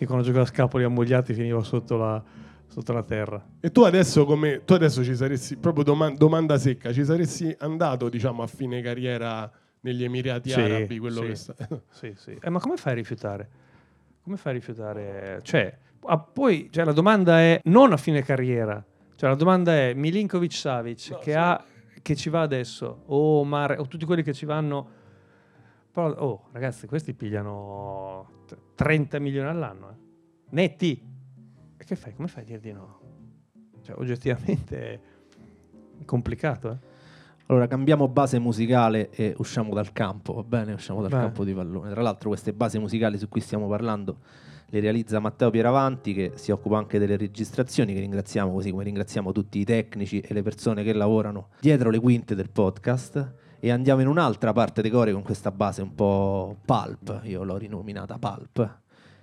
che 0.00 0.06
quando 0.06 0.24
giocava 0.24 0.44
a 0.44 0.46
scapoli 0.46 0.82
ammogliati 0.82 1.34
finiva 1.34 1.62
sotto 1.62 1.98
la, 1.98 2.22
sotto 2.66 2.92
la 2.94 3.02
terra. 3.02 3.44
E 3.60 3.70
tu 3.70 3.82
adesso, 3.82 4.24
come, 4.24 4.64
tu 4.64 4.72
adesso 4.72 5.04
ci 5.04 5.14
saresti, 5.14 5.58
proprio 5.58 5.84
doman- 5.84 6.16
domanda 6.16 6.56
secca, 6.56 6.90
ci 6.90 7.04
saresti 7.04 7.54
andato 7.58 8.08
diciamo 8.08 8.42
a 8.42 8.46
fine 8.46 8.80
carriera 8.80 9.50
negli 9.80 10.02
Emirati 10.02 10.48
Sì, 10.48 10.58
Arabi, 10.58 10.98
quello 10.98 11.20
sì. 11.20 11.26
che 11.26 11.34
sta... 11.34 11.54
Sì, 11.90 12.14
sì. 12.16 12.34
Eh, 12.40 12.48
ma 12.48 12.60
come 12.60 12.78
fai 12.78 12.92
a 12.92 12.94
rifiutare? 12.94 13.48
Come 14.22 14.38
fai 14.38 14.52
a 14.52 14.54
rifiutare? 14.54 15.40
Cioè, 15.42 15.76
ah, 16.04 16.18
poi 16.18 16.70
cioè, 16.72 16.86
la 16.86 16.92
domanda 16.92 17.38
è 17.38 17.60
non 17.64 17.92
a 17.92 17.98
fine 17.98 18.22
carriera, 18.22 18.82
cioè 19.16 19.28
la 19.28 19.36
domanda 19.36 19.74
è 19.74 19.92
Milinkovic 19.92 20.54
Savic 20.54 21.10
No, 21.10 21.18
che, 21.18 21.32
sì. 21.32 21.36
ha, 21.36 21.62
che 22.00 22.16
ci 22.16 22.30
va 22.30 22.40
adesso, 22.40 23.02
o 23.04 23.44
Mare, 23.44 23.76
o 23.76 23.86
tutti 23.86 24.06
quelli 24.06 24.22
che 24.22 24.32
ci 24.32 24.46
vanno. 24.46 24.96
Però, 25.92 26.08
oh, 26.08 26.44
ragazzi, 26.52 26.86
questi 26.86 27.12
pigliano 27.12 28.38
30 28.80 29.18
milioni 29.18 29.46
all'anno, 29.46 29.90
eh. 29.90 29.94
netti. 30.52 31.06
E 31.76 31.84
che 31.84 31.96
fai? 31.96 32.14
Come 32.14 32.28
fai 32.28 32.44
a 32.44 32.46
dir 32.46 32.60
di 32.60 32.72
no? 32.72 33.00
Cioè, 33.82 33.94
oggettivamente 33.98 35.00
è 35.98 36.04
complicato, 36.06 36.70
eh? 36.70 36.88
Allora 37.48 37.66
cambiamo 37.66 38.08
base 38.08 38.38
musicale 38.38 39.10
e 39.10 39.34
usciamo 39.36 39.74
dal 39.74 39.92
campo, 39.92 40.32
va 40.32 40.44
bene? 40.44 40.72
Usciamo 40.72 41.02
dal 41.02 41.10
Vai. 41.10 41.20
campo 41.20 41.44
di 41.44 41.52
pallone. 41.52 41.90
Tra 41.90 42.00
l'altro 42.00 42.30
queste 42.30 42.54
basi 42.54 42.78
musicali 42.78 43.18
su 43.18 43.28
cui 43.28 43.40
stiamo 43.40 43.68
parlando 43.68 44.18
le 44.66 44.80
realizza 44.80 45.18
Matteo 45.18 45.50
Pieravanti 45.50 46.14
che 46.14 46.32
si 46.36 46.50
occupa 46.50 46.78
anche 46.78 46.98
delle 46.98 47.18
registrazioni, 47.18 47.92
che 47.92 48.00
ringraziamo 48.00 48.50
così 48.50 48.70
come 48.70 48.84
ringraziamo 48.84 49.32
tutti 49.32 49.58
i 49.58 49.64
tecnici 49.64 50.20
e 50.20 50.32
le 50.32 50.42
persone 50.42 50.84
che 50.84 50.94
lavorano 50.94 51.48
dietro 51.60 51.90
le 51.90 51.98
quinte 51.98 52.34
del 52.34 52.48
podcast. 52.48 53.34
E 53.60 53.70
andiamo 53.70 54.00
in 54.00 54.06
un'altra 54.08 54.52
parte 54.52 54.80
dei 54.82 54.90
cori 54.90 55.12
con 55.12 55.22
questa 55.22 55.50
base 55.50 55.82
un 55.82 55.94
po' 55.94 56.56
pulp, 56.64 57.20
io 57.24 57.42
l'ho 57.44 57.56
rinominata 57.56 58.16
pulp. 58.18 58.78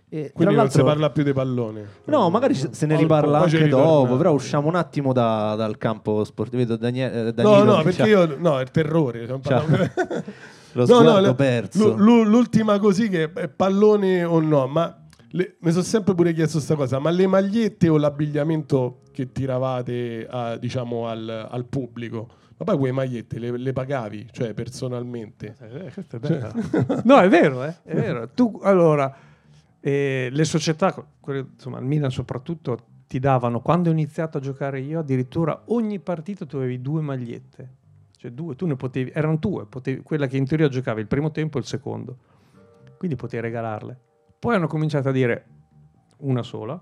E 0.09 0.31
Quindi 0.33 0.55
non 0.55 0.69
si 0.69 0.81
parla 0.83 1.09
più 1.09 1.23
di 1.23 1.33
pallone. 1.33 1.85
No, 2.05 2.29
magari 2.29 2.53
se 2.53 2.85
ne 2.85 2.95
riparla 2.95 3.39
anche 3.39 3.67
dopo, 3.67 4.15
però 4.15 4.31
usciamo 4.31 4.67
un 4.69 4.75
attimo 4.75 5.11
da- 5.11 5.55
dal 5.55 5.77
campo 5.77 6.23
sportivo. 6.23 6.57
Vedo 6.61 6.77
Daniele, 6.77 7.19
eh, 7.19 7.23
No, 7.23 7.31
Danilo 7.31 7.63
no, 7.63 7.77
che 7.77 7.83
perché 7.83 8.01
c'ha 8.03 8.07
io... 8.07 8.37
No, 8.39 8.57
è 8.57 8.61
il 8.61 8.71
terrore. 8.71 9.25
lo 10.73 10.85
No, 10.85 11.01
no, 11.01 11.19
le- 11.19 11.33
perso. 11.35 11.95
Lu- 11.95 12.23
l'ultima 12.23 12.79
così 12.79 13.09
che 13.09 13.31
è 13.33 13.47
pallone 13.49 14.23
o 14.23 14.39
no, 14.39 14.67
ma 14.67 14.95
le- 15.31 15.57
mi 15.59 15.71
sono 15.71 15.83
sempre 15.83 16.13
pure 16.15 16.31
chiesto 16.33 16.53
questa 16.57 16.75
cosa, 16.75 16.99
ma 16.99 17.09
le 17.09 17.27
magliette 17.27 17.89
o 17.89 17.97
l'abbigliamento 17.97 18.99
che 19.11 19.31
tiravate 19.33 20.25
a- 20.29 20.55
diciamo 20.57 21.07
al, 21.07 21.47
al 21.49 21.65
pubblico, 21.65 22.27
ma 22.57 22.65
poi 22.65 22.77
quelle 22.77 22.93
magliette 22.93 23.37
le, 23.37 23.55
le 23.55 23.71
pagavi, 23.71 24.29
cioè 24.31 24.53
personalmente? 24.53 25.55
Eh, 25.59 25.93
è 25.93 26.17
bella. 26.17 26.51
no, 27.05 27.19
è 27.19 27.29
vero, 27.29 27.63
eh, 27.63 27.75
è 27.83 27.93
vero. 27.93 28.29
Tu, 28.29 28.59
allora, 28.63 29.15
eh, 29.79 30.29
le 30.31 30.43
società, 30.43 30.91
quelle, 31.19 31.47
insomma, 31.53 31.77
il 31.77 31.85
Milan 31.85 32.09
soprattutto, 32.09 32.95
ti 33.07 33.19
davano, 33.19 33.61
quando 33.61 33.89
ho 33.89 33.91
iniziato 33.91 34.39
a 34.39 34.41
giocare 34.41 34.79
io, 34.79 34.99
addirittura 34.99 35.63
ogni 35.67 35.99
partita 35.99 36.45
tu 36.45 36.57
avevi 36.57 36.81
due 36.81 37.01
magliette. 37.01 37.75
Cioè 38.17 38.31
due, 38.31 38.55
tu 38.55 38.65
ne 38.65 38.75
potevi, 38.75 39.11
erano 39.13 39.37
tue, 39.37 39.67
potevi, 39.67 40.01
quella 40.01 40.25
che 40.25 40.37
in 40.37 40.45
teoria 40.45 40.67
giocavi 40.67 41.01
il 41.01 41.07
primo 41.07 41.29
tempo 41.29 41.57
e 41.57 41.61
il 41.61 41.67
secondo. 41.67 42.17
Quindi 42.97 43.15
potevi 43.15 43.43
regalarle. 43.43 43.99
Poi 44.39 44.55
hanno 44.55 44.67
cominciato 44.67 45.09
a 45.09 45.11
dire 45.11 45.45
una 46.17 46.41
sola. 46.41 46.81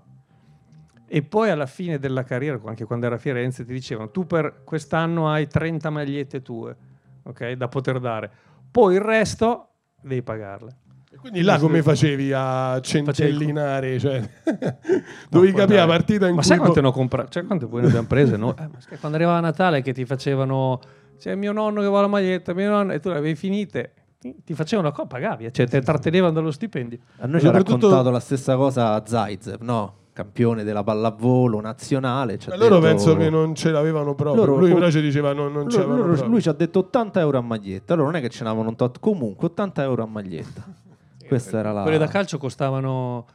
E 1.08 1.22
poi 1.22 1.50
alla 1.50 1.66
fine 1.66 1.98
della 1.98 2.24
carriera, 2.24 2.60
anche 2.64 2.84
quando 2.84 3.06
era 3.06 3.14
a 3.14 3.18
Firenze, 3.18 3.64
ti 3.64 3.72
dicevano 3.72 4.10
tu 4.10 4.26
per 4.26 4.62
quest'anno 4.64 5.28
hai 5.28 5.46
30 5.46 5.90
magliette 5.90 6.42
tue, 6.42 6.76
ok, 7.22 7.52
da 7.52 7.68
poter 7.68 8.00
dare. 8.00 8.30
Poi 8.70 8.94
il 8.94 9.00
resto 9.00 9.68
devi 10.02 10.22
pagarle. 10.22 10.76
E 11.12 11.16
quindi 11.18 11.42
là 11.42 11.58
come 11.58 11.82
facevi 11.82 12.32
a 12.34 12.78
centellinare? 12.82 13.98
Cioè, 13.98 14.28
dovevi 15.30 15.52
capire 15.52 15.78
la 15.78 15.86
partita 15.86 16.26
in 16.26 16.34
Ma 16.34 16.40
cui... 16.40 16.48
sai 16.48 16.58
quante 16.58 16.74
po- 16.74 16.80
ne 16.82 16.88
ho 16.88 16.92
comprate? 16.92 17.30
Cioè, 17.30 17.46
quante 17.46 17.66
poi 17.66 17.80
ne 17.82 17.86
abbiamo 17.86 18.06
prese? 18.06 18.36
No? 18.36 18.54
Eh, 18.58 18.66
ma 18.66 18.98
quando 18.98 19.16
arrivava 19.16 19.40
Natale 19.40 19.82
che 19.82 19.92
ti 19.92 20.04
facevano... 20.04 20.80
C'è 21.18 21.34
mio 21.34 21.52
nonno 21.52 21.80
che 21.80 21.86
vuole 21.86 22.02
la 22.02 22.08
maglietta, 22.08 22.52
mio 22.52 22.68
nonno... 22.68 22.92
E 22.92 23.00
tu 23.00 23.08
le 23.08 23.16
avevi 23.16 23.34
finite. 23.34 23.92
Ti 24.18 24.54
facevano 24.54 24.88
la 24.88 24.94
cosa, 24.94 25.06
pagavi. 25.06 25.50
Cioè, 25.52 25.68
te 25.68 25.80
trattenevano 25.80 26.32
dallo 26.32 26.50
stipendio. 26.50 26.98
A 27.18 27.26
noi 27.26 27.40
ci 27.40 27.46
ha 27.46 27.50
raccontato 27.52 28.10
la 28.10 28.20
stessa 28.20 28.56
cosa 28.56 29.02
Zaitsev, 29.06 29.62
no? 29.62 29.94
Campione 30.16 30.64
della 30.64 30.82
pallavolo 30.82 31.60
nazionale. 31.60 32.38
ci 32.38 32.48
loro 32.48 32.62
detto- 32.62 32.78
penso 32.80 33.16
che 33.16 33.28
non 33.28 33.54
ce 33.54 33.70
l'avevano 33.70 34.14
proprio. 34.14 34.46
Loro- 34.46 34.56
lui 34.60 34.72
però 34.72 34.88
ci 34.90 35.02
diceva 35.02 35.34
non, 35.34 35.52
non 35.52 35.68
ce 35.68 35.76
Loro- 35.76 35.88
l'avevano 35.90 35.96
loro- 35.98 36.12
proprio. 36.12 36.30
lui 36.30 36.40
ci 36.40 36.48
ha 36.48 36.52
detto 36.54 36.78
80 36.78 37.20
euro 37.20 37.36
a 37.36 37.40
maglietta. 37.42 37.92
Allora 37.92 38.08
non 38.12 38.16
è 38.18 38.22
che 38.22 38.30
ce 38.30 38.42
n'avevano 38.42 38.70
un 38.70 38.76
tot, 38.76 38.98
comunque 38.98 39.48
80 39.48 39.82
euro 39.82 40.02
a 40.02 40.06
maglietta. 40.06 40.64
Questa 41.28 41.58
era 41.58 41.70
la. 41.72 41.82
Quelle 41.82 41.98
da 41.98 42.06
calcio 42.06 42.38
costavano 42.38 43.26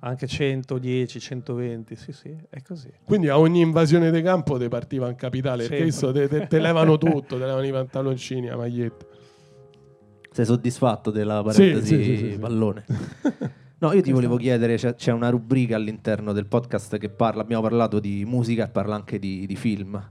anche 0.00 0.26
110, 0.26 1.20
120. 1.20 1.94
Sì, 1.94 2.10
sì, 2.10 2.36
è 2.50 2.60
così. 2.62 2.90
Quindi 3.04 3.28
a 3.28 3.38
ogni 3.38 3.60
invasione 3.60 4.10
di 4.10 4.20
campo 4.20 4.58
te 4.58 4.66
partiva 4.68 5.08
in 5.08 5.14
capitale, 5.14 5.68
perché 5.68 5.82
adesso 5.82 6.10
te, 6.10 6.26
te- 6.26 6.48
te 6.48 6.58
levano 6.58 6.98
tutto, 6.98 7.38
te 7.38 7.46
levano 7.46 7.64
i 7.64 7.70
pantaloncini, 7.70 8.48
la 8.48 8.56
maglietta. 8.56 9.06
Sei 10.32 10.44
soddisfatto 10.44 11.12
della 11.12 11.44
parentesi 11.44 11.86
Sì, 11.96 12.02
sì, 12.02 12.16
sì, 12.16 12.32
sì. 12.32 12.38
pallone? 12.40 12.84
No, 13.84 13.92
io 13.92 14.00
ti 14.00 14.12
volevo 14.12 14.38
chiedere, 14.38 14.76
c'è, 14.76 14.94
c'è 14.94 15.12
una 15.12 15.28
rubrica 15.28 15.76
all'interno 15.76 16.32
del 16.32 16.46
podcast 16.46 16.96
che 16.96 17.10
parla, 17.10 17.42
abbiamo 17.42 17.60
parlato 17.60 18.00
di 18.00 18.24
musica 18.24 18.64
e 18.64 18.68
parla 18.70 18.94
anche 18.94 19.18
di, 19.18 19.44
di 19.44 19.56
film. 19.56 20.02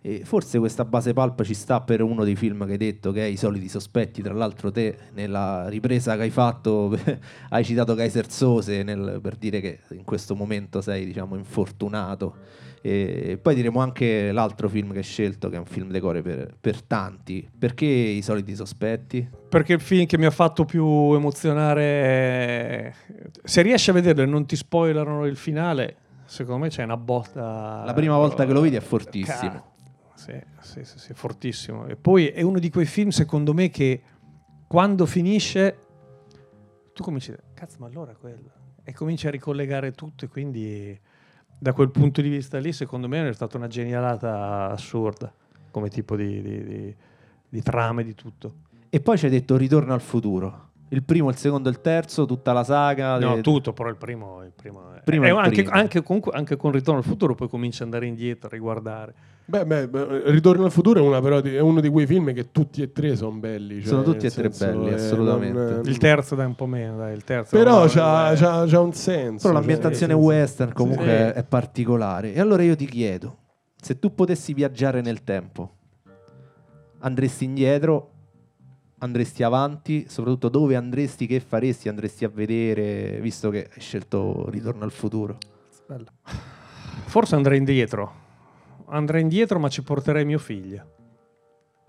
E 0.00 0.22
forse 0.24 0.58
questa 0.58 0.84
base 0.84 1.12
pulp 1.12 1.44
ci 1.44 1.54
sta 1.54 1.82
per 1.82 2.02
uno 2.02 2.24
dei 2.24 2.34
film 2.34 2.66
che 2.66 2.72
hai 2.72 2.78
detto, 2.78 3.12
che 3.12 3.22
è 3.22 3.26
I 3.26 3.36
soliti 3.36 3.68
sospetti. 3.68 4.22
Tra 4.22 4.34
l'altro, 4.34 4.72
te 4.72 4.96
nella 5.12 5.68
ripresa 5.68 6.16
che 6.16 6.22
hai 6.22 6.30
fatto 6.30 6.98
hai 7.50 7.64
citato 7.64 7.94
Kaiser 7.94 8.28
Sose 8.28 8.82
nel- 8.82 9.20
per 9.22 9.36
dire 9.36 9.60
che 9.60 9.78
in 9.90 10.02
questo 10.02 10.34
momento 10.34 10.80
sei, 10.80 11.04
diciamo, 11.04 11.36
infortunato. 11.36 12.34
E 12.82 13.38
poi 13.40 13.54
diremo 13.54 13.80
anche 13.80 14.32
l'altro 14.32 14.68
film 14.68 14.92
che 14.92 14.98
hai 14.98 15.04
scelto, 15.04 15.50
che 15.50 15.56
è 15.56 15.58
un 15.58 15.66
film 15.66 15.90
decore 15.90 16.22
per, 16.22 16.56
per 16.58 16.80
tanti. 16.82 17.46
Perché 17.58 17.84
I 17.84 18.22
soliti 18.22 18.54
sospetti? 18.54 19.28
Perché 19.48 19.74
il 19.74 19.80
film 19.80 20.06
che 20.06 20.16
mi 20.16 20.24
ha 20.24 20.30
fatto 20.30 20.64
più 20.64 21.12
emozionare, 21.14 22.94
se 23.44 23.62
riesci 23.62 23.90
a 23.90 23.92
vederlo 23.92 24.22
e 24.22 24.26
non 24.26 24.46
ti 24.46 24.56
spoilerano 24.56 25.26
il 25.26 25.36
finale, 25.36 25.96
secondo 26.24 26.62
me 26.62 26.68
c'è 26.70 26.82
una 26.84 26.96
botta. 26.96 27.82
La 27.84 27.92
prima 27.92 28.16
volta 28.16 28.46
che 28.46 28.52
lo 28.52 28.60
vedi 28.62 28.76
è 28.76 28.80
fortissimo. 28.80 29.50
Ca- 29.50 29.68
Sì, 30.14 30.38
sì, 30.60 30.84
sì, 30.84 30.98
sì, 30.98 31.14
fortissimo. 31.14 31.86
E 31.86 31.96
poi 31.96 32.28
è 32.28 32.42
uno 32.42 32.58
di 32.58 32.70
quei 32.70 32.86
film, 32.86 33.08
secondo 33.08 33.52
me, 33.52 33.68
che 33.70 34.02
quando 34.66 35.04
finisce, 35.04 35.76
tu 36.94 37.02
cominci 37.02 37.30
a 37.30 37.34
dire, 37.34 37.46
cazzo, 37.54 37.76
ma 37.80 37.86
allora 37.86 38.14
quello. 38.14 38.50
E 38.84 38.92
cominci 38.94 39.26
a 39.26 39.30
ricollegare 39.30 39.92
tutto 39.92 40.24
e 40.24 40.28
quindi 40.28 40.98
da 41.62 41.74
quel 41.74 41.90
punto 41.90 42.22
di 42.22 42.30
vista 42.30 42.58
lì, 42.58 42.72
secondo 42.72 43.06
me, 43.06 43.28
è 43.28 43.32
stata 43.34 43.58
una 43.58 43.66
genialata 43.66 44.70
assurda 44.70 45.30
come 45.70 45.90
tipo 45.90 46.16
di, 46.16 46.40
di, 46.40 46.64
di, 46.64 46.94
di 47.50 47.62
trame, 47.62 48.02
di 48.02 48.14
tutto. 48.14 48.54
E 48.88 49.00
poi 49.00 49.18
ci 49.18 49.26
hai 49.26 49.30
detto 49.30 49.58
Ritorno 49.58 49.92
al 49.92 50.00
futuro. 50.00 50.68
Il 50.88 51.02
primo, 51.02 51.28
il 51.28 51.36
secondo, 51.36 51.68
il 51.68 51.82
terzo, 51.82 52.24
tutta 52.24 52.52
la 52.54 52.64
saga. 52.64 53.18
No, 53.18 53.36
le- 53.36 53.42
tutto, 53.42 53.74
però 53.74 53.90
il 53.90 53.96
primo, 53.96 54.42
il 54.42 54.52
primo. 54.56 54.90
Primo 55.04 55.24
e 55.26 55.28
è 55.28 55.32
il 55.32 55.36
anche, 55.36 55.62
primo. 55.62 55.70
anche 55.70 56.02
comunque, 56.02 56.32
anche 56.32 56.56
con 56.56 56.72
Ritorno 56.72 57.00
al 57.00 57.06
futuro 57.06 57.34
poi 57.34 57.48
cominci 57.48 57.82
ad 57.82 57.88
andare 57.88 58.06
indietro, 58.06 58.48
a 58.48 58.50
riguardare. 58.50 59.14
Beh, 59.50 59.66
beh, 59.66 60.30
Ritorno 60.30 60.64
al 60.64 60.70
futuro 60.70 61.00
è, 61.00 61.02
una 61.02 61.20
però 61.20 61.40
è 61.42 61.58
uno 61.58 61.80
di 61.80 61.88
quei 61.88 62.06
film 62.06 62.32
che 62.32 62.52
tutti 62.52 62.82
e 62.82 62.92
tre 62.92 63.16
sono 63.16 63.36
belli. 63.36 63.80
cioè, 63.80 63.88
Sono 63.88 64.02
tutti 64.04 64.26
e 64.26 64.30
tre 64.30 64.48
belli, 64.48 64.90
eh, 64.90 64.94
assolutamente. 64.94 65.58
non- 65.58 65.82
Il 65.86 65.98
terzo 65.98 66.36
dai 66.36 66.46
un 66.46 66.54
po' 66.54 66.66
meno, 66.66 66.96
dai, 66.98 67.14
il 67.14 67.24
terzo. 67.24 67.56
Però 67.56 67.84
c'ha, 67.88 68.30
eh, 68.30 68.36
c'ha- 68.36 68.64
c'ha 68.66 68.80
un 68.80 68.92
senso. 68.92 69.48
Però 69.48 69.52
cioè, 69.52 69.52
l'ambientazione 69.54 70.12
senso- 70.12 70.26
western 70.28 70.72
comunque 70.72 71.32
Sì. 71.34 71.38
è 71.40 71.44
particolare. 71.48 72.32
E 72.32 72.38
allora 72.38 72.62
io 72.62 72.76
ti 72.76 72.86
chiedo, 72.86 73.36
se 73.80 73.98
tu 73.98 74.14
potessi 74.14 74.54
viaggiare 74.54 75.00
nel 75.00 75.24
tempo, 75.24 75.72
andresti 77.00 77.44
indietro, 77.44 78.10
andresti 78.98 79.42
avanti, 79.42 80.04
soprattutto 80.08 80.48
dove 80.48 80.76
andresti, 80.76 81.26
che 81.26 81.40
faresti, 81.40 81.88
andresti 81.88 82.24
a 82.24 82.30
vedere, 82.32 83.18
visto 83.20 83.50
che 83.50 83.68
hai 83.74 83.80
scelto 83.80 84.48
Ritorno 84.48 84.84
al 84.84 84.92
futuro. 84.92 85.38
bello. 85.86 86.06
Forse 87.06 87.34
andrei 87.34 87.58
indietro. 87.58 88.28
Andrei 88.90 89.22
indietro, 89.22 89.58
ma 89.58 89.68
ci 89.68 89.82
porterei 89.82 90.24
mio 90.24 90.38
figlio. 90.38 90.84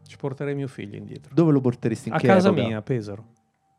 Ci 0.06 0.18
porterei 0.18 0.56
mio 0.56 0.68
figlio 0.68 0.98
indietro. 0.98 1.34
Dove 1.34 1.52
lo 1.52 1.62
porteresti 1.62 2.10
in 2.10 2.16
A 2.16 2.18
che 2.18 2.28
casa 2.28 2.50
epoca? 2.50 2.68
mia, 2.68 2.78
a 2.78 2.82
Pesaro. 2.82 3.26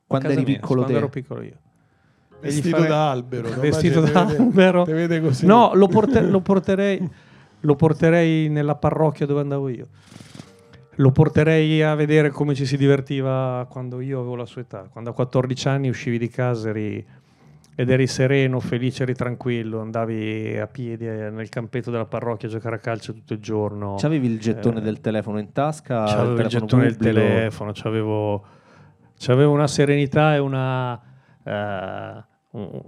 Quando 0.07 0.29
casa 0.29 0.41
eri 0.41 0.49
mia, 0.51 0.59
piccolo 0.61 0.81
quando 0.83 0.93
te? 0.93 0.99
ero 0.99 1.09
piccolo 1.09 1.43
io. 1.43 1.57
Vestito 2.41 2.71
farei- 2.77 2.89
da 2.89 3.11
albero. 3.11 3.49
Vestito 3.61 4.01
da 4.01 4.07
te 4.25 4.33
vede- 4.33 4.43
albero. 4.43 4.83
te 4.85 4.93
vede 4.93 5.21
così. 5.21 5.47
No, 5.47 5.73
lo, 5.75 5.87
porte- 5.89 6.23
lo 6.23 6.41
porterei, 6.41 7.09
lo 7.61 7.77
porterei 7.77 8.49
nella 8.49 8.75
parrocchia 8.75 9.27
dove 9.27 9.41
andavo 9.41 9.69
io. 9.69 9.89
Lo 10.97 11.11
porterei 11.11 11.83
a 11.83 11.95
vedere 11.95 12.31
come 12.31 12.55
ci 12.55 12.67
si 12.67 12.77
divertiva 12.77 13.67
quando 13.71 14.01
io 14.01 14.19
avevo 14.21 14.35
la 14.37 14.45
sua 14.47 14.61
età. 14.63 14.89
Quando 14.91 15.11
a 15.11 15.15
14 15.15 15.69
anni 15.69 15.89
uscivi 15.89 16.19
di 16.19 16.29
casa 16.29 16.69
eri- 16.71 17.05
ed 17.75 17.89
eri 17.91 18.07
sereno, 18.07 18.61
felice, 18.61 19.03
eri 19.05 19.15
tranquillo, 19.15 19.81
andavi 19.81 20.59
a 20.59 20.67
piedi 20.67 21.07
eh, 21.09 21.31
nel 21.31 21.49
campetto 21.49 21.91
della 21.91 22.05
parrocchia 22.05 22.49
a 22.49 22.51
giocare 22.51 22.77
a 22.77 22.79
calcio 22.79 23.13
tutto 23.15 23.33
il 23.33 23.39
giorno. 23.41 23.97
C'avevi 23.99 24.27
il 24.27 24.39
gettone 24.39 24.79
Eh, 24.79 24.83
del 24.83 25.01
telefono 25.01 25.39
in 25.39 25.53
tasca? 25.53 26.05
C'avevo 26.05 26.31
il 26.33 26.37
telefono 26.37 26.49
gettone 26.67 26.83
del 26.85 26.97
pubblico? 26.97 27.15
telefono, 27.19 27.71
c'avevo, 27.75 28.45
c'avevo 29.19 29.53
una 29.53 29.67
serenità 29.67 30.35
e 30.35 30.39
una, 30.39 31.01
un- 32.51 32.81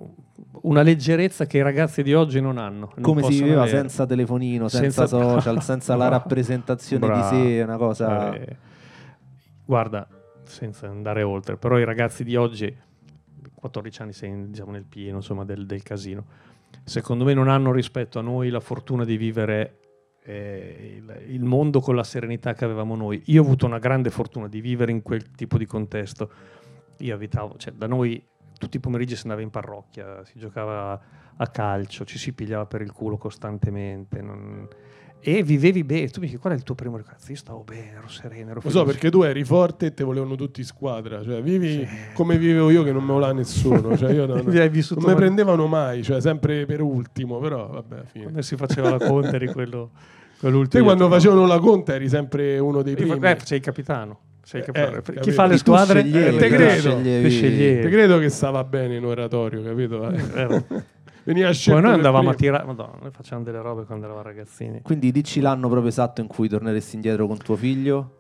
una 0.63 0.83
leggerezza 0.83 1.47
che 1.47 1.59
i 1.59 1.63
ragazzi 1.63 2.03
di 2.03 2.13
oggi 2.15 2.41
non 2.41 2.59
hanno. 2.59 2.91
non 2.95 3.03
Come 3.03 3.23
si 3.23 3.43
viveva 3.43 3.63
avere. 3.63 3.79
senza 3.79 4.05
telefonino, 4.07 4.69
senza, 4.69 5.07
Senza- 5.07 5.23
social, 5.31 5.63
senza 5.63 5.97
la 5.97 6.09
rappresentazione 6.09 7.05
Bravo. 7.07 7.37
di 7.37 7.43
sé, 7.43 7.63
una 7.63 7.77
cosa... 7.79 8.35
Eh, 8.35 8.57
guarda, 9.65 10.07
senza 10.45 10.89
andare 10.89 11.23
oltre, 11.23 11.57
però 11.57 11.79
i 11.79 11.85
ragazzi 11.85 12.23
di 12.25 12.37
oggi, 12.37 12.75
14 13.65 14.03
anni 14.03 14.13
sei 14.13 14.51
diciamo, 14.51 14.73
nel 14.73 14.85
pieno 14.85 15.17
insomma, 15.17 15.45
del, 15.45 15.65
del 15.65 15.83
casino, 15.83 16.27
secondo 16.85 17.25
me 17.25 17.33
non 17.33 17.49
hanno 17.49 17.73
rispetto 17.73 18.19
a 18.19 18.23
noi 18.23 18.51
la 18.51 18.61
fortuna 18.61 19.05
di 19.05 19.17
vivere 19.17 19.79
eh, 20.23 20.97
il, 20.99 21.35
il 21.35 21.45
mondo 21.45 21.81
con 21.81 21.95
la 21.95 22.05
serenità 22.05 22.53
che 22.53 22.65
avevamo 22.65 22.95
noi. 22.95 23.23
Io 23.27 23.41
ho 23.41 23.45
avuto 23.45 23.65
una 23.65 23.79
grande 23.79 24.11
fortuna 24.11 24.49
di 24.49 24.61
vivere 24.61 24.91
in 24.91 25.01
quel 25.01 25.31
tipo 25.31 25.57
di 25.57 25.65
contesto. 25.65 26.31
Io 26.99 27.15
abitavo, 27.15 27.57
cioè 27.57 27.73
da 27.73 27.87
noi 27.87 28.23
tutti 28.59 28.77
i 28.77 28.81
pomeriggi 28.81 29.17
si 29.17 29.23
andava 29.23 29.41
in 29.41 29.51
parrocchia, 29.51 30.23
si 30.25 30.39
giocava 30.39 31.01
a 31.35 31.47
calcio, 31.49 32.05
ci 32.05 32.19
si 32.19 32.35
pigliava 32.35 32.67
per 32.67 32.83
il 32.83 32.93
culo 32.93 33.17
costantemente. 33.17 34.21
non- 34.21 34.69
E 35.27 35.43
vivevi 35.43 35.85
bene. 35.85 36.09
Tu 36.09 36.21
mi 36.21 36.27
dici, 36.27 36.39
qual 36.39 36.53
è 36.53 36.57
il 36.57 36.63
tuo 36.63 36.75
primo 36.75 36.99
ricordo? 36.99 37.19
Io 37.29 37.35
stavo 37.37 37.65
bene, 37.67 37.93
ero 37.97 38.09
sereno, 38.09 38.51
ero 38.51 38.61
Lo 38.63 38.69
so 38.71 38.85
perché 38.85 39.11
tu 39.11 39.23
eri 39.23 39.43
forte 39.43 39.87
e 39.87 39.95
te 39.95 40.05
volevano 40.05 40.35
tutti 40.35 40.61
in 40.61 40.67
squadra. 40.67 41.23
Cioè, 41.25 41.41
vivi 41.41 41.79
Sì. 41.79 41.89
come 42.13 42.37
vivevo 42.37 42.69
io, 42.69 42.83
che 42.83 42.93
non 42.93 43.01
me 43.03 43.09
lo 43.09 43.15
voleva 43.15 43.33
nessuno. 43.33 43.97
Cioè, 43.97 44.13
io 44.13 44.27
non, 44.27 44.43
non 44.45 45.05
mi 45.07 45.15
prendevano 45.15 45.67
mai, 45.67 46.03
cioè, 46.03 46.21
sempre 46.21 46.67
per 46.67 46.83
ultimo. 46.83 47.39
Però, 47.39 47.69
vabbè, 47.69 48.03
fine. 48.11 48.25
Quando 48.25 48.43
si 48.43 48.57
faceva 48.57 48.91
la 48.91 48.99
conta 49.07 49.35
eri 49.37 49.47
quello, 49.51 49.91
quell'ultimo. 50.39 50.83
Te 50.83 50.87
quando 50.87 51.09
facevano 51.09 51.47
la 51.47 51.59
conta 51.59 51.95
eri 51.95 52.09
sempre 52.11 52.59
uno 52.59 52.83
dei 52.83 52.95
primi. 52.95 53.19
Eh, 53.19 53.39
sei 53.45 53.59
il 53.59 53.65
capitano. 53.65 54.19
Sei 54.45 54.61
il 54.61 54.67
Eh, 54.69 54.73
capitano. 54.73 54.97
eh, 54.99 55.03
Chi 55.03 55.13
capito. 55.15 55.33
fa 55.33 55.47
le 55.47 55.57
squadre? 55.57 56.01
sceglievi, 56.03 56.37
Eh, 56.37 56.39
te 56.39 56.49
credo. 56.49 57.01
Te 57.03 57.31
sceglievi. 57.31 57.83
Te 57.83 57.89
credo 57.89 58.19
che 58.19 58.29
stava 58.29 58.63
bene 58.63 58.97
in 58.97 59.05
oratorio, 59.07 59.63
capito? 59.63 60.07
Eh. 60.11 60.65
Veniva 61.25 61.51
scelto 61.53 61.81
Poi 61.81 61.89
noi 61.89 61.97
andavamo 61.99 62.31
a 62.31 62.35
tirare. 62.35 62.65
Madonna, 62.65 62.99
noi 63.01 63.11
facevamo 63.11 63.45
delle 63.45 63.61
robe 63.61 63.85
quando 63.85 64.05
eravamo 64.05 64.27
ragazzini. 64.27 64.83
Quindi 64.83 65.11
dici 65.11 65.41
l'anno 65.41 65.69
proprio 65.69 65.89
esatto 65.89 66.21
in 66.21 66.27
cui 66.27 66.49
torneresti 66.49 66.97
indietro 66.97 67.27
con 67.27 67.39
tuo 67.39 67.57
figlio? 67.57 68.19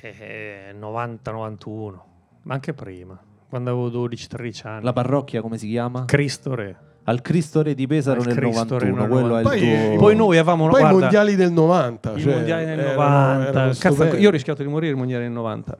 Eh, 0.00 0.74
90-91, 0.78 1.94
ma 2.42 2.54
anche 2.54 2.72
prima, 2.72 3.18
quando 3.48 3.70
avevo 3.70 4.06
12-13 4.06 4.66
anni. 4.66 4.84
La 4.84 4.92
parrocchia 4.92 5.40
come 5.40 5.58
si 5.58 5.68
chiama? 5.68 6.04
Cristo 6.04 6.54
Re. 6.54 6.76
Al 7.04 7.22
Cristo 7.22 7.62
Re 7.62 7.74
di 7.74 7.86
Pesaro 7.86 8.22
nel 8.22 8.34
Cristo 8.36 8.78
Re 8.78 8.90
91, 8.90 8.94
nel 9.00 9.08
quello 9.08 9.36
è 9.36 9.40
il 9.40 9.44
91. 9.46 9.88
tuo... 9.88 9.98
Poi 9.98 10.16
noi 10.16 10.36
avevamo 10.36 10.68
Poi 10.68 10.80
guarda, 10.80 10.96
i 10.96 11.00
mondiali 11.00 11.36
del 11.36 11.52
90. 11.52 12.12
i 12.12 12.20
cioè, 12.20 12.34
mondiali 12.34 12.64
erano- 12.64 12.92
90. 12.92 13.48
erano 13.48 13.68
Cazzo, 13.68 13.92
stupendi. 13.94 14.20
io 14.20 14.28
ho 14.28 14.30
rischiato 14.30 14.62
di 14.62 14.68
morire 14.68 14.92
i 14.92 14.96
mondiali 14.96 15.22
nel 15.24 15.32
90. 15.32 15.78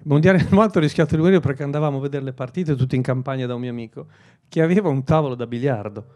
Eh. 0.00 0.04
I 0.04 0.08
mondiali 0.08 0.38
nel 0.38 0.48
90 0.50 0.78
ho 0.78 0.82
rischiato 0.82 1.14
di 1.14 1.20
morire 1.20 1.40
perché 1.40 1.62
andavamo 1.62 1.98
a 1.98 2.00
vedere 2.00 2.24
le 2.24 2.32
partite 2.32 2.74
tutti 2.74 2.96
in 2.96 3.02
campagna 3.02 3.46
da 3.46 3.54
un 3.54 3.60
mio 3.60 3.70
amico 3.70 4.06
che 4.48 4.62
aveva 4.62 4.88
un 4.88 5.04
tavolo 5.04 5.34
da 5.34 5.46
biliardo. 5.46 6.06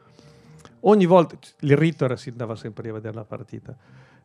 Ogni 0.81 1.07
volta 1.07 1.37
il 1.61 1.77
rito 1.77 2.05
era 2.05 2.17
si 2.17 2.31
andava 2.31 2.57
sempre 2.57 2.89
a 2.89 2.93
vedere 2.93 3.15
la 3.15 3.25
partita. 3.25 3.77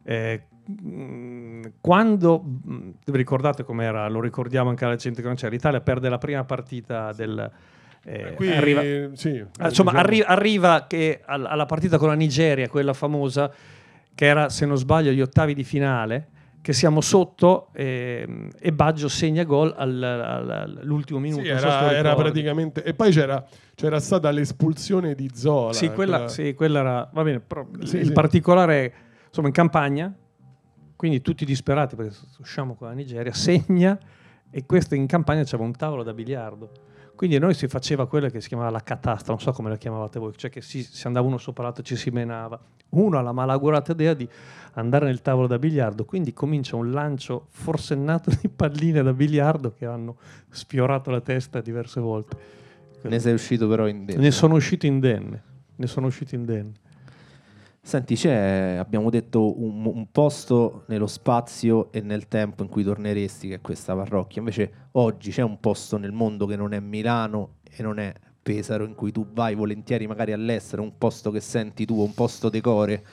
Eh, 0.04 0.44
mm, 0.84 1.64
quando 1.82 2.44
mm, 2.44 2.90
vi 3.06 3.18
ricordate 3.18 3.64
com'era, 3.64 4.08
lo 4.08 4.22
ricordiamo 4.22 4.70
anche 4.70 4.86
alla 4.86 4.96
gente 4.96 5.22
che 5.22 5.28
non 5.28 5.36
c'era, 5.36 5.52
l'Italia 5.52 5.82
perde 5.82 6.10
la 6.10 6.18
prima 6.18 6.44
partita 6.44 7.12
del 7.14 7.52
eh, 8.04 8.34
Qui, 8.34 8.52
arriva, 8.52 8.82
sì, 9.14 9.44
Ah, 9.58 9.68
Insomma, 9.68 9.92
diciamo- 9.92 9.92
arri- 9.92 10.24
arriva 10.26 10.88
alla 11.26 11.66
partita 11.66 11.98
con 11.98 12.08
la 12.08 12.14
Nigeria, 12.14 12.68
quella 12.70 12.94
famosa, 12.94 13.52
che 14.16 14.26
era, 14.26 14.50
se 14.50 14.66
non 14.66 14.78
sbaglio, 14.78 15.12
gli 15.12 15.22
ottavi 15.22 15.54
di 15.54 15.64
finale, 15.64 16.28
che 16.62 16.74
siamo 16.74 17.00
sotto 17.02 17.70
ehm, 17.74 18.50
e 18.60 18.72
Baggio 18.74 19.08
segna 19.08 19.44
gol 19.44 19.74
al- 19.76 20.04
al- 20.04 20.50
all'ultimo 20.50 21.20
minuto. 21.20 21.44
Sì, 21.44 21.50
non 21.50 21.60
so 21.60 21.68
era, 21.68 21.92
era 21.94 22.16
praticamente. 22.16 22.84
E 22.84 22.94
poi 22.94 23.12
c'era, 23.12 23.46
c'era 23.76 24.00
stata 24.00 24.30
l'espulsione 24.32 25.16
di 25.16 25.30
Zola. 25.34 25.74
Sì 25.74 25.90
quella, 25.92 26.28
sì, 26.28 26.54
quella 26.54 26.80
era... 26.80 27.10
Va 27.14 27.24
bene, 27.24 27.40
però 27.40 27.66
Sì, 27.84 27.98
il 27.98 28.08
sì. 28.08 28.12
particolare 28.12 28.86
è, 28.86 28.92
insomma, 29.28 29.48
in 29.48 29.54
campagna, 29.54 30.14
quindi 30.96 31.22
tutti 31.22 31.46
disperati 31.46 31.96
perché 31.96 32.16
usciamo 32.40 32.76
con 32.76 32.88
la 32.90 32.94
Nigeria, 32.94 33.32
segna 33.34 33.98
e 34.52 34.66
questo 34.66 34.96
in 34.96 35.06
campagna 35.08 35.44
c'era 35.44 35.64
un 35.64 35.72
tavolo 35.76 36.04
da 36.04 36.14
biliardo. 36.14 36.72
Quindi 37.16 37.38
noi 37.38 37.54
si 37.54 37.68
faceva 37.68 38.08
quella 38.08 38.30
che 38.30 38.42
si 38.42 38.48
chiamava 38.48 38.70
la 38.70 38.82
catasta, 38.82 39.32
non 39.32 39.40
so 39.42 39.52
come 39.52 39.70
la 39.70 39.76
chiamavate 39.78 40.20
voi, 40.20 40.34
cioè 40.36 40.50
che 40.50 40.62
si, 40.62 40.84
si 40.84 41.06
andava 41.08 41.28
uno 41.28 41.38
sopra 41.38 41.64
l'altro 41.64 41.84
e 41.84 41.86
ci 41.86 41.96
si 41.98 42.10
menava. 42.12 42.60
Uno 42.90 43.18
ha 43.18 43.22
la 43.22 43.32
malaugurata 43.32 43.92
idea 43.92 44.14
di 44.14 44.28
andare 44.74 45.06
nel 45.06 45.22
tavolo 45.22 45.48
da 45.48 45.60
biliardo, 45.60 46.06
quindi 46.06 46.34
comincia 46.34 46.76
un 46.76 46.92
lancio 46.92 47.48
forsennato 47.50 48.32
di 48.42 48.50
palline 48.50 49.04
da 49.04 49.14
biliardo 49.14 49.72
che 49.72 49.86
hanno 49.86 50.18
sfiorato 50.50 51.12
la 51.12 51.22
testa 51.22 51.62
diverse 51.62 52.00
volte. 52.00 52.38
Ne 53.02 53.20
sei 53.20 53.34
uscito 53.34 53.68
però 53.68 53.88
indenne. 53.88 54.22
Ne 54.22 54.32
sono 54.32 54.56
uscito 54.56 54.86
indenne. 54.86 55.44
Ne 55.76 55.88
sono 55.88 56.08
uscito 56.08 56.36
indenne. 56.36 56.74
Senti, 57.82 58.16
c'è, 58.16 58.76
abbiamo 58.78 59.10
detto, 59.10 59.62
un, 59.64 59.86
un 59.86 60.12
posto 60.12 60.84
nello 60.88 61.08
spazio 61.08 61.92
e 61.92 62.02
nel 62.02 62.28
tempo 62.28 62.62
in 62.62 62.70
cui 62.70 62.84
torneresti, 62.84 63.48
che 63.48 63.56
è 63.56 63.62
questa 63.62 63.96
parrocchia. 63.96 64.42
Invece 64.42 64.72
oggi 64.92 65.32
c'è 65.32 65.42
un 65.42 65.60
posto 65.60 65.98
nel 65.98 66.12
mondo 66.12 66.46
che 66.46 66.58
non 66.58 66.74
è 66.74 66.80
Milano 66.80 67.56
e 67.64 67.82
non 67.82 67.98
è 67.98 68.14
Pesaro, 68.42 68.86
in 68.86 68.96
cui 68.96 69.12
tu 69.12 69.26
vai 69.34 69.56
volentieri 69.56 70.08
magari 70.08 70.32
all'estero, 70.32 70.82
un 70.82 70.98
posto 70.98 71.30
che 71.32 71.40
senti 71.40 71.86
tu, 71.86 72.00
un 72.00 72.14
posto 72.14 72.50
decore. 72.50 73.04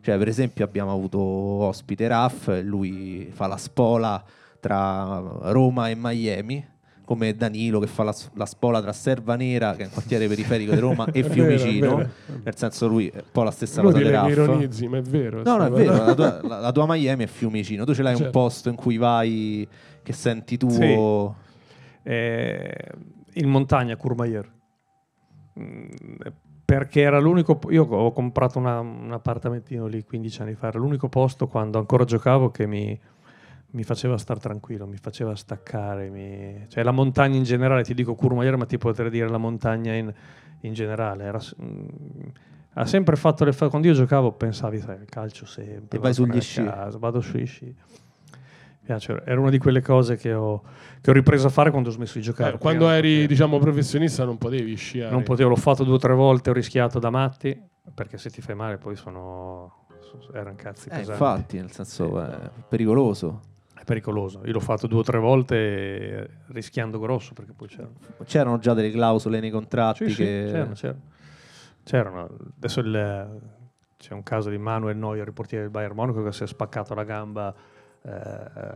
Cioè, 0.00 0.18
per 0.18 0.28
esempio, 0.28 0.64
abbiamo 0.64 0.92
avuto 0.92 1.18
ospite 1.20 2.08
Raff, 2.08 2.48
lui 2.62 3.28
fa 3.32 3.46
la 3.46 3.56
spola 3.56 4.22
tra 4.58 5.20
Roma 5.50 5.88
e 5.90 5.94
Miami, 5.96 6.64
come 7.04 7.34
Danilo 7.36 7.78
che 7.80 7.86
fa 7.88 8.04
la, 8.04 8.14
la 8.34 8.46
spola 8.46 8.80
tra 8.80 8.92
Serva 8.92 9.34
Nera, 9.36 9.74
che 9.74 9.82
è 9.82 9.86
un 9.86 9.92
quartiere 9.92 10.26
periferico 10.28 10.72
di 10.72 10.80
Roma, 10.80 11.06
e 11.12 11.20
È 11.20 11.22
vero, 11.22 11.32
Fiumicino. 11.32 11.86
è 11.92 11.96
vero. 11.96 12.10
Nel 12.44 12.56
senso, 12.56 12.86
lui 12.88 13.08
è 13.08 13.16
un 13.16 13.22
po' 13.30 13.42
la 13.42 13.50
stessa 13.50 13.80
Inutile 13.80 14.10
cosa 14.10 14.22
di 14.26 14.28
che 14.28 14.34
Raff. 14.40 14.48
ironizzi, 14.48 14.88
ma 14.88 14.96
è 14.98 15.02
vero. 15.02 15.42
No, 15.42 15.56
no, 15.56 15.66
è 15.66 15.70
vero, 15.70 16.04
la 16.04 16.14
tua, 16.14 16.40
la- 16.48 16.58
la 16.60 16.72
tua 16.72 16.86
Miami 16.88 17.24
è 17.24 17.26
Fiumicino, 17.26 17.84
tu 17.84 17.94
ce 17.94 18.02
l'hai 18.02 18.12
un 18.12 18.18
Certo. 18.18 18.38
posto 18.38 18.68
in 18.70 18.74
cui 18.76 18.96
vai 18.96 19.68
che 20.02 20.12
senti 20.12 20.56
tuo... 20.56 20.70
Sì. 20.72 22.10
Eh, 22.10 22.74
in 23.34 23.48
montagna, 23.48 23.96
Courmayeur. 23.96 24.50
Mm, 25.58 25.90
Perché 26.64 27.02
era 27.02 27.18
l'unico. 27.20 27.58
Io 27.68 27.84
ho 27.84 28.12
comprato 28.12 28.58
una- 28.58 28.80
un 28.80 29.12
appartamentino 29.12 29.86
lì 29.86 30.02
15 30.04 30.40
anni 30.40 30.54
fa. 30.54 30.68
Era 30.68 30.78
l'unico 30.78 31.08
posto 31.10 31.46
quando 31.46 31.78
ancora 31.78 32.04
giocavo 32.04 32.50
che 32.50 32.66
mi, 32.66 32.98
mi 33.72 33.82
faceva 33.84 34.16
stare 34.16 34.40
tranquillo, 34.40 34.86
mi 34.86 34.96
faceva 34.96 35.34
staccare. 35.36 36.08
mi- 36.08 36.64
Cioè, 36.68 36.82
la 36.82 36.92
montagna 36.92 37.36
in 37.36 37.42
generale, 37.42 37.82
ti 37.82 37.92
dico 37.92 38.14
Courmayeur, 38.14 38.56
ma 38.56 38.64
ti 38.64 38.78
potrei 38.78 39.10
dire 39.10 39.28
la 39.28 39.36
montagna 39.36 39.92
in, 39.92 40.10
in 40.60 40.72
generale. 40.72 41.24
Era, 41.24 41.38
s- 41.40 41.54
mm, 41.62 41.84
ha 42.74 42.86
sempre 42.86 43.16
fatto 43.16 43.44
le 43.44 43.52
fa- 43.52 43.68
Quando 43.68 43.88
io 43.88 43.94
giocavo, 43.94 44.32
pensavi, 44.32 44.78
sai, 44.78 44.96
il 45.00 45.04
calcio 45.10 45.44
sempre. 45.44 45.98
E 45.98 46.00
vai 46.00 46.14
sugli 46.14 46.40
sci. 46.40 46.64
casa, 46.64 46.96
vado 46.96 47.20
sugli 47.20 47.44
sci. 47.44 47.76
Mi 48.82 48.88
piace, 48.88 49.22
era 49.24 49.38
una 49.40 49.50
di 49.50 49.58
quelle 49.58 49.80
cose 49.80 50.16
che 50.16 50.32
ho, 50.34 50.60
che 51.00 51.10
ho 51.10 51.12
ripreso 51.12 51.46
a 51.46 51.50
fare 51.50 51.70
quando 51.70 51.90
ho 51.90 51.92
smesso 51.92 52.18
di 52.18 52.24
giocare. 52.24 52.56
Eh, 52.56 52.58
quando 52.58 52.88
eri, 52.88 53.10
potevo. 53.10 53.26
diciamo, 53.28 53.58
professionista 53.60 54.24
non 54.24 54.38
potevi 54.38 54.74
sciare. 54.74 55.10
Non 55.12 55.22
potevo, 55.22 55.50
l'ho 55.50 55.56
fatto 55.56 55.84
due 55.84 55.94
o 55.94 55.98
tre 55.98 56.14
volte, 56.14 56.50
ho 56.50 56.52
rischiato 56.52 56.98
da 56.98 57.08
matti, 57.10 57.60
perché 57.94 58.18
se 58.18 58.28
ti 58.30 58.40
fai 58.42 58.56
male 58.56 58.78
poi 58.78 58.96
sono... 58.96 59.86
so- 60.00 60.32
erano 60.34 60.56
cazzi 60.56 60.88
Eh, 60.88 60.90
pesanti. 60.90 61.10
infatti, 61.12 61.56
nel 61.58 61.70
senso 61.70 62.20
è 62.20 62.50
pericoloso. 62.68 63.40
È 63.72 63.84
pericoloso. 63.84 64.40
Io 64.46 64.52
l'ho 64.52 64.58
fatto 64.60 64.88
due 64.88 64.98
o 64.98 65.02
tre 65.04 65.18
volte 65.18 65.56
eh, 65.56 66.28
rischiando 66.48 66.98
grosso, 66.98 67.34
perché 67.34 67.52
poi 67.52 67.68
c'erano... 67.68 67.92
C'erano 68.24 68.58
già 68.58 68.74
delle 68.74 68.90
clausole 68.90 69.38
nei 69.38 69.50
contratti 69.50 70.06
Sì, 70.06 70.10
sì, 70.10 70.16
che... 70.24 70.44
c'erano, 70.50 70.72
c'erano. 70.74 71.00
C'erano. 71.84 72.28
Adesso 72.56 72.80
il- 72.80 73.40
c'è 73.96 74.12
un 74.14 74.24
caso 74.24 74.50
di 74.50 74.58
Manuel 74.58 74.96
Neuer, 74.96 75.24
il 75.28 75.32
portiere 75.32 75.62
del 75.62 75.70
Bayern 75.72 75.94
Monaco, 75.94 76.24
che 76.24 76.32
si 76.32 76.42
è 76.42 76.46
spaccato 76.48 76.92
la 76.94 77.04
gamba 77.04 77.54
eh, 78.04 78.12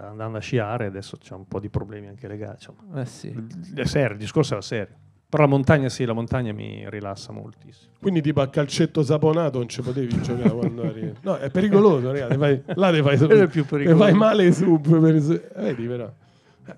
andando 0.03 0.39
a 0.39 0.41
sciare, 0.41 0.87
adesso 0.87 1.17
c'è 1.17 1.35
un 1.35 1.47
po' 1.47 1.61
di 1.61 1.69
problemi 1.69 2.07
anche 2.09 2.29
legali. 2.29 2.55
Insomma. 2.55 3.01
Eh 3.01 3.07
sì. 3.07 3.35
È 3.75 3.85
serio, 3.85 4.13
il 4.13 4.19
discorso 4.19 4.53
era 4.53 4.63
serio. 4.63 4.95
Però 5.29 5.43
la 5.43 5.49
montagna 5.49 5.89
sì, 5.89 6.05
la 6.05 6.13
montagna 6.13 6.53
mi 6.53 6.89
rilassa 6.89 7.33
moltissimo. 7.33 7.93
Quindi 8.01 8.23
tipo 8.23 8.41
a 8.41 8.49
calcetto 8.49 9.03
saponato 9.03 9.59
non 9.59 9.69
ci 9.69 9.83
potevi 9.83 10.21
giocare 10.23 10.51
quando 10.51 10.85
eri... 10.85 11.13
No, 11.23 11.37
è 11.37 11.51
pericoloso, 11.51 12.13
ragazzi. 12.13 12.37
Vai, 12.37 12.63
là 12.65 12.93
te 12.93 13.03
fai, 13.03 13.17
è 13.41 13.49
più 13.49 13.63
te 13.63 13.69
pericoloso. 13.69 14.03
fai 14.05 14.15
male 14.15 14.53
su... 14.53 14.81
Per, 14.81 15.01
vedi 15.01 15.87
però. 15.87 16.13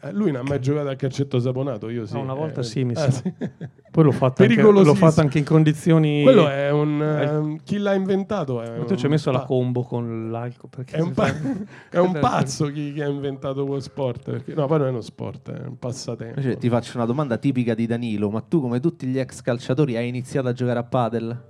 Eh, 0.03 0.13
Lui 0.13 0.31
non 0.31 0.43
ha 0.43 0.49
mai 0.49 0.61
giocato 0.61 0.89
a 0.89 0.95
calcetto 0.95 1.39
saponato, 1.39 1.89
io 1.89 2.05
sì. 2.05 2.15
No, 2.15 2.21
una 2.21 2.35
volta 2.35 2.61
Eh, 2.61 2.65
sì, 2.65 2.85
mi 2.85 2.93
ah, 2.95 3.11
sa. 3.11 3.23
Poi 3.91 4.05
l'ho 4.05 4.13
fatto, 4.13 4.43
anche, 4.43 4.61
l'ho 4.61 4.95
fatto 4.95 5.21
anche 5.21 5.39
in 5.39 5.45
condizioni... 5.45 6.23
Quello 6.23 6.49
è 6.49 6.71
un... 6.71 7.01
Eh, 7.03 7.23
ehm, 7.23 7.59
chi 7.65 7.79
l'ha 7.79 7.95
inventato 7.95 8.61
è 8.61 8.79
Ma 8.79 8.85
tu 8.85 8.95
ci 8.97 9.07
hai 9.07 9.11
messo 9.11 9.31
la 9.31 9.41
pa- 9.41 9.47
combo 9.47 9.83
con 9.83 10.31
l'alcol? 10.31 10.69
Perché 10.69 10.97
È 10.97 11.01
un, 11.01 11.13
pa- 11.13 11.35
è 11.91 11.99
un 11.99 12.13
pazzo 12.21 12.67
chi, 12.67 12.93
chi 12.93 13.01
ha 13.01 13.09
inventato 13.09 13.65
quello 13.65 13.81
sport. 13.81 14.31
Perché, 14.31 14.55
no, 14.55 14.67
poi 14.67 14.79
non 14.79 14.87
è 14.89 14.91
uno 14.91 15.01
sport, 15.01 15.51
è 15.51 15.67
un 15.67 15.79
passatempo. 15.79 16.39
Invece 16.39 16.59
ti 16.59 16.69
faccio 16.69 16.97
una 16.97 17.07
domanda 17.07 17.39
tipica 17.39 17.75
di 17.75 17.87
Danilo, 17.87 18.31
ma 18.31 18.41
tu 18.43 18.61
come 18.61 18.81
tutti 18.81 19.07
gli 19.07 19.19
ex 19.19 19.41
calciatori 19.41 19.97
hai 19.97 20.09
iniziato 20.09 20.49
a 20.49 20.53
giocare 20.53 20.79
a 20.79 20.85
padel? 20.85 21.45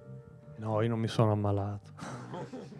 No, 0.59 0.80
io 0.80 0.89
non 0.89 1.01
mi 1.01 1.09
sono 1.09 1.32
ammalato. 1.32 1.91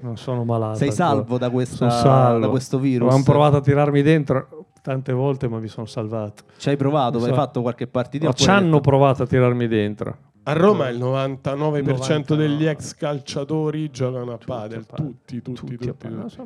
Non 0.00 0.16
sono 0.16 0.44
malato. 0.44 0.76
Sei 0.76 0.92
salvo 0.92 1.38
da, 1.38 1.50
questa- 1.50 1.90
salvo. 1.90 2.38
da 2.38 2.48
questo 2.48 2.78
virus? 2.78 3.12
Hanno 3.12 3.24
provato 3.24 3.56
a 3.56 3.61
tirarmi 3.61 4.02
dentro 4.02 4.57
tante 4.89 5.12
volte, 5.12 5.49
ma 5.49 5.59
mi 5.59 5.68
sono 5.68 5.84
salvato. 5.84 6.45
Ci 6.57 6.70
hai 6.70 6.76
provato? 6.78 7.18
So- 7.18 7.26
Hai 7.26 7.34
fatto 7.34 7.61
qualche 7.61 7.86
partita? 7.86 8.24
No, 8.24 8.32
ci 8.32 8.49
hanno 8.49 8.80
provato 8.80 9.24
a 9.24 9.26
tirarmi 9.26 9.68
dentro. 9.68 10.16
A 10.45 10.55
Roma 10.55 10.89
il 10.89 10.99
99% 10.99 11.47
90, 11.55 12.34
degli 12.34 12.64
no. 12.64 12.70
ex 12.70 12.95
calciatori 12.95 13.91
giocano 13.91 14.32
a 14.32 14.39
padel. 14.39 14.86
Tutti, 14.86 15.43
tutti, 15.43 15.43
tutti. 15.43 15.76
Tutti 15.76 15.86
tutti. 15.86 16.09
Non 16.09 16.30
so, 16.30 16.43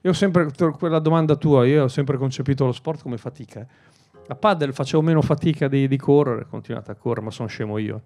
Io 0.00 0.10
ho 0.10 0.14
sempre, 0.14 0.50
quella 0.78 1.00
domanda 1.00 1.36
tua, 1.36 1.66
io 1.66 1.84
ho 1.84 1.88
sempre 1.88 2.16
concepito 2.16 2.64
lo 2.64 2.72
sport 2.72 3.02
come 3.02 3.18
fatica. 3.18 3.66
A 4.26 4.34
padel 4.34 4.72
facevo 4.72 5.02
meno 5.02 5.20
fatica 5.20 5.68
di, 5.68 5.86
di 5.86 5.96
correre, 5.98 6.44
ho 6.44 6.46
continuato 6.48 6.90
a 6.92 6.94
correre, 6.94 7.26
ma 7.26 7.30
sono 7.30 7.48
scemo 7.48 7.76
io. 7.76 8.02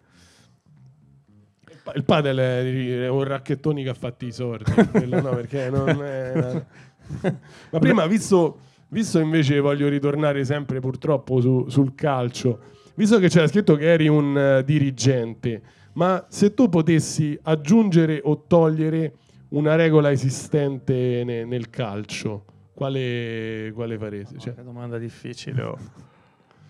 Il 1.95 2.03
padel 2.03 2.39
è, 2.39 3.03
è 3.05 3.09
un 3.09 3.23
racchettoni 3.23 3.85
che 3.85 3.91
ha 3.91 3.95
fatto 3.95 4.25
i 4.25 4.33
sordi. 4.33 4.73
no, 5.07 5.29
perché 5.29 5.71
non 5.71 6.03
è... 6.03 6.65
Ma 7.71 7.79
prima, 7.79 8.07
visto, 8.07 8.59
visto 8.95 9.19
invece, 9.19 9.59
voglio 9.59 9.89
ritornare 9.89 10.45
sempre 10.45 10.79
purtroppo 10.79 11.41
su- 11.41 11.67
sul 11.69 11.97
calcio, 11.97 12.61
visto 12.95 13.19
che 13.19 13.29
c'era 13.29 13.49
scritto 13.49 13.75
che 13.75 13.93
eri 13.93 14.07
un 14.07 14.39
eh, 14.39 14.65
dirigente, 14.65 15.61
ma 15.95 16.25
se 16.29 16.55
tu 16.55 16.69
potessi 16.69 17.37
aggiungere 17.43 18.21
o 18.23 18.45
togliere 18.47 19.15
una 19.49 19.75
regola 19.75 20.13
esistente 20.13 21.23
ne- 21.25 21.45
nel 21.45 21.71
calcio, 21.71 22.45
quale, 22.73 23.73
quale 23.75 23.99
faresti? 23.99 24.39
Cioè, 24.39 24.55
Che 24.55 24.63
domanda 24.63 24.97
difficile. 24.99 25.63
oh. 25.63 25.77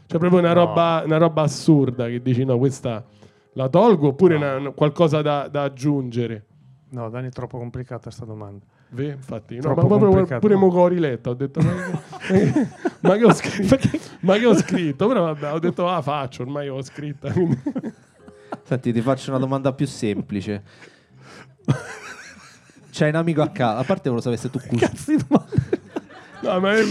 c'è 0.06 0.18
proprio 0.18 0.38
una 0.40 0.52
No. 0.54 0.64
roba, 0.64 1.02
una 1.04 1.18
roba 1.18 1.42
assurda 1.42 2.06
che 2.08 2.22
dici 2.22 2.44
no, 2.44 2.56
questa 2.56 3.04
la 3.52 3.68
tolgo 3.68 4.08
oppure 4.08 4.38
No. 4.38 4.56
una- 4.56 4.70
qualcosa 4.70 5.20
da, 5.20 5.48
da 5.48 5.62
aggiungere. 5.64 6.44
No, 6.90 7.10
Dani, 7.10 7.26
è 7.28 7.30
troppo 7.30 7.58
complicata 7.58 8.04
questa 8.04 8.24
domanda. 8.24 8.64
Ve, 8.94 9.06
infatti, 9.06 9.58
no, 9.60 9.74
ma 9.74 9.84
proprio 9.84 10.38
pure 10.38 10.54
mo 10.54 10.70
che 10.70 10.76
ho 10.76 10.86
riletto, 10.86 11.30
ho 11.30 11.34
detto 11.34 11.60
ma, 11.60 13.16
che 13.16 13.24
ho 13.26 13.34
scritto? 13.34 13.76
ma 14.20 14.36
che 14.36 14.46
ho 14.46 14.54
scritto? 14.54 15.08
Però 15.08 15.24
vabbè, 15.24 15.52
ho 15.52 15.58
detto 15.58 15.88
ah 15.88 16.00
faccio, 16.00 16.42
ormai 16.42 16.68
ho 16.68 16.80
scritta. 16.80 17.32
quindi- 17.32 17.60
Senti, 18.62 18.92
ti 18.92 19.00
faccio 19.00 19.30
una 19.30 19.40
domanda 19.40 19.72
più 19.72 19.86
semplice. 19.88 20.62
C'hai 22.92 23.08
un 23.08 23.16
amico 23.16 23.42
a 23.42 23.48
casa, 23.48 23.78
a 23.78 23.82
parte 23.82 24.08
volevo 24.08 24.20
sapere 24.20 24.40
se 24.40 24.50
tu 24.50 24.60
cucini. 24.60 25.26
No, 26.42 26.60
ma 26.60 26.74
è, 26.74 26.82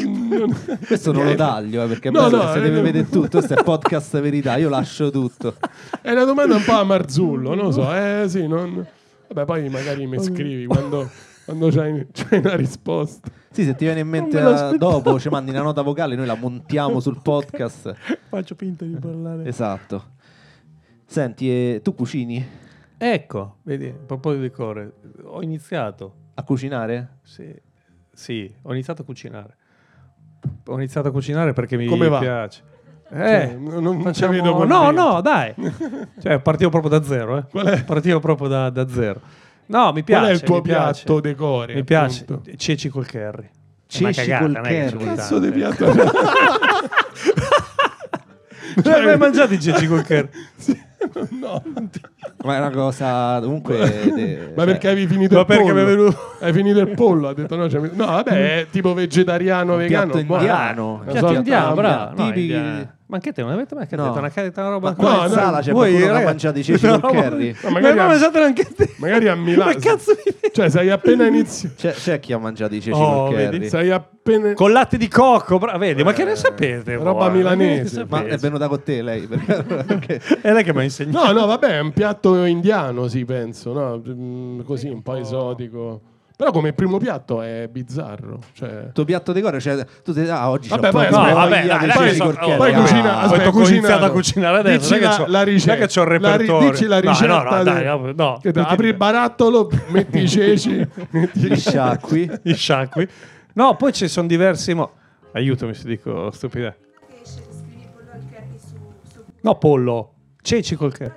Questo 0.86 1.14
non 1.14 1.26
lo 1.26 1.36
taglio, 1.36 1.84
eh, 1.84 1.88
perché 1.88 2.10
No, 2.10 2.28
no, 2.28 2.52
se 2.52 2.58
eh, 2.58 2.62
deve 2.64 2.78
no. 2.78 2.82
vedere 2.82 3.08
tutto, 3.08 3.38
questo 3.38 3.54
è 3.54 3.64
podcast 3.64 4.20
verità, 4.20 4.58
io 4.58 4.68
lascio 4.68 5.10
tutto. 5.10 5.56
è 6.02 6.12
una 6.12 6.26
domanda 6.26 6.56
un 6.56 6.64
po' 6.66 6.74
a 6.74 6.84
Marzullo, 6.84 7.54
non 7.54 7.66
lo 7.66 7.72
so. 7.72 7.94
Eh 7.96 8.26
sì, 8.28 8.46
non... 8.46 8.86
Vabbè, 9.28 9.46
poi 9.46 9.70
magari 9.70 10.06
mi 10.06 10.22
scrivi 10.22 10.66
quando, 10.66 11.10
quando 11.46 11.70
c'hai, 11.70 12.08
c'hai 12.12 12.40
una 12.40 12.56
risposta. 12.56 13.30
Sì, 13.52 13.64
se 13.64 13.76
ti 13.76 13.86
viene 13.86 14.00
in 14.00 14.08
mente 14.08 14.42
dopo, 14.78 15.20
ci 15.20 15.30
mandi 15.30 15.52
una 15.52 15.62
nota 15.62 15.82
vocale, 15.82 16.16
noi 16.16 16.26
la 16.26 16.36
montiamo 16.36 17.00
sul 17.00 17.20
podcast. 17.24 17.94
Faccio 18.30 18.56
finta 18.56 18.86
di 18.86 18.96
parlare. 18.96 19.46
Esatto. 19.46 20.12
Senti, 21.06 21.50
eh, 21.50 21.82
tu 21.84 21.94
cucini? 21.94 22.44
Ecco, 22.98 23.58
vedi, 23.64 23.88
a 23.88 23.94
proposito 24.06 24.42
di 24.42 24.50
correre, 24.50 24.94
ho 25.24 25.42
iniziato. 25.44 26.16
A 26.36 26.44
cucinare? 26.44 27.18
Sì, 27.22 27.54
sì, 28.12 28.52
ho 28.64 28.72
iniziato 28.72 29.04
a 29.04 29.06
cucinare. 29.06 29.56
Ho 30.68 30.76
iniziato 30.76 31.10
a 31.10 31.12
cucinare 31.12 31.54
perché 31.54 31.78
mi 31.78 31.86
Come 31.86 32.08
va? 32.08 32.20
piace. 32.20 32.64
Cioè, 33.10 33.50
Eh, 33.52 33.56
non, 33.56 33.84
non 33.84 33.98
ci 34.14 34.24
facciamo- 34.24 34.64
no, 34.64 34.90
no, 34.92 35.22
dai. 35.22 35.54
cioè, 36.20 36.40
partivo 36.40 36.70
proprio 36.72 36.98
da 36.98 37.06
zero, 37.06 37.38
eh. 37.38 37.44
Qual 37.50 37.66
è? 37.68 37.84
Partivo 37.84 38.20
proprio 38.20 38.48
da, 38.48 38.70
da 38.72 38.88
zero. 38.88 39.22
No, 39.68 39.92
mi 39.94 40.04
piace. 40.04 40.22
Qual 40.22 40.32
è 40.32 40.36
il 40.36 40.42
tuo 40.44 40.62
piatto 40.62 41.20
decore? 41.20 41.74
Mi 41.74 41.84
piace. 41.84 42.22
appunto? 42.24 42.52
Ceci 42.56 42.90
col 42.90 43.08
curry. 43.08 43.50
Ceci 43.88 44.22
cagata, 44.22 44.44
col 44.46 44.62
curry. 44.62 45.06
Cazzo 45.16 45.40
di 45.40 45.60
tanto, 45.60 45.86
piatto. 45.86 46.02
eh. 46.02 46.12
Non 48.84 48.94
hai 48.94 49.06
mai 49.06 49.18
mangiato 49.18 49.54
i 49.54 49.60
ceci 49.62 49.88
col 49.88 50.04
curry? 50.04 50.30
no. 51.40 51.62
Ma 52.44 52.56
è 52.56 52.60
una 52.60 52.70
cosa 52.72 53.40
comunque... 53.42 53.78
de- 54.16 54.52
Ma 54.56 54.64
cioè, 54.64 54.66
perché 54.66 54.88
avevi 54.90 55.08
finito 55.08 55.36
Ma 55.36 55.42
il 55.42 55.46
perché 55.46 55.64
pollo? 55.72 55.86
venuto- 55.86 56.36
Hai 56.40 56.54
finito 56.54 56.80
il 56.80 56.90
pollo? 56.90 57.28
Ha 57.28 57.34
detto 57.34 57.56
no, 57.56 57.68
c'è- 57.68 57.80
no 57.80 58.06
vabbè, 58.06 58.60
è 58.62 58.68
tipo 58.72 58.94
vegetariano, 58.94 59.74
Un 59.74 59.78
vegano. 59.80 60.12
piatto 60.12 60.26
buono. 60.26 60.42
indiano. 60.42 60.94
Una 60.94 61.04
Piatto 61.04 61.20
sorta- 61.20 61.36
indiano, 61.38 61.68
no, 61.68 61.74
bravo. 61.76 62.16
No, 62.22 62.26
tipici- 62.26 62.42
indiano. 62.54 62.92
Ma 63.14 63.20
anche 63.20 63.32
te 63.32 63.44
non 63.44 63.52
avete 63.52 63.76
mai 63.76 63.86
No. 63.92 64.06
detto 64.06 64.18
una, 64.18 64.32
una 64.56 64.70
roba 64.70 64.90
Ma 64.90 64.96
qua 64.96 65.10
No, 65.12 65.16
in 65.18 65.22
no, 65.26 65.30
sala 65.30 65.60
c'è 65.62 65.72
Voi, 65.72 65.92
qualcuno 65.92 66.00
che 66.00 66.04
ha 66.04 66.08
ragazzi, 66.08 66.26
mangiato 66.26 66.58
i 66.58 66.64
ceci 66.64 66.86
no, 66.88 67.00
col 67.00 67.12
curry? 67.12 67.52
Ma 67.52 67.58
Ma 67.62 67.70
magari 67.70 67.96
magari 67.98 68.38
a- 68.42 68.44
anche 68.44 68.64
te. 68.76 68.90
Magari 68.96 69.28
a 69.28 69.36
Milano. 69.36 69.72
Ma 69.72 69.78
cazzo 69.78 70.14
di 70.16 70.50
Cioè, 70.52 70.70
sei 70.70 70.90
appena 70.90 71.28
iniziato. 71.28 71.76
C'è, 71.78 71.92
c'è 71.94 72.20
chi 72.20 72.34
ha 72.34 72.40
mangiato 72.40 72.74
i 72.74 72.82
ceci 72.82 73.00
Oh, 73.00 73.30
vedi? 73.30 73.58
curry. 73.58 73.70
Sei 73.70 73.92
appena. 73.92 74.54
Con 74.54 74.72
latte 74.72 74.98
di 74.98 75.08
cocco, 75.08 75.60
bra- 75.60 75.78
vedi, 75.78 76.04
ma 76.04 76.12
che 76.14 76.24
ne 76.24 76.32
Eh, 76.32 76.36
sapete? 76.38 76.96
roba 76.96 77.28
voi? 77.28 77.38
milanese. 77.38 78.06
Ma 78.10 78.22
Ma 78.22 78.26
è 78.26 78.38
venuta 78.38 78.68
con 78.68 78.82
te 78.82 79.04
lei? 79.04 79.28
Perché, 79.28 80.20
È 80.42 80.52
lei 80.52 80.64
che 80.64 80.74
mi 80.74 80.80
ha 80.80 80.84
insegnato. 80.84 81.32
No, 81.32 81.40
no, 81.42 81.46
vabbè, 81.46 81.68
è 81.68 81.80
un 81.82 81.92
piatto 81.94 82.44
indiano, 82.46 83.08
sì, 83.08 83.26
penso. 83.26 83.74
No? 83.74 84.02
Mm, 84.08 84.62
Così, 84.62 84.88
un 84.88 85.04
po' 85.04 85.12
po'. 85.12 85.18
esotico. 85.20 86.02
Però 86.36 86.52
come 86.52 86.74
primo 86.74 86.98
piatto 86.98 87.42
è 87.44 87.68
bizzarro. 87.72 88.40
Cioè... 88.54 88.70
Il 88.88 88.92
tuo 88.92 89.06
piatto 89.06 89.32
di 89.34 89.40
cuore, 89.42 89.60
cioè, 89.60 89.86
tu 90.04 90.14
ti 90.14 90.22
ah, 90.22 90.50
oggi 90.50 90.68
Vabbè, 90.68 90.90
poi 90.90 91.08
voglia 91.10 91.34
vabbè, 91.34 91.66
dai, 91.68 91.88
dai, 91.88 92.16
so- 92.16 92.24
oh, 92.26 92.56
poi 92.58 92.74
Ah, 92.74 92.80
cucina, 92.82 93.02
poi 93.14 93.24
aspetta, 93.24 93.50
cucinato. 93.52 93.72
iniziato 93.74 94.06
a 94.06 94.10
cucinare 94.12 94.58
adesso, 94.58 94.78
Dici 94.80 94.90
non 94.90 94.98
è 94.98 95.02
che 95.02 95.06
la, 95.06 95.16
c'ho- 95.16 95.32
la 95.32 95.38
non 95.40 95.48
è 95.48 95.52
ricetta. 95.52 95.76
che 95.76 95.88
c'ho 95.88 96.02
il 96.02 96.08
la 96.08 96.16
ri- 96.16 96.20
repertorio. 96.38 96.70
dici 96.72 96.86
la 96.88 97.00
No, 97.02 97.10
ricetta. 97.10 97.28
no, 97.44 97.44
no, 97.58 97.64
dai, 97.64 97.84
del- 97.84 98.14
no. 98.16 98.40
che 98.42 98.52
te- 98.52 98.60
apri 98.60 98.88
il 98.88 98.96
barattolo, 98.96 99.70
metti 99.90 100.20
i 100.24 100.28
ceci, 100.30 100.88
metti 101.12 101.40
Gli 101.40 101.56
sciacqui. 101.56 102.32
Gli 102.42 102.54
sciacqui. 102.54 103.08
No, 103.54 103.76
poi 103.76 103.94
ci 103.94 104.08
sono 104.08 104.28
diversi 104.28 104.74
mo- 104.74 104.92
Aiutami 105.34 105.74
se 105.76 105.88
dico 105.88 106.32
stupidità. 106.32 106.76
Pesce, 107.08 107.42
scrivi 107.52 107.88
pollo 107.94 108.12
al 108.12 108.20
curry 108.28 108.58
su, 108.58 108.76
su 109.14 109.24
No, 109.42 109.56
pollo. 109.60 110.14
Ceci 110.42 110.76
col 110.76 110.98
qua. 110.98 111.16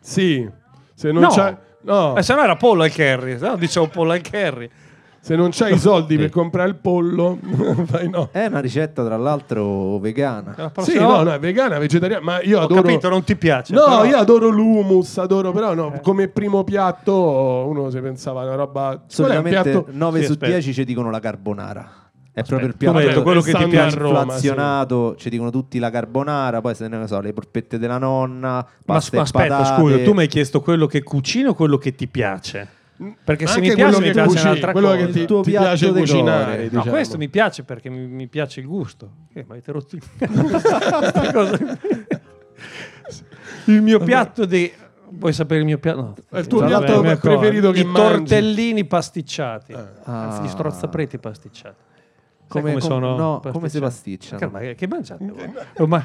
Sì, 0.00 0.48
se 0.94 1.10
non 1.12 1.22
No. 1.22 1.28
c'hai... 1.28 1.56
No, 1.84 2.16
Eh, 2.16 2.22
se 2.22 2.34
no 2.34 2.42
era 2.42 2.56
pollo 2.56 2.82
al 2.82 2.92
curry. 2.92 3.38
No, 3.38 3.56
dicevo 3.56 3.88
pollo 3.88 4.12
al 4.12 4.20
curry. 4.22 4.68
se 5.20 5.36
non 5.36 5.50
c'hai 5.52 5.72
i 5.74 5.78
soldi 5.78 6.16
per 6.18 6.28
comprare 6.30 6.68
il 6.68 6.74
pollo, 6.76 7.38
fai 7.86 8.08
no. 8.10 8.28
È 8.30 8.44
una 8.46 8.60
ricetta, 8.60 9.02
tra 9.04 9.16
l'altro, 9.16 9.98
vegana. 9.98 10.54
La 10.56 10.70
Sì, 10.82 10.98
no, 10.98 11.22
no, 11.22 11.32
è 11.32 11.38
vegana, 11.38 11.78
vegetariana, 11.78 12.22
ma 12.22 12.42
io 12.42 12.60
Ho 12.60 12.64
adoro... 12.64 12.82
capito, 12.82 13.08
non 13.08 13.24
ti 13.24 13.34
piace. 13.36 13.72
No, 13.74 13.84
però- 13.84 14.04
Eh. 14.04 14.08
io 14.08 14.16
adoro 14.18 14.48
l'humus, 14.48 15.16
adoro, 15.18 15.52
però 15.52 15.72
no, 15.74 15.98
come 16.02 16.28
primo 16.28 16.62
piatto 16.64 17.14
uno 17.68 17.88
si 17.90 18.00
pensava 18.00 18.42
a 18.42 18.44
una 18.44 18.54
roba... 18.54 18.82
Qual 18.88 18.98
è 18.98 19.00
Solitamente 19.06 19.70
piatto... 19.70 19.86
9 19.90 20.18
Sì, 20.20 20.24
su 20.26 20.32
aspetta. 20.32 20.52
10 20.52 20.72
ci 20.74 20.84
dicono 20.84 21.10
la 21.10 21.20
carbonara. 21.20 21.90
È 22.34 22.42
proprio 22.42 22.66
il 22.68 22.76
piatto 22.76 22.98
detto 22.98 23.22
quello 23.22 23.40
che 23.40 23.52
ti 23.52 23.66
piace. 23.68 23.96
Roma, 23.96 24.18
sì. 24.18 24.24
inflazionato, 24.24 25.14
ci 25.16 25.30
dicono 25.30 25.50
tutti 25.50 25.78
la 25.78 25.88
carbonara, 25.88 26.60
poi 26.60 26.74
se 26.74 26.88
ne 26.88 27.06
so, 27.06 27.20
le 27.20 27.32
polpette 27.32 27.78
della 27.78 27.98
nonna, 27.98 28.54
Ma, 28.54 28.66
pasta 28.84 29.16
ma 29.16 29.22
e 29.22 29.24
aspetta, 29.24 29.56
patate. 29.58 29.80
scusa, 29.80 30.02
tu 30.02 30.12
mi 30.14 30.20
hai 30.22 30.26
chiesto 30.26 30.60
quello 30.60 30.86
che 30.88 31.04
cucini 31.04 31.46
o 31.46 31.54
quello 31.54 31.78
che 31.78 31.94
ti 31.94 32.08
piace? 32.08 32.68
Perché 33.24 33.46
se 33.46 33.54
Anche 33.58 33.68
mi 33.68 33.74
piace, 33.76 34.00
mi 34.00 34.10
piace 34.10 34.26
cucini, 34.28 34.42
un'altra 34.48 34.72
quello 34.72 34.86
cosa. 34.88 34.98
che 35.06 35.12
ti, 35.12 35.18
Il 35.20 35.24
tuo 35.26 35.40
ti 35.42 35.50
piatto 35.50 35.64
piace 35.66 35.92
cucinare, 35.92 36.44
cuore. 36.44 36.62
No, 36.62 36.68
diciamo. 36.68 36.90
questo 36.90 37.16
mi 37.18 37.28
piace 37.28 37.62
perché 37.62 37.88
mi, 37.88 38.06
mi 38.06 38.26
piace 38.26 38.60
il 38.60 38.66
gusto. 38.66 39.10
Eh, 39.32 39.44
ma 39.46 39.52
avete 39.54 39.72
rotto 39.72 39.94
il... 39.96 40.02
Il 43.66 43.80
mio 43.82 43.98
piatto 44.00 44.44
di... 44.44 44.70
Vuoi 45.16 45.32
sapere 45.32 45.60
il 45.60 45.66
mio 45.66 45.78
piatto? 45.78 46.00
No. 46.00 46.14
È 46.28 46.38
il 46.38 46.46
tuo 46.48 46.58
Vabbè, 46.60 46.70
piatto 46.70 47.00
accorgo. 47.00 47.18
preferito 47.38 47.70
che 47.70 47.80
I 47.80 47.84
mangi? 47.84 48.00
tortellini 48.00 48.84
pasticciati. 48.84 49.74
Ah. 50.04 50.40
Gli 50.42 50.48
strozzapreti 50.48 51.18
pasticciati. 51.18 51.76
Come- 52.60 52.70
come, 52.72 52.80
com- 52.80 52.90
sono 52.90 53.16
no, 53.16 53.42
come 53.52 53.68
si 53.68 53.78
pasticciano? 53.80 54.38
Che, 54.38 54.46
ma 54.46 54.58
che 54.74 54.86
mangiate 54.88 55.24
voi? 55.26 55.52
Oh, 55.78 55.86
ma- 55.86 56.04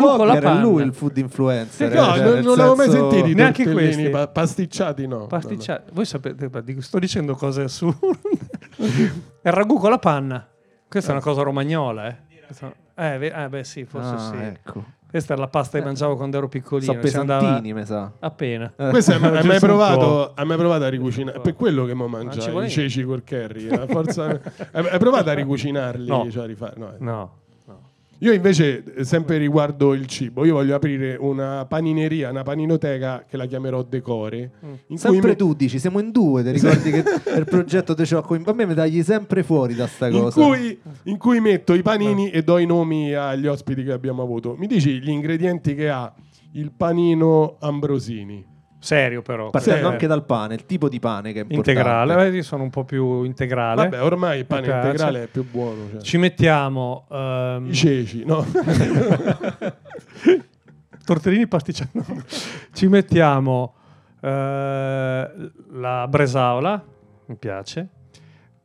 No, 0.00 0.16
con 0.16 0.26
la 0.26 0.38
panna. 0.40 0.60
lui 0.62 0.82
il 0.82 0.92
food 0.92 1.16
influencer. 1.16 1.94
No, 1.94 2.14
eh, 2.14 2.18
cioè, 2.18 2.24
non, 2.24 2.38
non 2.40 2.56
l'avevo 2.56 2.74
mai 2.74 2.90
sentito 2.90 3.26
Neanche 3.28 3.70
questi. 3.70 4.08
pa- 4.10 4.26
pasticciati, 4.26 5.06
no. 5.06 5.26
Pasticciati. 5.28 5.90
Voi 5.94 6.04
sapete, 6.04 6.50
sto 6.80 6.98
dicendo 6.98 7.34
cose 7.36 7.62
assurde. 7.62 8.18
il 8.78 9.52
ragù 9.52 9.78
con 9.78 9.90
la 9.90 9.98
panna. 9.98 10.44
Questa 10.88 11.10
è 11.10 11.12
una 11.12 11.22
cosa 11.22 11.42
romagnola, 11.42 12.08
eh. 12.08 12.16
Eh, 12.94 13.26
eh, 13.32 13.48
beh, 13.48 13.64
sì, 13.64 13.84
forse 13.84 14.14
Ah, 14.14 14.18
sì. 14.18 14.36
ecco. 14.44 14.84
Questa 15.12 15.34
era 15.34 15.42
la 15.42 15.48
pasta 15.48 15.78
che 15.78 15.84
mangiavo 15.84 16.16
quando 16.16 16.38
ero 16.38 16.48
piccolino. 16.48 16.90
So 17.00 17.06
si 17.06 17.16
andava- 17.18 17.40
pesantini, 17.40 17.74
mi 17.74 17.84
sa. 17.84 18.10
Appena. 18.18 18.72
Eh. 18.74 18.88
Questo 18.88 19.12
hai 19.12 19.20
mai, 19.20 19.36
hai 19.36 19.44
mai 19.44 19.58
provato, 19.60 20.32
hai 20.34 20.46
mai 20.46 20.56
provato 20.56 20.84
a 20.84 20.88
ricucinare? 20.88 21.36
È 21.36 21.40
per 21.42 21.54
quello 21.54 21.84
che 21.84 21.92
mo 21.92 22.06
Non 22.08 22.24
mangia 22.24 22.50
i 22.64 22.70
ceci 22.70 23.04
col 23.04 23.22
curry. 23.22 23.68
forza- 23.88 24.40
hai, 24.72 24.98
provato 24.98 25.28
a 25.28 25.34
ricucinarli? 25.34 26.08
No. 26.08 26.30
Cioè 26.30 26.44
a 26.44 26.46
rifare- 26.46 26.74
no, 26.78 26.92
eh. 26.92 26.96
No. 27.00 27.30
Io 28.22 28.32
invece, 28.32 28.84
eh, 28.84 29.04
sempre 29.04 29.36
riguardo 29.36 29.94
il 29.94 30.06
cibo, 30.06 30.44
io 30.44 30.54
voglio 30.54 30.76
aprire 30.76 31.16
una 31.18 31.66
panineria, 31.66 32.30
una 32.30 32.44
paninoteca 32.44 33.24
che 33.28 33.36
la 33.36 33.46
chiamerò 33.46 33.82
Decore. 33.82 34.52
Mm. 34.64 34.68
In 34.68 34.76
cui 34.86 34.96
Sempre 34.96 35.30
me- 35.30 35.36
tu 35.36 35.54
dici, 35.54 35.80
siamo 35.80 35.98
in 35.98 36.12
due, 36.12 36.44
ti 36.44 36.52
ricordi 36.52 36.90
che 36.92 37.02
il 37.36 37.44
progetto 37.44 37.94
te 37.94 38.06
ciò 38.06 38.20
a 38.20 38.52
me 38.52 38.66
mi 38.66 38.74
tagli 38.74 39.02
sempre 39.02 39.42
fuori 39.42 39.74
da 39.74 39.88
sta 39.88 40.06
in 40.06 40.20
cosa. 40.20 40.40
cui, 40.40 40.78
in 41.04 41.18
cui 41.18 41.40
metto 41.40 41.74
i 41.74 41.82
panini 41.82 42.30
e 42.30 42.42
do 42.42 42.58
i 42.58 42.66
nomi 42.66 43.12
agli 43.12 43.48
ospiti 43.48 43.82
che 43.82 43.90
abbiamo 43.90 44.22
avuto. 44.22 44.54
Mi 44.56 44.68
dici 44.68 45.00
gli 45.00 45.08
ingredienti 45.08 45.74
che 45.74 45.90
ha 45.90 46.14
il 46.52 46.70
panino 46.70 47.56
Ambrosini? 47.58 48.51
Serio 48.84 49.22
però. 49.22 49.50
Partendo 49.50 49.88
Eh, 49.88 49.92
anche 49.92 50.08
dal 50.08 50.24
pane, 50.24 50.54
il 50.54 50.66
tipo 50.66 50.88
di 50.88 50.98
pane 50.98 51.32
che 51.32 51.38
è 51.38 51.42
importante. 51.42 51.70
integrale. 51.70 52.28
Io 52.30 52.42
sono 52.42 52.64
un 52.64 52.70
po' 52.70 52.82
più 52.84 53.22
integrale. 53.22 53.82
Vabbè, 53.88 54.02
ormai 54.02 54.40
il 54.40 54.44
pane 54.46 54.66
integrale 54.66 55.22
è 55.22 55.26
più 55.28 55.48
buono. 55.48 55.88
cioè. 55.92 56.00
Ci 56.00 56.18
mettiamo 56.18 57.06
ehm, 57.10 57.66
I 57.68 57.74
ceci, 57.74 58.24
no? 58.24 58.44
tortellini 61.04 61.46
pasticciati. 61.46 61.90
no. 61.98 62.04
Ci 62.72 62.86
mettiamo 62.88 63.74
eh, 64.20 65.30
la 65.72 66.06
bresaola, 66.08 66.84
mi 67.26 67.36
piace. 67.36 67.88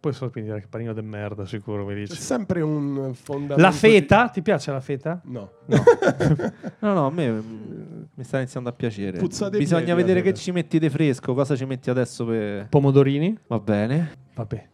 Poi 0.07 0.15
so 0.15 0.29
quindi 0.29 0.53
panino 0.69 0.93
de 0.93 1.01
merda, 1.01 1.45
sicuro 1.45 1.83
mi 1.83 1.93
C'è 1.93 1.99
dici. 1.99 2.21
sempre 2.21 2.61
un 2.61 3.11
fondamento. 3.13 3.61
La 3.61 3.71
feta, 3.71 4.29
ti 4.29 4.41
piace 4.41 4.71
la 4.71 4.79
feta? 4.79 5.19
di- 5.21 5.33
No. 5.33 5.49
No, 6.79 6.93
no, 6.93 7.07
a 7.07 7.11
me 7.11 7.29
mm, 7.29 8.03
mi 8.13 8.23
sta 8.23 8.37
iniziando 8.37 8.69
a 8.69 8.71
piacere. 8.71 9.19
Bisogna 9.19 9.57
piedi, 9.59 9.91
vedere 9.93 10.21
che 10.21 10.33
ci 10.33 10.53
metti 10.53 10.79
di 10.79 10.89
fresco, 10.89 11.33
cosa 11.33 11.57
ci 11.57 11.65
metti 11.65 11.89
adesso 11.89 12.23
per... 12.25 12.67
Pomodorini? 12.69 13.37
Va 13.47 13.59
bene. 13.59 14.11
Vabbè. 14.33 14.67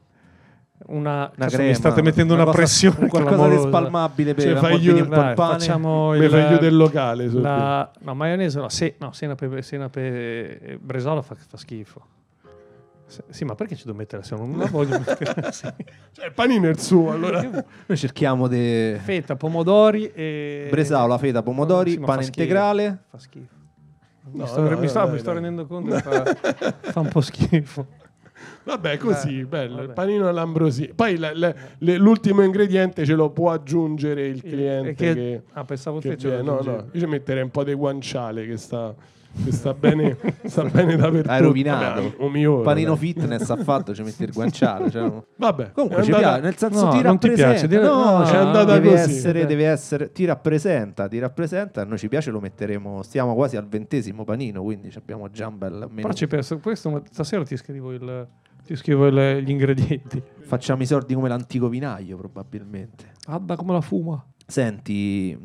Una, 0.86 1.32
Una 1.36 1.48
crema. 1.48 1.64
mi 1.64 1.74
state 1.74 2.02
mettendo 2.04 2.36
una, 2.36 2.44
cosa- 2.44 2.58
pressione. 2.58 3.08
Qualcosa 3.08 3.48
di 3.48 3.58
spalmabile 3.58 4.34
per 4.36 4.44
Cioè, 4.44 4.54
fai 4.56 4.66
ammorbidire 4.66 4.98
io- 4.98 5.04
un 5.06 5.10
Dai, 5.10 5.34
pane. 5.34 5.60
facciamo 5.60 6.14
il, 6.14 6.30
chiudere 6.30 6.68
il 6.68 6.76
locale. 6.76 7.28
la, 7.32 7.92
no, 8.02 8.14
maionese 8.14 8.60
no, 8.60 8.70
se, 8.70 8.96
no 9.00 9.12
senape, 9.14 9.62
senape 9.64 10.60
e 10.62 10.78
bresaola 10.80 11.24
fa, 11.24 11.34
fa 11.36 11.58
schifo. 11.58 12.06
Sì, 13.30 13.44
ma 13.46 13.56
perché 13.56 13.76
ci 13.76 13.86
devo 13.86 13.98
mettere 13.98 14.24
se 14.24 14.36
non 14.36 14.58
la 14.58 14.66
voglio 14.72 14.98
mettere? 15.00 15.52
Sì. 15.52 15.68
Cioè, 16.12 16.26
il 16.26 16.34
panino 16.34 16.68
è 16.68 16.70
il 16.70 16.80
suo, 16.80 17.12
allora. 17.12 17.42
Noi 17.42 17.98
cerchiamo 17.98 18.48
di... 18.48 18.96
Feta, 19.02 19.36
pomodori 19.36 20.12
e 20.14 20.68
Bresaola, 20.70 21.18
feta, 21.18 21.42
pomodori, 21.44 21.92
Sì, 21.92 21.98
ma 22.00 22.06
pane 22.08 22.22
fa 22.22 22.28
integrale. 22.28 23.04
Fa 23.10 23.20
schifo. 23.20 23.54
No, 24.32 24.44
mi 24.44 24.48
sto, 24.48 24.62
no, 24.62 24.78
mi 24.78 24.88
sto- 24.88 25.08
mi 25.10 25.20
sto 25.20 25.34
rendendo 25.34 25.66
conto 25.68 25.96
che 25.96 26.02
fa, 26.02 26.24
fa 26.80 27.00
un 27.02 27.10
po' 27.10 27.22
schifo. 27.22 27.86
Vabbè, 28.64 28.98
così, 28.98 29.40
Eh, 29.40 29.46
bello. 29.46 29.76
vabbè. 29.76 29.88
Il 29.88 29.94
panino 29.94 30.28
all'ambrosini. 30.30 30.94
Poi 30.94 31.18
la- 31.18 31.32
la- 31.36 31.54
le- 31.80 31.98
l'ultimo 31.98 32.42
ingrediente 32.42 33.06
ce 33.06 33.14
lo 33.14 33.30
può 33.32 33.52
aggiungere 33.52 34.26
il 34.28 34.42
E 34.44 34.50
cliente 34.50 34.94
che- 34.96 35.14
che... 35.14 35.42
ah, 35.54 35.64
pensavo 35.66 36.00
che 36.00 36.10
te 36.12 36.18
ce 36.18 36.38
lo 36.38 36.42
no, 36.44 36.62
no, 36.62 36.88
io 36.92 37.00
ci 37.00 37.06
metterei 37.06 37.44
un 37.44 37.50
po' 37.52 37.64
di 37.66 37.74
guanciale 37.74 38.46
che 38.46 38.56
sta, 38.58 38.94
che 39.44 39.52
sta 39.52 39.74
bene, 39.74 40.18
sta 40.46 40.64
bene 40.66 40.96
dappertutto. 40.96 41.32
Hai 41.32 41.42
rovinato. 41.42 42.02
Vabbè, 42.02 42.16
un 42.20 42.32
mio 42.32 42.62
Panino 42.62 42.90
dai. 42.96 43.00
fitness 43.00 43.50
ha 43.50 43.58
fatto, 43.58 43.94
ci 43.96 44.04
metti 44.04 44.24
il 44.24 44.32
guanciale. 44.32 44.92
cioè. 44.92 45.12
Vabbè, 45.38 45.72
Comunque 45.72 46.04
ci 46.04 46.12
andata- 46.12 46.28
piace, 46.40 46.42
nel 46.42 46.58
senso 46.58 46.86
No, 46.86 46.92
ti 46.92 47.02
non 47.02 47.18
ti 47.20 47.28
rappresenta. 47.28 47.50
piace, 47.52 47.68
dire- 47.68 47.82
no, 47.84 48.18
no, 48.20 48.26
cioè, 48.26 48.36
è 48.36 48.40
andata 48.40 48.74
deve 48.74 48.90
così. 48.92 49.12
essere, 49.12 49.46
deve 49.46 49.66
essere, 49.68 50.12
ti 50.12 50.26
rappresenta, 50.26 51.08
ti 51.08 51.20
rappresenta. 51.20 51.82
A 51.82 51.86
noi 51.86 51.98
ci 51.98 52.08
piace, 52.08 52.32
lo 52.32 52.40
metteremo. 52.40 53.02
Stiamo 53.04 53.34
quasi 53.34 53.58
al 53.58 53.68
ventesimo 53.68 54.24
panino, 54.24 54.62
quindi 54.64 54.92
ci 54.92 54.98
abbiamo 54.98 55.30
già 55.30 55.48
un 55.48 55.58
bel 55.58 55.74
menù. 55.90 56.02
Però 56.02 56.14
ci 56.14 56.28
penso, 56.28 56.60
questo, 56.60 56.90
ma 56.90 57.02
stasera 57.10 57.44
ti 57.44 57.58
scrivo, 57.58 57.92
il, 57.92 58.28
ti 58.66 58.76
scrivo 58.76 59.08
il- 59.08 59.44
gli 59.44 59.50
ingredienti. 59.50 60.22
Facciamo 60.42 60.82
i 60.84 60.86
sordi 60.86 61.14
come 61.16 61.28
l'antico 61.30 61.68
vinaio, 61.70 62.18
probabilmente. 62.18 63.12
Guarda 63.26 63.56
come 63.56 63.74
la 63.74 63.82
fuma. 63.82 64.24
Senti, 64.46 65.38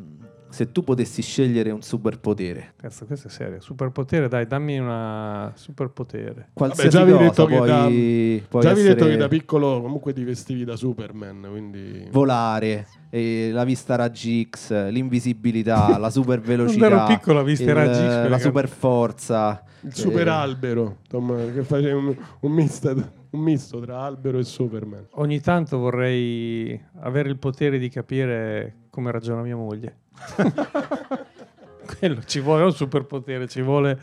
se 0.50 0.72
tu 0.72 0.82
potessi 0.82 1.22
scegliere 1.22 1.70
un 1.70 1.82
superpotere, 1.82 2.74
Cazzo, 2.76 3.04
questo 3.06 3.28
è 3.28 3.30
serio. 3.30 3.60
Superpotere, 3.60 4.28
dai, 4.28 4.46
dammi 4.46 4.78
una 4.78 5.52
superpotere. 5.54 6.48
qualsiasi 6.52 6.88
già 6.90 7.00
avevi 7.00 7.18
cosa 7.18 7.28
detto 7.28 7.46
che 7.46 7.56
puoi, 7.56 8.44
puoi 8.48 8.62
Già 8.62 8.72
vi 8.72 8.80
essere 8.80 8.94
detto 8.94 9.06
che 9.06 9.16
da 9.16 9.28
piccolo 9.28 9.80
comunque 9.82 10.12
ti 10.12 10.24
vestivi 10.24 10.64
da 10.64 10.76
Superman, 10.76 11.46
quindi... 11.50 12.08
volare, 12.10 12.86
eh, 13.10 13.50
la 13.52 13.64
vista 13.64 13.94
raggi 13.96 14.48
X, 14.48 14.90
l'invisibilità, 14.90 15.96
la 15.98 16.10
super 16.10 16.40
velocità, 16.40 16.86
Quando 16.88 17.04
ero 17.04 17.16
piccolo, 17.18 17.38
la 17.38 17.44
vista 17.44 17.64
il- 17.64 17.74
raggi 17.74 18.00
X, 18.00 18.28
la 18.28 18.38
super 18.38 18.68
forza. 18.68 19.62
Il 19.82 19.94
super 19.94 20.26
eh, 20.26 20.30
albero, 20.30 20.98
insomma, 21.04 21.36
che 21.52 21.62
facevi 21.62 21.92
un, 21.92 22.16
un 22.40 22.52
misto, 22.52 22.90
un 23.30 23.40
misto 23.40 23.78
tra 23.80 24.00
albero 24.00 24.38
e 24.38 24.44
Superman. 24.44 25.06
Ogni 25.12 25.40
tanto 25.40 25.78
vorrei 25.78 26.80
avere 27.00 27.28
il 27.28 27.38
potere 27.38 27.78
di 27.78 27.88
capire 27.88 28.74
come 28.90 29.12
ragiona 29.12 29.42
mia 29.42 29.54
moglie. 29.54 29.96
Quello 31.98 32.22
ci 32.24 32.40
vuole 32.40 32.64
un 32.64 32.72
superpotere, 32.72 33.48
ci 33.48 33.62
vuole... 33.62 33.98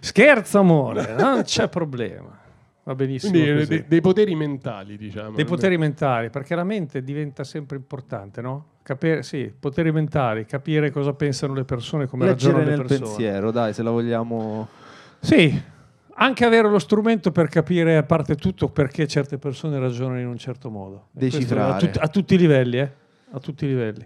Scherzo 0.00 0.58
amore, 0.58 1.14
non 1.14 1.42
c'è 1.42 1.68
problema. 1.68 2.40
Va 2.84 2.94
benissimo 2.96 3.30
Quindi 3.30 3.48
eh, 3.48 3.54
così. 3.54 3.68
dei, 3.68 3.84
dei 3.86 4.00
poteri 4.00 4.34
mentali, 4.34 4.96
diciamo. 4.96 5.36
Dei 5.36 5.44
poteri 5.44 5.78
mentali, 5.78 6.30
perché 6.30 6.56
la 6.56 6.64
mente 6.64 7.04
diventa 7.04 7.44
sempre 7.44 7.76
importante, 7.76 8.40
no? 8.40 8.66
Capire, 8.82 9.22
sì, 9.22 9.52
poteri 9.56 9.92
mentali, 9.92 10.44
capire 10.44 10.90
cosa 10.90 11.12
pensano 11.12 11.54
le 11.54 11.62
persone, 11.64 12.08
come 12.08 12.26
Leggere 12.26 12.54
ragionano 12.54 12.70
le 12.70 12.76
nel 12.76 12.86
persone. 12.86 13.14
pensiero, 13.16 13.50
dai, 13.52 13.72
se 13.72 13.82
la 13.84 13.90
vogliamo... 13.90 14.68
Sì, 15.20 15.62
anche 16.14 16.44
avere 16.44 16.68
lo 16.68 16.80
strumento 16.80 17.30
per 17.30 17.46
capire, 17.46 17.96
a 17.96 18.02
parte 18.02 18.34
tutto, 18.34 18.68
perché 18.68 19.06
certe 19.06 19.38
persone 19.38 19.78
ragionano 19.78 20.18
in 20.18 20.26
un 20.26 20.38
certo 20.38 20.68
modo. 20.68 21.06
Decifrare. 21.12 21.72
A, 21.72 21.76
tut- 21.76 21.98
a 21.98 22.08
tutti 22.08 22.34
i 22.34 22.38
livelli, 22.38 22.78
eh? 22.80 22.90
A 23.30 23.38
tutti 23.38 23.64
i 23.64 23.68
livelli. 23.68 24.04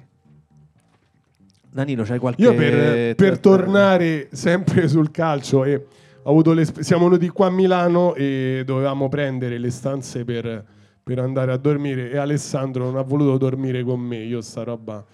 Nanino, 1.77 2.05
c'hai 2.05 2.19
qualche... 2.19 2.41
Io 2.41 2.55
per, 2.55 3.15
per 3.15 3.39
tornare 3.39 4.29
sempre 4.33 4.89
sul 4.89 5.11
calcio 5.11 5.63
e 5.65 5.87
ho 6.23 6.31
avuto 6.31 6.55
l'esp- 6.55 6.81
siamo 6.81 7.05
venuti 7.05 7.29
qua 7.29 7.49
a 7.49 7.51
Milano 7.51 8.15
e 8.15 8.63
dovevamo 8.65 9.11
prendere 9.11 9.59
le 9.59 9.71
stanze 9.71 10.25
per, 10.25 10.65
per 11.03 11.19
andare 11.19 11.53
a 11.53 11.59
dormire 11.59 12.11
e 12.11 12.17
Alessandro 12.17 12.85
non 12.85 12.97
ha 12.97 13.03
voluto 13.03 13.37
dormire 13.37 13.83
con 13.83 14.01
me. 14.01 14.17
Io 14.25 14.41
sta 14.41 14.63
roba 14.65 15.05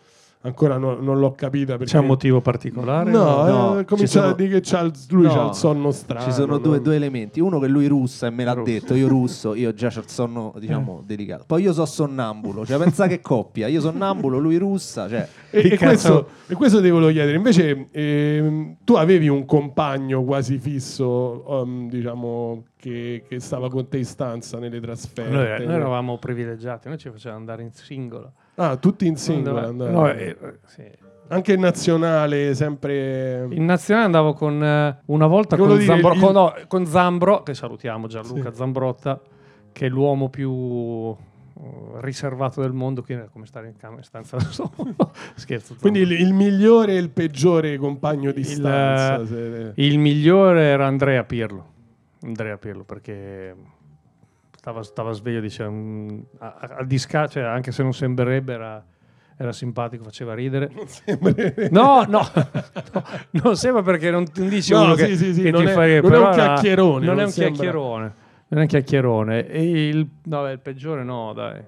ancora 0.42 0.76
no- 0.76 1.00
non 1.00 1.18
l'ho 1.18 1.32
capita 1.32 1.76
perché... 1.76 1.92
C'è 1.92 1.98
un 1.98 2.06
motivo 2.06 2.40
particolare? 2.40 3.10
No, 3.10 3.42
No, 3.46 3.74
eh, 3.76 3.78
ci 3.80 3.84
comincia 3.86 4.20
sono- 4.20 4.32
a 4.32 4.34
dire 4.34 4.48
che 4.50 4.60
c'ha 4.62 4.80
il- 4.80 4.92
lui 5.10 5.22
No, 5.24 5.32
c'ha 5.34 5.46
il 5.48 5.54
sonno 5.54 5.90
strano. 5.92 6.24
Ci 6.24 6.32
sono 6.32 6.58
due, 6.58 6.74
non- 6.76 6.82
due 6.82 6.96
elementi. 6.96 7.40
Uno 7.40 7.58
che 7.58 7.68
lui 7.68 7.86
russa 7.86 8.26
e 8.26 8.30
me 8.30 8.44
l'ha 8.44 8.52
Russo. 8.52 8.70
detto, 8.70 8.94
io 8.94 9.08
russo, 9.08 9.54
io 9.54 9.72
già 9.72 9.92
ho 9.94 9.98
il 10.00 10.08
sonno, 10.08 10.52
diciamo, 10.58 11.02
delicato. 11.06 11.44
Poi 11.46 11.62
io 11.62 11.72
so 11.72 11.84
sonnambulo, 11.84 12.66
cioè 12.66 12.78
pensa 12.78 13.06
che 13.06 13.20
coppia, 13.20 13.66
io 13.68 13.80
sonnambulo, 13.80 14.38
lui 14.38 14.56
russa, 14.58 15.08
cioè... 15.08 15.28
E, 15.50 15.72
e 15.72 15.76
questo, 15.78 16.28
e 16.48 16.54
questo 16.54 16.80
ti 16.80 16.90
volevo 16.90 17.10
chiedere. 17.12 17.36
Invece, 17.36 17.88
ehm, 17.90 18.76
tu 18.84 18.94
avevi 18.94 19.28
un 19.28 19.44
compagno 19.44 20.22
quasi 20.24 20.58
fisso, 20.58 21.44
um, 21.46 21.88
diciamo, 21.88 22.64
che, 22.76 23.24
che 23.28 23.38
stava 23.40 23.68
con 23.70 23.86
te 23.88 23.98
in 23.98 24.04
stanza 24.04 24.58
nelle 24.58 24.80
trasferte. 24.80 25.30
Noi, 25.30 25.66
noi 25.66 25.74
eravamo 25.76 26.18
privilegiati, 26.18 26.88
noi 26.88 26.98
ci 26.98 27.10
facevamo 27.10 27.38
andare 27.40 27.62
in 27.62 27.70
singolo. 27.72 28.32
Ah, 28.56 28.76
tutti 28.76 29.06
in 29.06 29.16
singola. 29.16 29.70
No, 29.70 30.08
eh, 30.10 30.36
eh, 30.40 30.58
sì. 30.66 30.82
Anche 31.28 31.54
in 31.54 31.60
nazionale, 31.60 32.54
sempre. 32.54 33.46
In 33.50 33.64
nazionale 33.64 34.06
andavo 34.06 34.34
con 34.34 34.62
eh, 34.62 34.98
una 35.06 35.26
volta 35.26 35.56
con 35.56 35.68
dire, 35.68 35.84
Zambro, 35.84 36.12
il- 36.12 36.20
con, 36.20 36.32
no, 36.32 36.54
con 36.68 36.86
Zambro, 36.86 37.42
che 37.42 37.54
salutiamo 37.54 38.06
Gianluca 38.06 38.50
Sì. 38.50 38.56
Zambrotta, 38.56 39.20
che 39.72 39.86
è 39.86 39.88
l'uomo 39.88 40.28
più 40.28 40.50
uh, 40.50 41.16
riservato 42.00 42.60
del 42.60 42.72
mondo, 42.72 43.02
quindi 43.02 43.22
era 43.22 43.32
come 43.32 43.46
stare 43.46 43.68
in 43.68 43.76
camera 43.76 44.00
in 44.00 44.04
stanza 44.04 44.36
da 44.36 44.42
solo. 44.44 44.70
Scherzo. 45.36 45.76
Quindi 45.80 46.00
il, 46.00 46.12
il 46.12 46.34
migliore 46.34 46.92
e 46.92 46.98
il 46.98 47.08
peggiore 47.08 47.78
compagno 47.78 48.30
di 48.32 48.40
Il- 48.40 48.46
stanza. 48.46 49.24
se- 49.26 49.72
Il 49.76 49.98
migliore 49.98 50.64
era 50.64 50.86
Andrea 50.86 51.24
Pirlo. 51.24 51.66
Andrea 52.24 52.58
Pirlo, 52.58 52.84
perché 52.84 53.54
stava, 54.62 54.82
stava 54.84 55.10
sveglio, 55.10 55.40
diceva, 55.40 55.70
mm, 55.70 56.18
a, 56.38 56.54
a- 56.78 56.84
disca- 56.84 57.26
cioè, 57.26 57.42
anche 57.42 57.72
se 57.72 57.82
non 57.82 57.92
sembrerebbe, 57.92 58.52
era, 58.52 58.84
era 59.36 59.50
simpatico, 59.50 60.04
faceva 60.04 60.34
ridere. 60.34 60.70
No, 61.72 62.04
no, 62.06 62.20
no, 62.92 63.02
non 63.42 63.56
sembra 63.56 63.82
perché 63.82 64.12
non, 64.12 64.24
non 64.36 64.48
dici 64.48 64.72
No, 64.72 64.82
uno 64.84 64.94
sì, 64.94 65.04
che, 65.06 65.16
sì, 65.16 65.34
sì, 65.34 65.42
che 65.42 65.50
non 65.50 65.64
ti 65.64 65.70
è- 65.70 65.72
fa 65.72 65.80
non 65.80 66.12
è 66.14 66.18
un 66.18 66.30
chiacchierone, 66.32 67.04
Non 67.06 67.14
è 67.14 67.16
non 67.16 67.24
un 67.24 67.30
sembra- 67.32 67.52
chiacchierone. 67.54 68.14
Non 68.46 68.60
è 68.60 68.62
un 68.62 68.68
chiacchierone. 68.68 69.48
E 69.48 69.88
il, 69.88 70.08
no, 70.24 70.42
beh, 70.42 70.52
il 70.52 70.58
peggiore 70.60 71.02
no, 71.02 71.32
dai. 71.32 71.60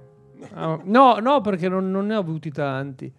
Ah, 0.53 0.79
No, 0.85 1.17
no, 1.19 1.41
perché 1.41 1.69
non, 1.69 1.91
non 1.91 2.07
ne 2.07 2.15
ho 2.15 2.21
avuti 2.21 2.51
tanti. 2.53 3.13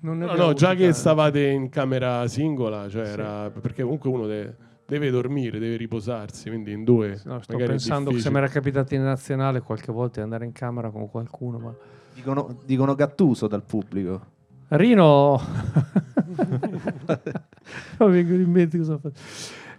No, 0.00 0.14
no, 0.14 0.26
già 0.26 0.42
avuti 0.44 0.64
che 0.80 0.84
tanti. 0.84 0.92
stavate 0.92 1.46
in 1.48 1.68
camera 1.68 2.26
singola, 2.28 2.88
cioè 2.88 3.08
era, 3.08 3.50
perché 3.50 3.82
comunque 3.82 4.08
uno 4.08 4.26
deve, 4.26 4.56
deve 4.86 5.10
dormire, 5.10 5.58
deve 5.58 5.76
riposarsi, 5.76 6.48
quindi 6.48 6.72
in 6.72 6.84
due. 6.84 7.20
No, 7.24 7.40
sto 7.42 7.56
pensando 7.56 8.10
che 8.10 8.20
se 8.20 8.30
mi 8.30 8.36
era 8.38 8.48
capitato 8.48 8.94
in 8.94 9.02
nazionale 9.02 9.60
qualche 9.60 9.92
volta 9.92 10.16
di 10.16 10.22
andare 10.22 10.44
in 10.44 10.52
camera 10.52 10.90
con 10.90 11.10
qualcuno, 11.10 11.58
ma 11.58 11.74
Dicono, 12.14 12.56
dicono 12.64 12.94
Gattuso 12.94 13.46
dal 13.46 13.62
pubblico. 13.62 14.34
Rino 14.68 15.38
non 17.98 18.10
mi 18.10 18.16
vengono 18.16 18.40
in 18.42 18.50
mente 18.50 18.78
cosa 18.78 18.98
fa. 18.98 19.10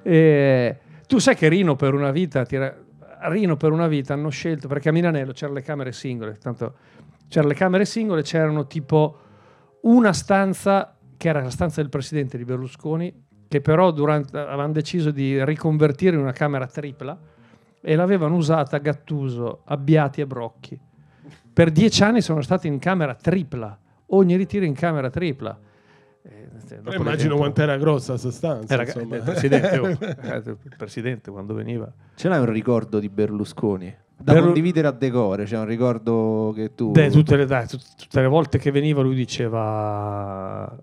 Eh, 0.04 0.78
tu 1.08 1.18
sai 1.20 1.36
che 1.36 1.48
Rino 1.48 1.76
per 1.76 1.94
una 1.94 2.12
vita 2.12 2.44
ti 2.46 2.56
era- 2.56 2.76
Rino 3.30 3.58
per 3.58 3.72
una 3.72 3.88
vita 3.88 4.14
hanno 4.14 4.30
scelto 4.30 4.68
perché 4.68 4.90
a 4.90 4.92
Milanello 4.92 5.32
c'erano 5.32 5.58
le 5.58 5.64
camere 5.64 5.92
singole 5.92 6.38
tanto 6.38 6.76
c'erano 7.28 7.52
le 7.52 7.58
camere 7.58 7.84
singole 7.86 8.22
c'erano 8.22 8.68
tipo 8.68 9.18
una 9.82 10.14
stanza 10.14 10.96
che 11.18 11.28
era 11.28 11.42
la 11.42 11.50
stanza 11.50 11.82
del 11.82 11.90
presidente 11.90 12.38
di 12.38 12.46
Berlusconi 12.46 13.26
che 13.48 13.62
però 13.62 13.92
durante, 13.92 14.38
avevano 14.38 14.74
deciso 14.74 15.12
di 15.12 15.44
riconvertire 15.46 16.16
in 16.16 16.22
una 16.22 16.32
camera 16.34 16.68
tripla 16.68 17.18
e 17.80 17.96
l'avevano 17.96 18.36
usata 18.36 18.78
Gattuso, 18.80 19.62
Abbiati 19.66 20.22
e 20.22 20.26
Brocchi 20.28 20.80
per 21.54 21.72
dieci 21.72 22.04
anni 22.04 22.22
sono 22.22 22.42
stati 22.42 22.68
in 22.68 22.78
camera 22.80 23.16
tripla 23.16 23.78
ogni 24.08 24.36
ritiro 24.36 24.66
in 24.66 24.74
camera 24.74 25.10
tripla 25.10 25.58
Eh, 26.24 26.48
Però 26.68 26.82
dopo 26.82 26.96
immagino 26.98 27.38
quanto 27.38 27.62
era 27.62 27.78
grossa 27.78 28.12
questa 28.12 28.32
stanza. 28.32 28.74
era 28.74 28.84
insomma. 28.84 29.16
il 29.16 29.22
presidente, 29.24 29.78
oh, 29.78 29.88
eh, 29.90 30.42
il 30.46 30.76
presidente 30.78 31.32
quando 31.32 31.54
veniva 31.54 31.90
Ce 32.16 32.28
l'hai 32.28 32.40
un 32.40 32.52
ricordo 32.52 33.00
di 33.00 33.08
Berlusconi? 33.10 33.96
Da 34.20 34.34
Berlu- 34.34 34.46
condividere 34.46 34.88
a 34.88 34.92
decore, 34.92 35.44
c'è 35.46 35.58
un 35.60 35.66
ricordo 35.66 36.52
che 36.56 36.74
tu... 36.74 36.90
Beh, 36.90 37.12
tutte, 37.12 37.36
le, 37.36 37.46
dai, 37.46 37.68
tut- 37.68 37.96
tutte 37.96 38.20
le 38.20 38.28
volte 38.28 38.58
che 38.58 38.72
veniva 38.72 39.02
lui 39.04 39.14
diceva 39.16 40.76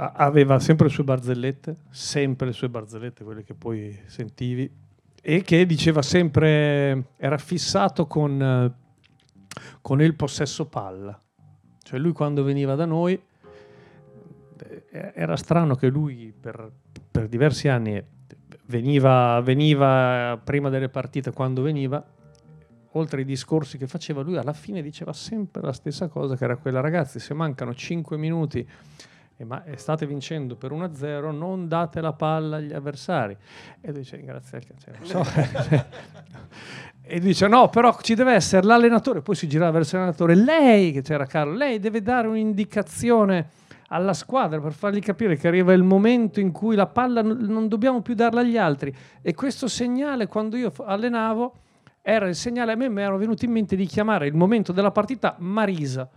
aveva 0.00 0.60
sempre 0.60 0.86
le 0.86 0.92
sue 0.92 1.02
barzellette 1.02 1.76
sempre 1.90 2.46
le 2.46 2.52
sue 2.52 2.68
barzellette 2.68 3.24
quelle 3.24 3.42
che 3.42 3.54
poi 3.54 3.98
sentivi 4.06 4.70
e 5.20 5.42
che 5.42 5.66
diceva 5.66 6.02
sempre 6.02 7.06
era 7.16 7.36
fissato 7.36 8.06
con, 8.06 8.72
con 9.82 10.00
il 10.00 10.14
possesso 10.14 10.66
palla. 10.66 11.20
Cioè 11.82 11.98
lui 11.98 12.12
quando 12.12 12.42
veniva 12.44 12.76
da 12.76 12.84
noi 12.84 13.20
eh, 14.56 15.12
era 15.14 15.36
strano 15.36 15.74
che 15.74 15.88
lui 15.88 16.32
per, 16.38 16.70
per 17.10 17.28
diversi 17.28 17.68
anni 17.68 18.02
veniva, 18.66 19.40
veniva 19.40 20.40
prima 20.42 20.68
delle 20.68 20.88
partite 20.88 21.32
quando 21.32 21.62
veniva 21.62 22.02
oltre 22.92 23.18
ai 23.18 23.26
discorsi 23.26 23.76
che 23.76 23.86
faceva 23.86 24.22
lui 24.22 24.36
alla 24.36 24.52
fine 24.52 24.80
diceva 24.80 25.12
sempre 25.12 25.60
la 25.62 25.72
stessa 25.72 26.08
cosa 26.08 26.36
che 26.36 26.44
era 26.44 26.56
quella 26.56 26.80
ragazzi 26.80 27.18
se 27.18 27.34
mancano 27.34 27.74
5 27.74 28.16
minuti 28.16 28.66
e, 29.40 29.44
ma, 29.44 29.62
state 29.76 30.04
vincendo 30.04 30.56
per 30.56 30.72
1-0 30.72 31.30
non 31.30 31.68
date 31.68 32.00
la 32.00 32.12
palla 32.12 32.56
agli 32.56 32.72
avversari. 32.72 33.36
E 33.80 33.92
lui 33.92 34.00
dice 34.00 34.20
grazie 34.20 34.58
al 34.58 34.64
cazzo 34.64 35.22
so." 35.22 35.24
e 37.02 37.20
dice 37.20 37.46
no 37.46 37.68
però 37.68 37.96
ci 38.00 38.16
deve 38.16 38.32
essere 38.32 38.66
l'allenatore. 38.66 39.22
Poi 39.22 39.36
si 39.36 39.46
girava 39.46 39.70
verso 39.70 39.94
l'allenatore. 39.94 40.34
Lei 40.34 40.90
che 40.90 41.02
c'era 41.02 41.24
Carlo 41.24 41.54
lei 41.54 41.78
deve 41.78 42.02
dare 42.02 42.26
un'indicazione 42.26 43.50
alla 43.90 44.12
squadra 44.12 44.60
per 44.60 44.72
fargli 44.72 44.98
capire 44.98 45.36
che 45.36 45.46
arriva 45.46 45.72
il 45.72 45.84
momento 45.84 46.40
in 46.40 46.50
cui 46.50 46.74
la 46.74 46.86
palla 46.86 47.22
non 47.22 47.68
dobbiamo 47.68 48.02
più 48.02 48.14
darla 48.14 48.40
agli 48.40 48.56
altri. 48.56 48.92
E 49.22 49.34
questo 49.34 49.68
segnale 49.68 50.26
quando 50.26 50.56
io 50.56 50.72
allenavo 50.84 51.54
era 52.02 52.26
il 52.26 52.34
segnale 52.34 52.72
a 52.72 52.74
me 52.74 52.88
mi 52.88 53.02
era 53.02 53.16
venuto 53.16 53.44
in 53.44 53.52
mente 53.52 53.76
di 53.76 53.86
chiamare 53.86 54.26
il 54.26 54.34
momento 54.34 54.72
della 54.72 54.90
partita 54.90 55.36
Marisa 55.38 56.08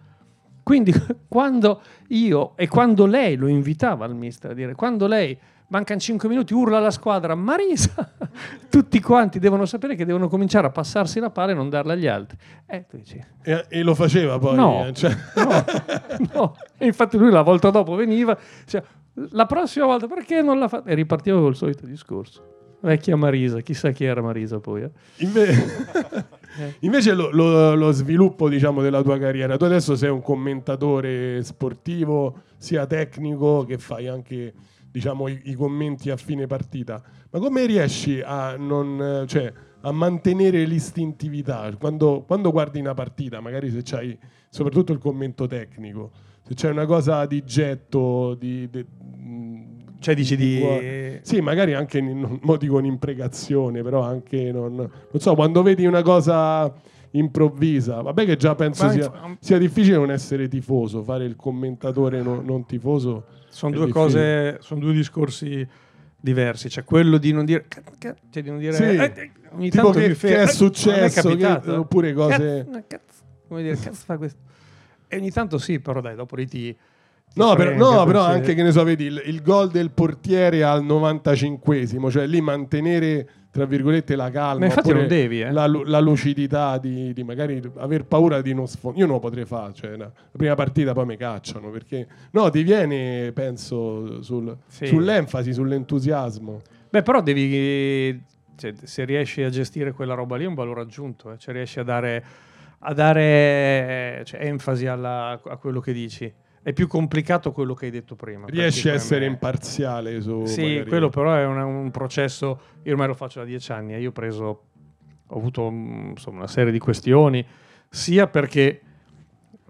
quindi 0.63 0.93
quando 1.27 1.81
io 2.09 2.55
e 2.55 2.67
quando 2.67 3.05
lei 3.05 3.35
lo 3.35 3.47
invitava 3.47 4.05
al 4.05 4.15
mister 4.15 4.51
a 4.51 4.53
dire 4.53 4.75
quando 4.75 5.07
lei 5.07 5.37
mancano 5.67 5.99
5 6.01 6.27
minuti 6.27 6.53
urla 6.53 6.77
alla 6.77 6.91
squadra 6.91 7.33
Marisa 7.33 8.13
tutti 8.69 8.99
quanti 8.99 9.39
devono 9.39 9.65
sapere 9.65 9.95
che 9.95 10.03
devono 10.05 10.27
cominciare 10.27 10.67
a 10.67 10.69
passarsi 10.69 11.19
la 11.19 11.29
palla 11.29 11.51
e 11.51 11.55
non 11.55 11.69
darla 11.69 11.93
agli 11.93 12.07
altri 12.07 12.37
e 12.67 12.85
dici 12.91 13.19
E, 13.43 13.65
e 13.69 13.81
lo 13.83 13.95
faceva 13.95 14.37
poi. 14.37 14.55
No. 14.55 14.85
eh, 14.85 14.93
cioè- 14.93 15.15
no, 15.35 15.65
no. 16.33 16.55
E 16.77 16.85
infatti 16.85 17.17
lui 17.17 17.31
la 17.31 17.41
volta 17.41 17.69
dopo 17.69 17.95
veniva, 17.95 18.37
cioè, 18.65 18.83
la 19.31 19.45
prossima 19.45 19.85
volta 19.85 20.07
perché 20.07 20.41
non 20.41 20.59
l'ha 20.59 20.67
fatto? 20.67 20.89
E 20.89 20.93
ripartiva 20.93 21.39
col 21.39 21.55
solito 21.55 21.85
discorso. 21.85 22.60
Vecchia 22.81 23.15
Marisa, 23.15 23.59
chissà 23.61 23.91
chi 23.91 24.03
era 24.05 24.21
Marisa 24.21 24.59
poi. 24.59 24.83
eh. 24.83 24.91
Inve- 25.17 25.55
Invece 26.81 27.13
lo, 27.13 27.29
lo- 27.31 27.75
lo 27.75 27.91
sviluppo 27.91 28.49
diciamo, 28.49 28.81
della 28.81 29.01
tua 29.01 29.17
carriera, 29.17 29.55
tu 29.57 29.63
adesso 29.63 29.95
sei 29.95 30.09
un 30.09 30.21
commentatore 30.21 31.41
sportivo, 31.43 32.41
sia 32.57 32.85
tecnico 32.85 33.63
che 33.65 33.77
fai 33.77 34.07
anche 34.07 34.53
diciamo, 34.91 35.27
i, 35.29 35.39
i 35.45 35.53
commenti 35.53 36.09
a 36.09 36.17
fine 36.17 36.47
partita, 36.47 37.01
ma 37.29 37.39
come 37.39 37.65
riesci 37.65 38.21
a, 38.23 38.57
non, 38.57 39.21
eh, 39.23 39.27
cioè, 39.27 39.51
a 39.81 39.91
mantenere 39.91 40.65
l'istintività 40.65 41.71
quando, 41.79 42.23
quando 42.27 42.51
guardi 42.51 42.79
una 42.79 42.93
partita, 42.93 43.39
magari 43.39 43.71
se 43.71 43.81
c'hai 43.83 44.17
soprattutto 44.49 44.91
il 44.91 44.99
commento 44.99 45.47
tecnico, 45.47 46.11
se 46.43 46.53
c'è 46.55 46.69
una 46.69 46.85
cosa 46.85 47.25
di 47.25 47.43
getto, 47.45 48.35
di... 48.35 48.67
mh, 48.69 49.50
Cioè 50.01 50.15
dici 50.15 50.35
di... 50.35 51.19
Sì, 51.21 51.41
magari 51.41 51.73
anche, 51.75 51.99
in- 51.99 52.39
non 52.41 52.57
dico 52.57 52.77
un'imprecazione, 52.77 53.83
però 53.83 54.01
anche, 54.01 54.51
non, 54.51 54.75
non 54.75 54.89
so, 55.21 55.35
quando 55.35 55.61
vedi 55.61 55.85
una 55.85 56.01
cosa 56.01 56.73
improvvisa, 57.11 58.01
vabbè 58.01 58.25
che 58.25 58.35
già 58.37 58.55
penso 58.55 58.89
sia, 58.89 59.03
inf- 59.23 59.37
sia 59.39 59.57
difficile 59.57 59.97
non 59.97 60.09
essere 60.11 60.47
tifoso, 60.47 61.03
fare 61.03 61.25
il 61.25 61.35
commentatore 61.35 62.21
no- 62.23 62.41
non 62.41 62.65
tifoso. 62.65 63.25
Sono 63.49 63.73
due 63.75 63.85
difficile. 63.87 64.05
cose, 64.05 64.57
sono 64.61 64.79
due 64.79 64.93
discorsi 64.93 65.67
diversi. 66.19 66.69
Cioè 66.69 66.83
quello 66.83 67.17
di 67.17 67.31
non 67.33 67.45
dire... 67.45 67.65
Cioè 67.99 68.41
di 68.41 68.49
non 68.49 68.57
dire... 68.59 68.73
Sì. 68.73 68.83
eh, 68.83 69.03
eh, 69.15 69.31
ogni 69.51 69.69
tanto 69.69 69.91
che- 69.91 70.07
mi 70.07 70.13
fermo. 70.15 70.35
che 70.37 70.41
è 70.41 70.45
Eh, 70.45 70.51
successo, 70.51 71.29
è 71.29 71.35
che- 71.37 71.61
eh. 71.69 71.75
oppure 71.75 72.13
cose- 72.13 72.65
Cazzo, 72.71 72.83
cazzo, 72.87 73.23
come 73.47 73.61
dire, 73.61 73.75
cazzo 73.75 74.01
fa 74.05 74.17
questo? 74.17 74.39
E 75.07 75.17
ogni 75.17 75.29
tanto 75.31 75.57
sì, 75.57 75.79
però 75.79 76.01
dai, 76.01 76.15
dopo 76.15 76.35
lì 76.37 76.47
ti... 76.47 76.75
No, 77.33 77.55
però, 77.55 77.69
frega, 77.71 77.77
no, 77.77 78.05
però 78.05 78.23
anche 78.23 78.53
che 78.53 78.61
ne 78.63 78.71
so, 78.71 78.83
vedi 78.83 79.05
il, 79.05 79.21
il 79.25 79.41
gol 79.41 79.69
del 79.69 79.91
portiere 79.91 80.63
al 80.63 80.83
95esimo, 80.83 82.09
cioè 82.09 82.27
lì 82.27 82.41
mantenere 82.41 83.27
tra 83.51 83.65
virgolette 83.65 84.15
la 84.15 84.29
calma, 84.31 84.67
devi, 85.07 85.41
eh. 85.41 85.51
la, 85.51 85.67
la 85.67 85.99
lucidità 85.99 86.77
di, 86.77 87.11
di 87.11 87.23
magari 87.23 87.61
aver 87.77 88.05
paura 88.05 88.41
di 88.41 88.53
non 88.53 88.65
sfondare. 88.65 89.01
Io 89.01 89.05
non 89.07 89.15
lo 89.15 89.21
potrei 89.21 89.43
fare, 89.45 89.73
cioè, 89.73 89.89
la, 89.97 90.05
la 90.05 90.11
prima 90.37 90.55
partita 90.55 90.93
poi 90.93 91.05
mi 91.05 91.17
cacciano 91.17 91.69
perché 91.69 92.07
no, 92.31 92.49
ti 92.49 92.63
viene, 92.63 93.31
penso, 93.33 94.21
sul- 94.23 94.55
Sì. 94.67 94.85
sull'enfasi, 94.85 95.51
sull'entusiasmo. 95.53 96.61
Beh, 96.89 97.01
però 97.03 97.21
devi. 97.21 98.21
cioè, 98.55 98.73
se 98.83 99.03
riesci 99.03 99.41
a 99.43 99.49
gestire 99.49 99.91
quella 99.91 100.13
roba 100.13 100.37
lì 100.37 100.45
è 100.45 100.47
un 100.47 100.53
valore 100.53 100.81
aggiunto, 100.81 101.31
eh. 101.33 101.37
cioè 101.37 101.53
riesci 101.53 101.79
a 101.79 101.83
dare, 101.83 102.23
a 102.79 102.93
dare 102.93 104.21
cioè, 104.23 104.45
enfasi 104.45 104.87
alla- 104.87 105.39
a 105.43 105.57
quello 105.57 105.81
che 105.81 105.91
dici. 105.91 106.33
È 106.63 106.73
più 106.73 106.87
complicato 106.87 107.51
quello 107.51 107.73
che 107.73 107.85
hai 107.85 107.91
detto 107.91 108.15
prima. 108.15 108.45
Riesci 108.47 108.87
a 108.89 108.93
essere 108.93 109.21
me- 109.25 109.31
imparziale 109.31 110.21
su... 110.21 110.45
Sì, 110.45 110.61
magari- 110.61 110.89
quello 110.89 111.09
però 111.09 111.33
è 111.33 111.45
una- 111.45 111.65
un 111.65 111.89
processo. 111.91 112.59
Io 112.83 112.91
ormai 112.91 113.07
lo 113.07 113.15
faccio 113.15 113.39
da 113.39 113.45
dieci 113.45 113.71
anni 113.71 113.93
e 113.95 113.99
io 113.99 114.09
ho 114.09 114.13
preso. 114.13 114.63
Ho 115.27 115.37
avuto 115.37 115.69
mm, 115.71 116.09
insomma, 116.11 116.37
una 116.39 116.47
serie 116.47 116.71
di 116.71 116.77
questioni, 116.79 117.43
sia 117.89 118.27
perché 118.27 118.81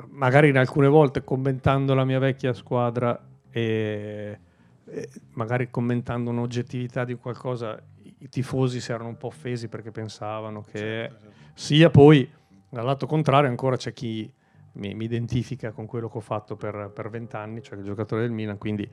magari 0.09 0.49
in 0.49 0.57
alcune 0.57 0.87
volte 0.87 1.23
commentando 1.23 1.93
la 1.93 2.03
mia 2.03 2.19
vecchia 2.19 2.53
squadra 2.53 3.17
e, 3.49 4.39
e 4.85 5.09
magari 5.33 5.69
commentando 5.69 6.29
un'oggettività 6.31 7.05
di 7.05 7.13
qualcosa, 7.15 7.79
i- 8.03 8.15
i 8.19 8.29
tifosi 8.29 8.81
si 8.81 8.91
erano 8.91 9.09
un 9.09 9.17
po' 9.17 9.27
offesi 9.27 9.67
perché 9.67 9.91
pensavano 9.91 10.61
che 10.63 10.77
Certo, 10.79 11.19
certo. 11.21 11.35
sia 11.53 11.89
poi 11.89 12.29
dal 12.69 12.83
lato 12.85 13.05
contrario 13.05 13.49
ancora 13.49 13.77
c'è 13.77 13.93
chi 13.93 14.31
mi, 14.73 14.93
mi 14.93 15.05
identifica 15.05 15.71
con 15.71 15.85
quello 15.85 16.09
che 16.09 16.17
ho 16.17 16.21
fatto 16.21 16.55
per 16.55 16.91
per 16.93 17.09
vent'anni, 17.09 17.61
cioè 17.61 17.77
il 17.77 17.83
giocatore 17.83 18.21
del 18.21 18.31
Milan, 18.31 18.57
quindi 18.57 18.89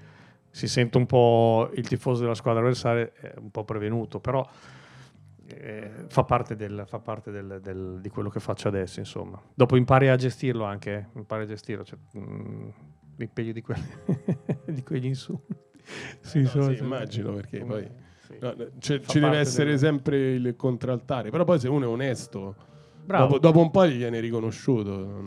si 0.50 0.66
sente 0.66 0.96
un 0.98 1.06
po' 1.06 1.70
il 1.74 1.86
tifoso 1.86 2.22
della 2.22 2.34
squadra 2.34 2.60
avversaria 2.60 3.10
è 3.14 3.34
un 3.38 3.50
po' 3.50 3.64
prevenuto, 3.64 4.18
però 4.18 4.46
eh, 5.50 5.90
fa 6.08 6.24
parte, 6.24 6.56
del- 6.56 6.84
fa 6.86 6.98
parte 6.98 7.30
del- 7.30 7.60
del- 7.62 7.98
di 8.02 8.08
quello 8.10 8.28
che 8.28 8.38
faccio 8.40 8.68
adesso, 8.68 8.98
insomma. 8.98 9.40
Dopo 9.54 9.76
impari 9.76 10.08
a 10.08 10.16
gestirlo 10.16 10.64
anche, 10.64 11.08
eh, 11.14 11.18
impari 11.18 11.44
a 11.44 11.46
gestirlo, 11.46 11.84
cioè, 11.84 11.98
mm, 12.18 12.68
mi 13.16 13.26
peglio 13.28 13.52
di, 13.52 13.64
di 14.66 14.82
quegli 14.82 15.06
insulti. 15.06 15.54
Sì, 16.20 16.42
No, 16.42 16.48
sono- 16.48 16.74
sì, 16.74 16.82
immagino, 16.82 17.32
perché 17.32 17.64
poi- 17.64 17.88
sì. 18.26 18.36
No, 18.40 18.52
no, 18.56 18.64
Fa 18.80 19.00
ci 19.06 19.20
deve 19.20 19.38
essere 19.38 19.78
sempre 19.78 20.34
il 20.34 20.54
contraltare, 20.54 21.30
però 21.30 21.44
poi 21.44 21.58
se 21.58 21.68
uno 21.68 21.84
è 21.86 21.88
onesto. 21.88 22.54
Dopo, 23.16 23.38
dopo 23.38 23.60
un 23.60 23.70
po' 23.70 23.86
gli 23.86 23.96
viene 23.96 24.20
riconosciuto. 24.20 25.22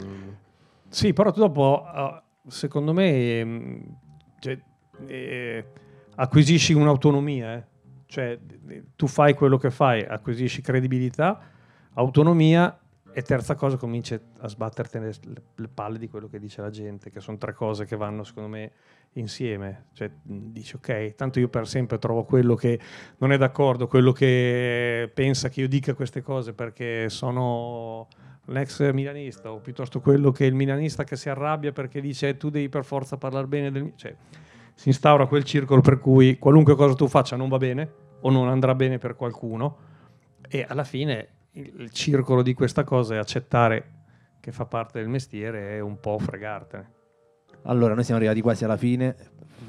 Sì, 0.87 1.13
però 1.13 1.31
dopo, 1.31 1.83
ah, 1.83 2.23
secondo 2.47 2.93
me, 2.93 3.39
ehm, 3.39 3.83
cioè, 4.39 4.59
eh, 5.07 5.65
acquisisci 6.15 6.73
un'autonomia. 6.73 7.55
eh. 7.55 7.63
Cioè, 8.05 8.39
eh, 8.67 8.83
tu 8.95 9.07
fai 9.07 9.33
quello 9.33 9.57
che 9.57 9.71
fai, 9.71 10.03
acquisisci 10.03 10.61
credibilità, 10.61 11.39
autonomia 11.93 12.77
e 13.13 13.21
terza 13.21 13.55
cosa 13.55 13.77
cominci 13.77 14.19
a 14.39 14.47
sbatterti 14.47 14.99
le, 14.99 15.13
le 15.55 15.67
palle 15.67 15.97
di 15.97 16.07
quello 16.07 16.27
che 16.27 16.39
dice 16.39 16.61
la 16.61 16.69
gente, 16.69 17.09
che 17.09 17.19
sono 17.19 17.37
tre 17.37 17.53
cose 17.53 17.85
che 17.85 17.95
vanno, 17.95 18.23
secondo 18.23 18.49
me, 18.49 18.71
insieme. 19.13 19.87
Cioè, 19.93 20.09
dici, 20.21 20.75
ok, 20.75 21.15
tanto 21.15 21.39
io 21.39 21.49
per 21.49 21.67
sempre 21.67 21.97
trovo 21.97 22.23
quello 22.23 22.55
che 22.55 22.79
non 23.17 23.31
è 23.31 23.37
d'accordo, 23.37 23.87
quello 23.87 24.11
che 24.11 25.09
pensa 25.13 25.49
che 25.49 25.61
io 25.61 25.67
dica 25.67 25.93
queste 25.93 26.21
cose 26.21 26.53
perché 26.53 27.09
sono 27.09 28.07
l'ex 28.45 28.91
milanista 28.91 29.51
o 29.51 29.59
piuttosto 29.59 29.99
quello 29.99 30.31
che 30.31 30.45
è 30.45 30.47
il 30.47 30.55
milanista 30.55 31.03
che 31.03 31.15
si 31.15 31.29
arrabbia 31.29 31.71
perché 31.71 32.01
dice 32.01 32.29
"Eh, 32.29 32.37
tu 32.37 32.49
devi 32.49 32.69
per 32.69 32.83
forza 32.83 33.15
parlare 33.17 33.45
bene 33.45 33.71
del 33.71 33.83
Mi-". 33.83 33.93
cioè 33.95 34.15
si 34.73 34.89
instaura 34.89 35.27
quel 35.27 35.43
circolo 35.43 35.81
per 35.81 35.99
cui 35.99 36.39
qualunque 36.39 36.75
cosa 36.75 36.95
tu 36.95 37.07
faccia 37.07 37.35
non 37.35 37.49
va 37.49 37.57
bene 37.57 37.91
o 38.21 38.31
non 38.31 38.49
andrà 38.49 38.73
bene 38.73 38.97
per 38.97 39.15
qualcuno 39.15 39.77
e 40.49 40.65
alla 40.67 40.83
fine 40.83 41.27
il, 41.53 41.73
il 41.81 41.91
circolo 41.91 42.41
di 42.41 42.53
questa 42.53 42.83
cosa 42.83 43.15
è 43.15 43.17
accettare 43.17 43.99
che 44.39 44.51
fa 44.51 44.65
parte 44.65 44.99
del 44.99 45.09
mestiere 45.09 45.75
e 45.75 45.79
un 45.79 45.99
po' 45.99 46.17
fregartene. 46.17 46.99
Allora, 47.63 47.93
noi 47.93 48.03
siamo 48.03 48.19
arrivati 48.19 48.41
quasi 48.41 48.63
alla 48.63 48.77
fine. 48.77 49.15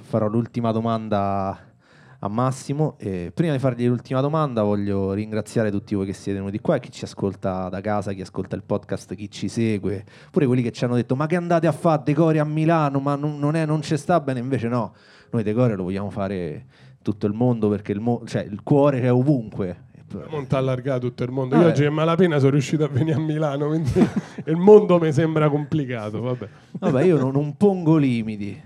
Farò 0.03 0.27
l'ultima 0.27 0.73
domanda 0.73 1.73
a 2.19 2.29
Massimo. 2.29 2.97
E 2.99 3.31
prima 3.35 3.53
di 3.53 3.59
fargli 3.59 3.87
l'ultima 3.87 4.21
domanda, 4.21 4.63
voglio 4.63 5.13
ringraziare 5.13 5.71
tutti 5.71 5.95
voi 5.95 6.07
che 6.07 6.13
siete 6.15 6.39
venuti 6.39 6.61
qua 6.61 6.79
chi 6.79 6.91
ci 6.91 7.05
ascolta 7.05 7.69
da 7.69 7.81
casa, 7.81 8.13
chi 8.13 8.23
ascolta 8.23 8.57
il 8.57 8.63
podcast, 8.63 9.15
chi 9.15 9.31
ci 9.31 9.49
segue, 9.49 10.05
pure 10.31 10.47
quelli 10.47 10.63
che 10.63 10.73
ci 10.73 10.85
hanno 10.85 10.95
detto: 10.95 11.17
Ma 11.17 11.27
che 11.27 11.37
andate 11.37 11.67
a 11.67 11.73
fare 11.73 12.03
Decore 12.05 12.39
a 12.39 12.45
Milano? 12.45 13.01
Ma 13.01 13.15
non, 13.15 13.39
non, 13.39 13.55
è, 13.55 13.67
non 13.67 13.83
ci 13.83 13.97
sta 13.97 14.21
bene. 14.21 14.41
Invece, 14.41 14.69
no, 14.69 14.95
noi 15.31 15.43
Decore 15.43 15.75
lo 15.75 15.83
vogliamo 15.83 16.11
fare 16.11 16.67
tutto 17.03 17.27
il 17.27 17.35
mondo 17.35 17.69
perché 17.69 17.93
il, 17.93 18.01
mo- 18.01 18.23
cioè, 18.25 18.43
il 18.43 18.63
cuore 18.63 19.01
è 19.01 19.13
ovunque. 19.13 19.91
Monta 20.29 20.59
allargato 20.59 21.09
tutto 21.09 21.25
il 21.25 21.31
mondo. 21.31 21.55
Vabbè. 21.55 21.67
Io 21.67 21.73
oggi 21.73 21.85
a 21.85 21.91
malapena 21.91 22.39
sono 22.39 22.51
riuscito 22.51 22.85
a 22.85 22.89
venire 22.89 23.17
a 23.17 23.21
Milano, 23.21 23.69
quindi 23.69 23.93
il 24.47 24.57
mondo 24.57 24.99
mi 24.99 25.13
sembra 25.13 25.49
complicato. 25.49 26.21
Vabbè. 26.21 26.49
Vabbè, 26.79 27.03
io 27.05 27.19
non, 27.19 27.33
non 27.33 27.57
pongo 27.57 27.97
limiti. 27.97 28.61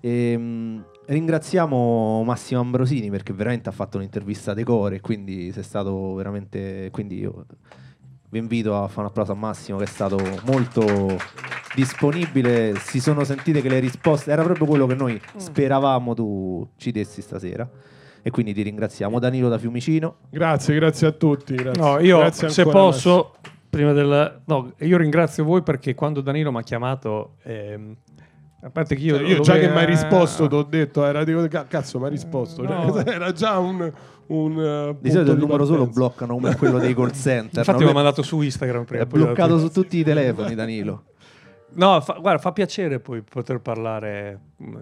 Ehm, 0.00 0.84
ringraziamo 1.06 2.22
Massimo 2.22 2.60
Ambrosini 2.60 3.10
perché 3.10 3.32
veramente 3.32 3.68
ha 3.68 3.72
fatto 3.72 3.96
un'intervista 3.98 4.52
a 4.52 4.54
decore, 4.54 5.00
quindi 5.00 5.52
sei 5.52 5.62
stato 5.62 6.14
veramente. 6.14 6.88
Quindi 6.90 7.18
io 7.18 7.46
vi 8.30 8.38
invito 8.38 8.80
a 8.80 8.86
fare 8.88 9.00
un 9.00 9.06
applauso 9.06 9.32
a 9.32 9.36
Massimo 9.36 9.78
che 9.78 9.84
è 9.84 9.88
stato 9.88 10.18
molto 10.44 11.18
disponibile. 11.74 12.74
Si 12.76 13.00
sono 13.00 13.24
sentite 13.24 13.60
che 13.60 13.68
le 13.68 13.78
risposte 13.78 14.30
era 14.30 14.42
proprio 14.42 14.66
quello 14.66 14.86
che 14.86 14.94
noi 14.94 15.20
speravamo 15.36 16.14
tu 16.14 16.68
ci 16.76 16.90
dessi 16.90 17.22
stasera. 17.22 17.68
E 18.22 18.30
quindi 18.30 18.52
ti 18.52 18.62
ringraziamo. 18.62 19.18
Danilo 19.18 19.48
da 19.48 19.58
Fiumicino. 19.58 20.16
Grazie, 20.30 20.74
grazie 20.74 21.06
a 21.06 21.12
tutti. 21.12 21.54
Grazie. 21.54 21.82
No, 21.82 21.98
io 21.98 22.18
Grazie 22.18 22.50
se 22.50 22.64
posso, 22.64 23.34
prima 23.68 23.92
del... 23.92 24.42
No, 24.44 24.72
io 24.78 24.96
ringrazio 24.98 25.44
voi 25.44 25.62
perché 25.62 25.94
quando 25.94 26.20
Danilo 26.20 26.52
mi 26.52 26.58
ha 26.58 26.62
chiamato, 26.62 27.36
ehm, 27.44 27.96
a 28.62 28.70
parte 28.70 28.94
che 28.94 29.02
io... 29.02 29.16
Cioè, 29.16 29.26
io 29.26 29.36
lo 29.38 29.42
già 29.42 29.54
che 29.54 29.68
mi 29.68 29.76
hai 29.76 29.86
risposto, 29.86 30.46
ti 30.48 30.54
ho 30.54 30.62
detto, 30.62 31.04
era 31.04 31.24
dico, 31.24 31.46
ca- 31.48 31.66
cazzo, 31.66 31.98
mi 31.98 32.04
hai 32.04 32.10
risposto. 32.10 32.62
No. 32.62 32.92
Cioè, 32.92 33.08
era 33.08 33.32
già 33.32 33.58
un. 33.58 33.90
un 34.26 34.56
uh, 34.56 34.98
Di 35.00 35.10
solito 35.10 35.32
il 35.32 35.38
numero 35.38 35.64
solo 35.64 35.86
bloccano 35.86 36.34
come 36.34 36.54
quello 36.56 36.78
dei 36.78 36.94
call 36.94 37.12
center. 37.12 37.60
Infatti 37.60 37.78
no? 37.78 37.84
mi 37.86 37.90
ha 37.90 37.94
mandato 37.94 38.22
su 38.22 38.40
Instagram 38.40 38.84
prima. 38.84 39.04
è 39.04 39.06
bloccato 39.06 39.58
su 39.58 39.70
tutti 39.70 39.98
i 39.98 40.04
telefoni, 40.04 40.54
Danilo. 40.54 41.04
No, 41.72 42.00
fa, 42.00 42.14
guarda, 42.14 42.40
fa 42.40 42.52
piacere 42.52 42.98
poi 42.98 43.22
poter 43.22 43.60
parlare 43.60 44.40
mh, 44.56 44.78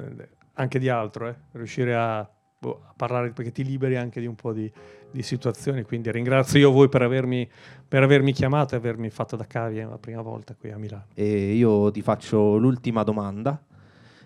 anche 0.54 0.78
di 0.78 0.88
altro, 0.88 1.28
eh, 1.28 1.34
riuscire 1.52 1.94
a, 1.94 2.28
boh, 2.58 2.82
parlare 2.96 3.30
perché 3.30 3.52
ti 3.52 3.64
liberi 3.64 3.96
anche 3.96 4.20
di 4.20 4.26
un 4.26 4.34
po' 4.34 4.52
di, 4.52 4.70
di 5.10 5.22
situazioni. 5.22 5.82
Quindi 5.82 6.10
ringrazio 6.10 6.58
io 6.58 6.70
voi 6.70 6.88
per 6.88 7.02
avermi, 7.02 7.48
per 7.86 8.02
avermi 8.02 8.32
chiamato 8.32 8.74
e 8.74 8.78
avermi 8.78 9.10
fatto 9.10 9.36
da 9.36 9.46
cavia 9.46 9.88
la 9.88 9.98
prima 9.98 10.22
volta 10.22 10.54
qui 10.54 10.70
a 10.70 10.78
Milano. 10.78 11.06
E 11.14 11.54
io 11.54 11.90
ti 11.90 12.02
faccio 12.02 12.56
l'ultima 12.56 13.02
domanda. 13.02 13.62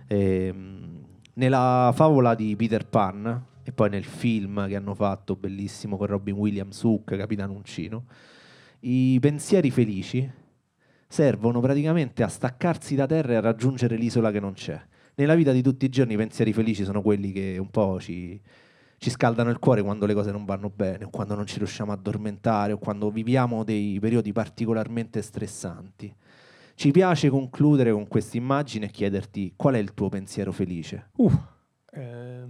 Ehm, 0.07 1.01
nella 1.35 1.93
favola 1.95 2.35
di 2.35 2.55
Peter 2.57 2.87
Pan 2.87 3.47
e 3.62 3.72
poi 3.72 3.89
nel 3.89 4.05
film 4.05 4.66
che 4.66 4.76
hanno 4.76 4.95
fatto 4.95 5.37
bellissimo 5.37 5.97
con 5.97 6.07
Robin 6.07 6.35
Williams, 6.35 6.83
Hook, 6.83 7.16
Capitano 7.16 7.53
Uncino, 7.53 8.05
i 8.80 9.18
pensieri 9.20 9.70
felici 9.70 10.30
servono 11.07 11.61
praticamente 11.61 12.22
a 12.22 12.28
staccarsi 12.28 12.95
da 12.95 13.07
terra 13.07 13.33
e 13.33 13.37
a 13.37 13.41
raggiungere 13.41 13.97
l'isola 13.97 14.30
che 14.30 14.41
non 14.41 14.55
c'è. 14.55 14.80
Nella 15.14 15.34
vita 15.34 15.52
di 15.52 15.62
tutti 15.62 15.84
i 15.84 15.88
giorni 15.88 16.14
i 16.14 16.16
pensieri 16.16 16.52
felici 16.52 16.84
sono 16.84 17.02
quelli 17.02 17.32
che 17.32 17.58
un 17.58 17.70
po' 17.70 18.00
ci, 18.00 18.40
ci 18.96 19.10
scaldano 19.10 19.50
il 19.50 19.58
cuore 19.58 19.82
quando 19.82 20.06
le 20.06 20.14
cose 20.14 20.30
non 20.30 20.44
vanno 20.44 20.70
bene, 20.70 21.04
o 21.04 21.10
quando 21.10 21.34
non 21.34 21.46
ci 21.46 21.58
riusciamo 21.58 21.90
a 21.90 21.94
addormentare, 21.94 22.72
o 22.72 22.78
quando 22.78 23.10
viviamo 23.10 23.64
dei 23.64 23.98
periodi 24.00 24.32
particolarmente 24.32 25.20
stressanti. 25.20 26.14
Ci 26.74 26.90
piace 26.90 27.28
concludere 27.28 27.92
con 27.92 28.08
questa 28.08 28.36
immagine 28.36 28.86
e 28.86 28.90
chiederti 28.90 29.52
qual 29.56 29.74
è 29.74 29.78
il 29.78 29.92
tuo 29.92 30.08
pensiero 30.08 30.50
felice. 30.52 31.10
Uh, 31.16 31.30
eh, 31.92 32.44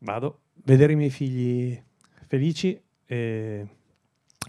vado. 0.00 0.40
Vedere 0.64 0.92
i 0.92 0.96
miei 0.96 1.10
figli 1.10 1.80
felici, 2.26 2.80
eh, 3.06 3.66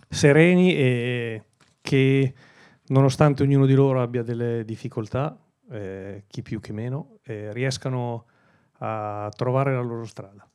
sereni 0.10 0.76
e 0.76 1.44
che 1.82 2.34
nonostante 2.88 3.44
ognuno 3.44 3.66
di 3.66 3.74
loro 3.74 4.02
abbia 4.02 4.24
delle 4.24 4.64
difficoltà, 4.66 5.38
eh, 5.72 6.24
chi 6.28 6.42
più 6.42 6.60
chi 6.60 6.72
meno, 6.72 7.20
eh, 7.24 7.52
riescano 7.54 8.26
a 8.80 9.30
trovare 9.36 9.74
la 9.74 9.82
loro 9.82 10.06
strada. 10.06 10.48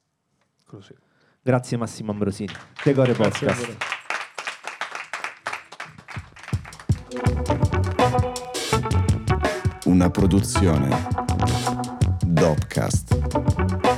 Così. 0.64 0.94
Grazie 1.42 1.76
Massimo 1.76 2.12
Ambrosini. 2.12 2.52
Decore 2.84 3.12
Podcast. 3.14 3.76
Una 9.86 10.10
produzione 10.10 11.08
Dopcast. 12.24 13.89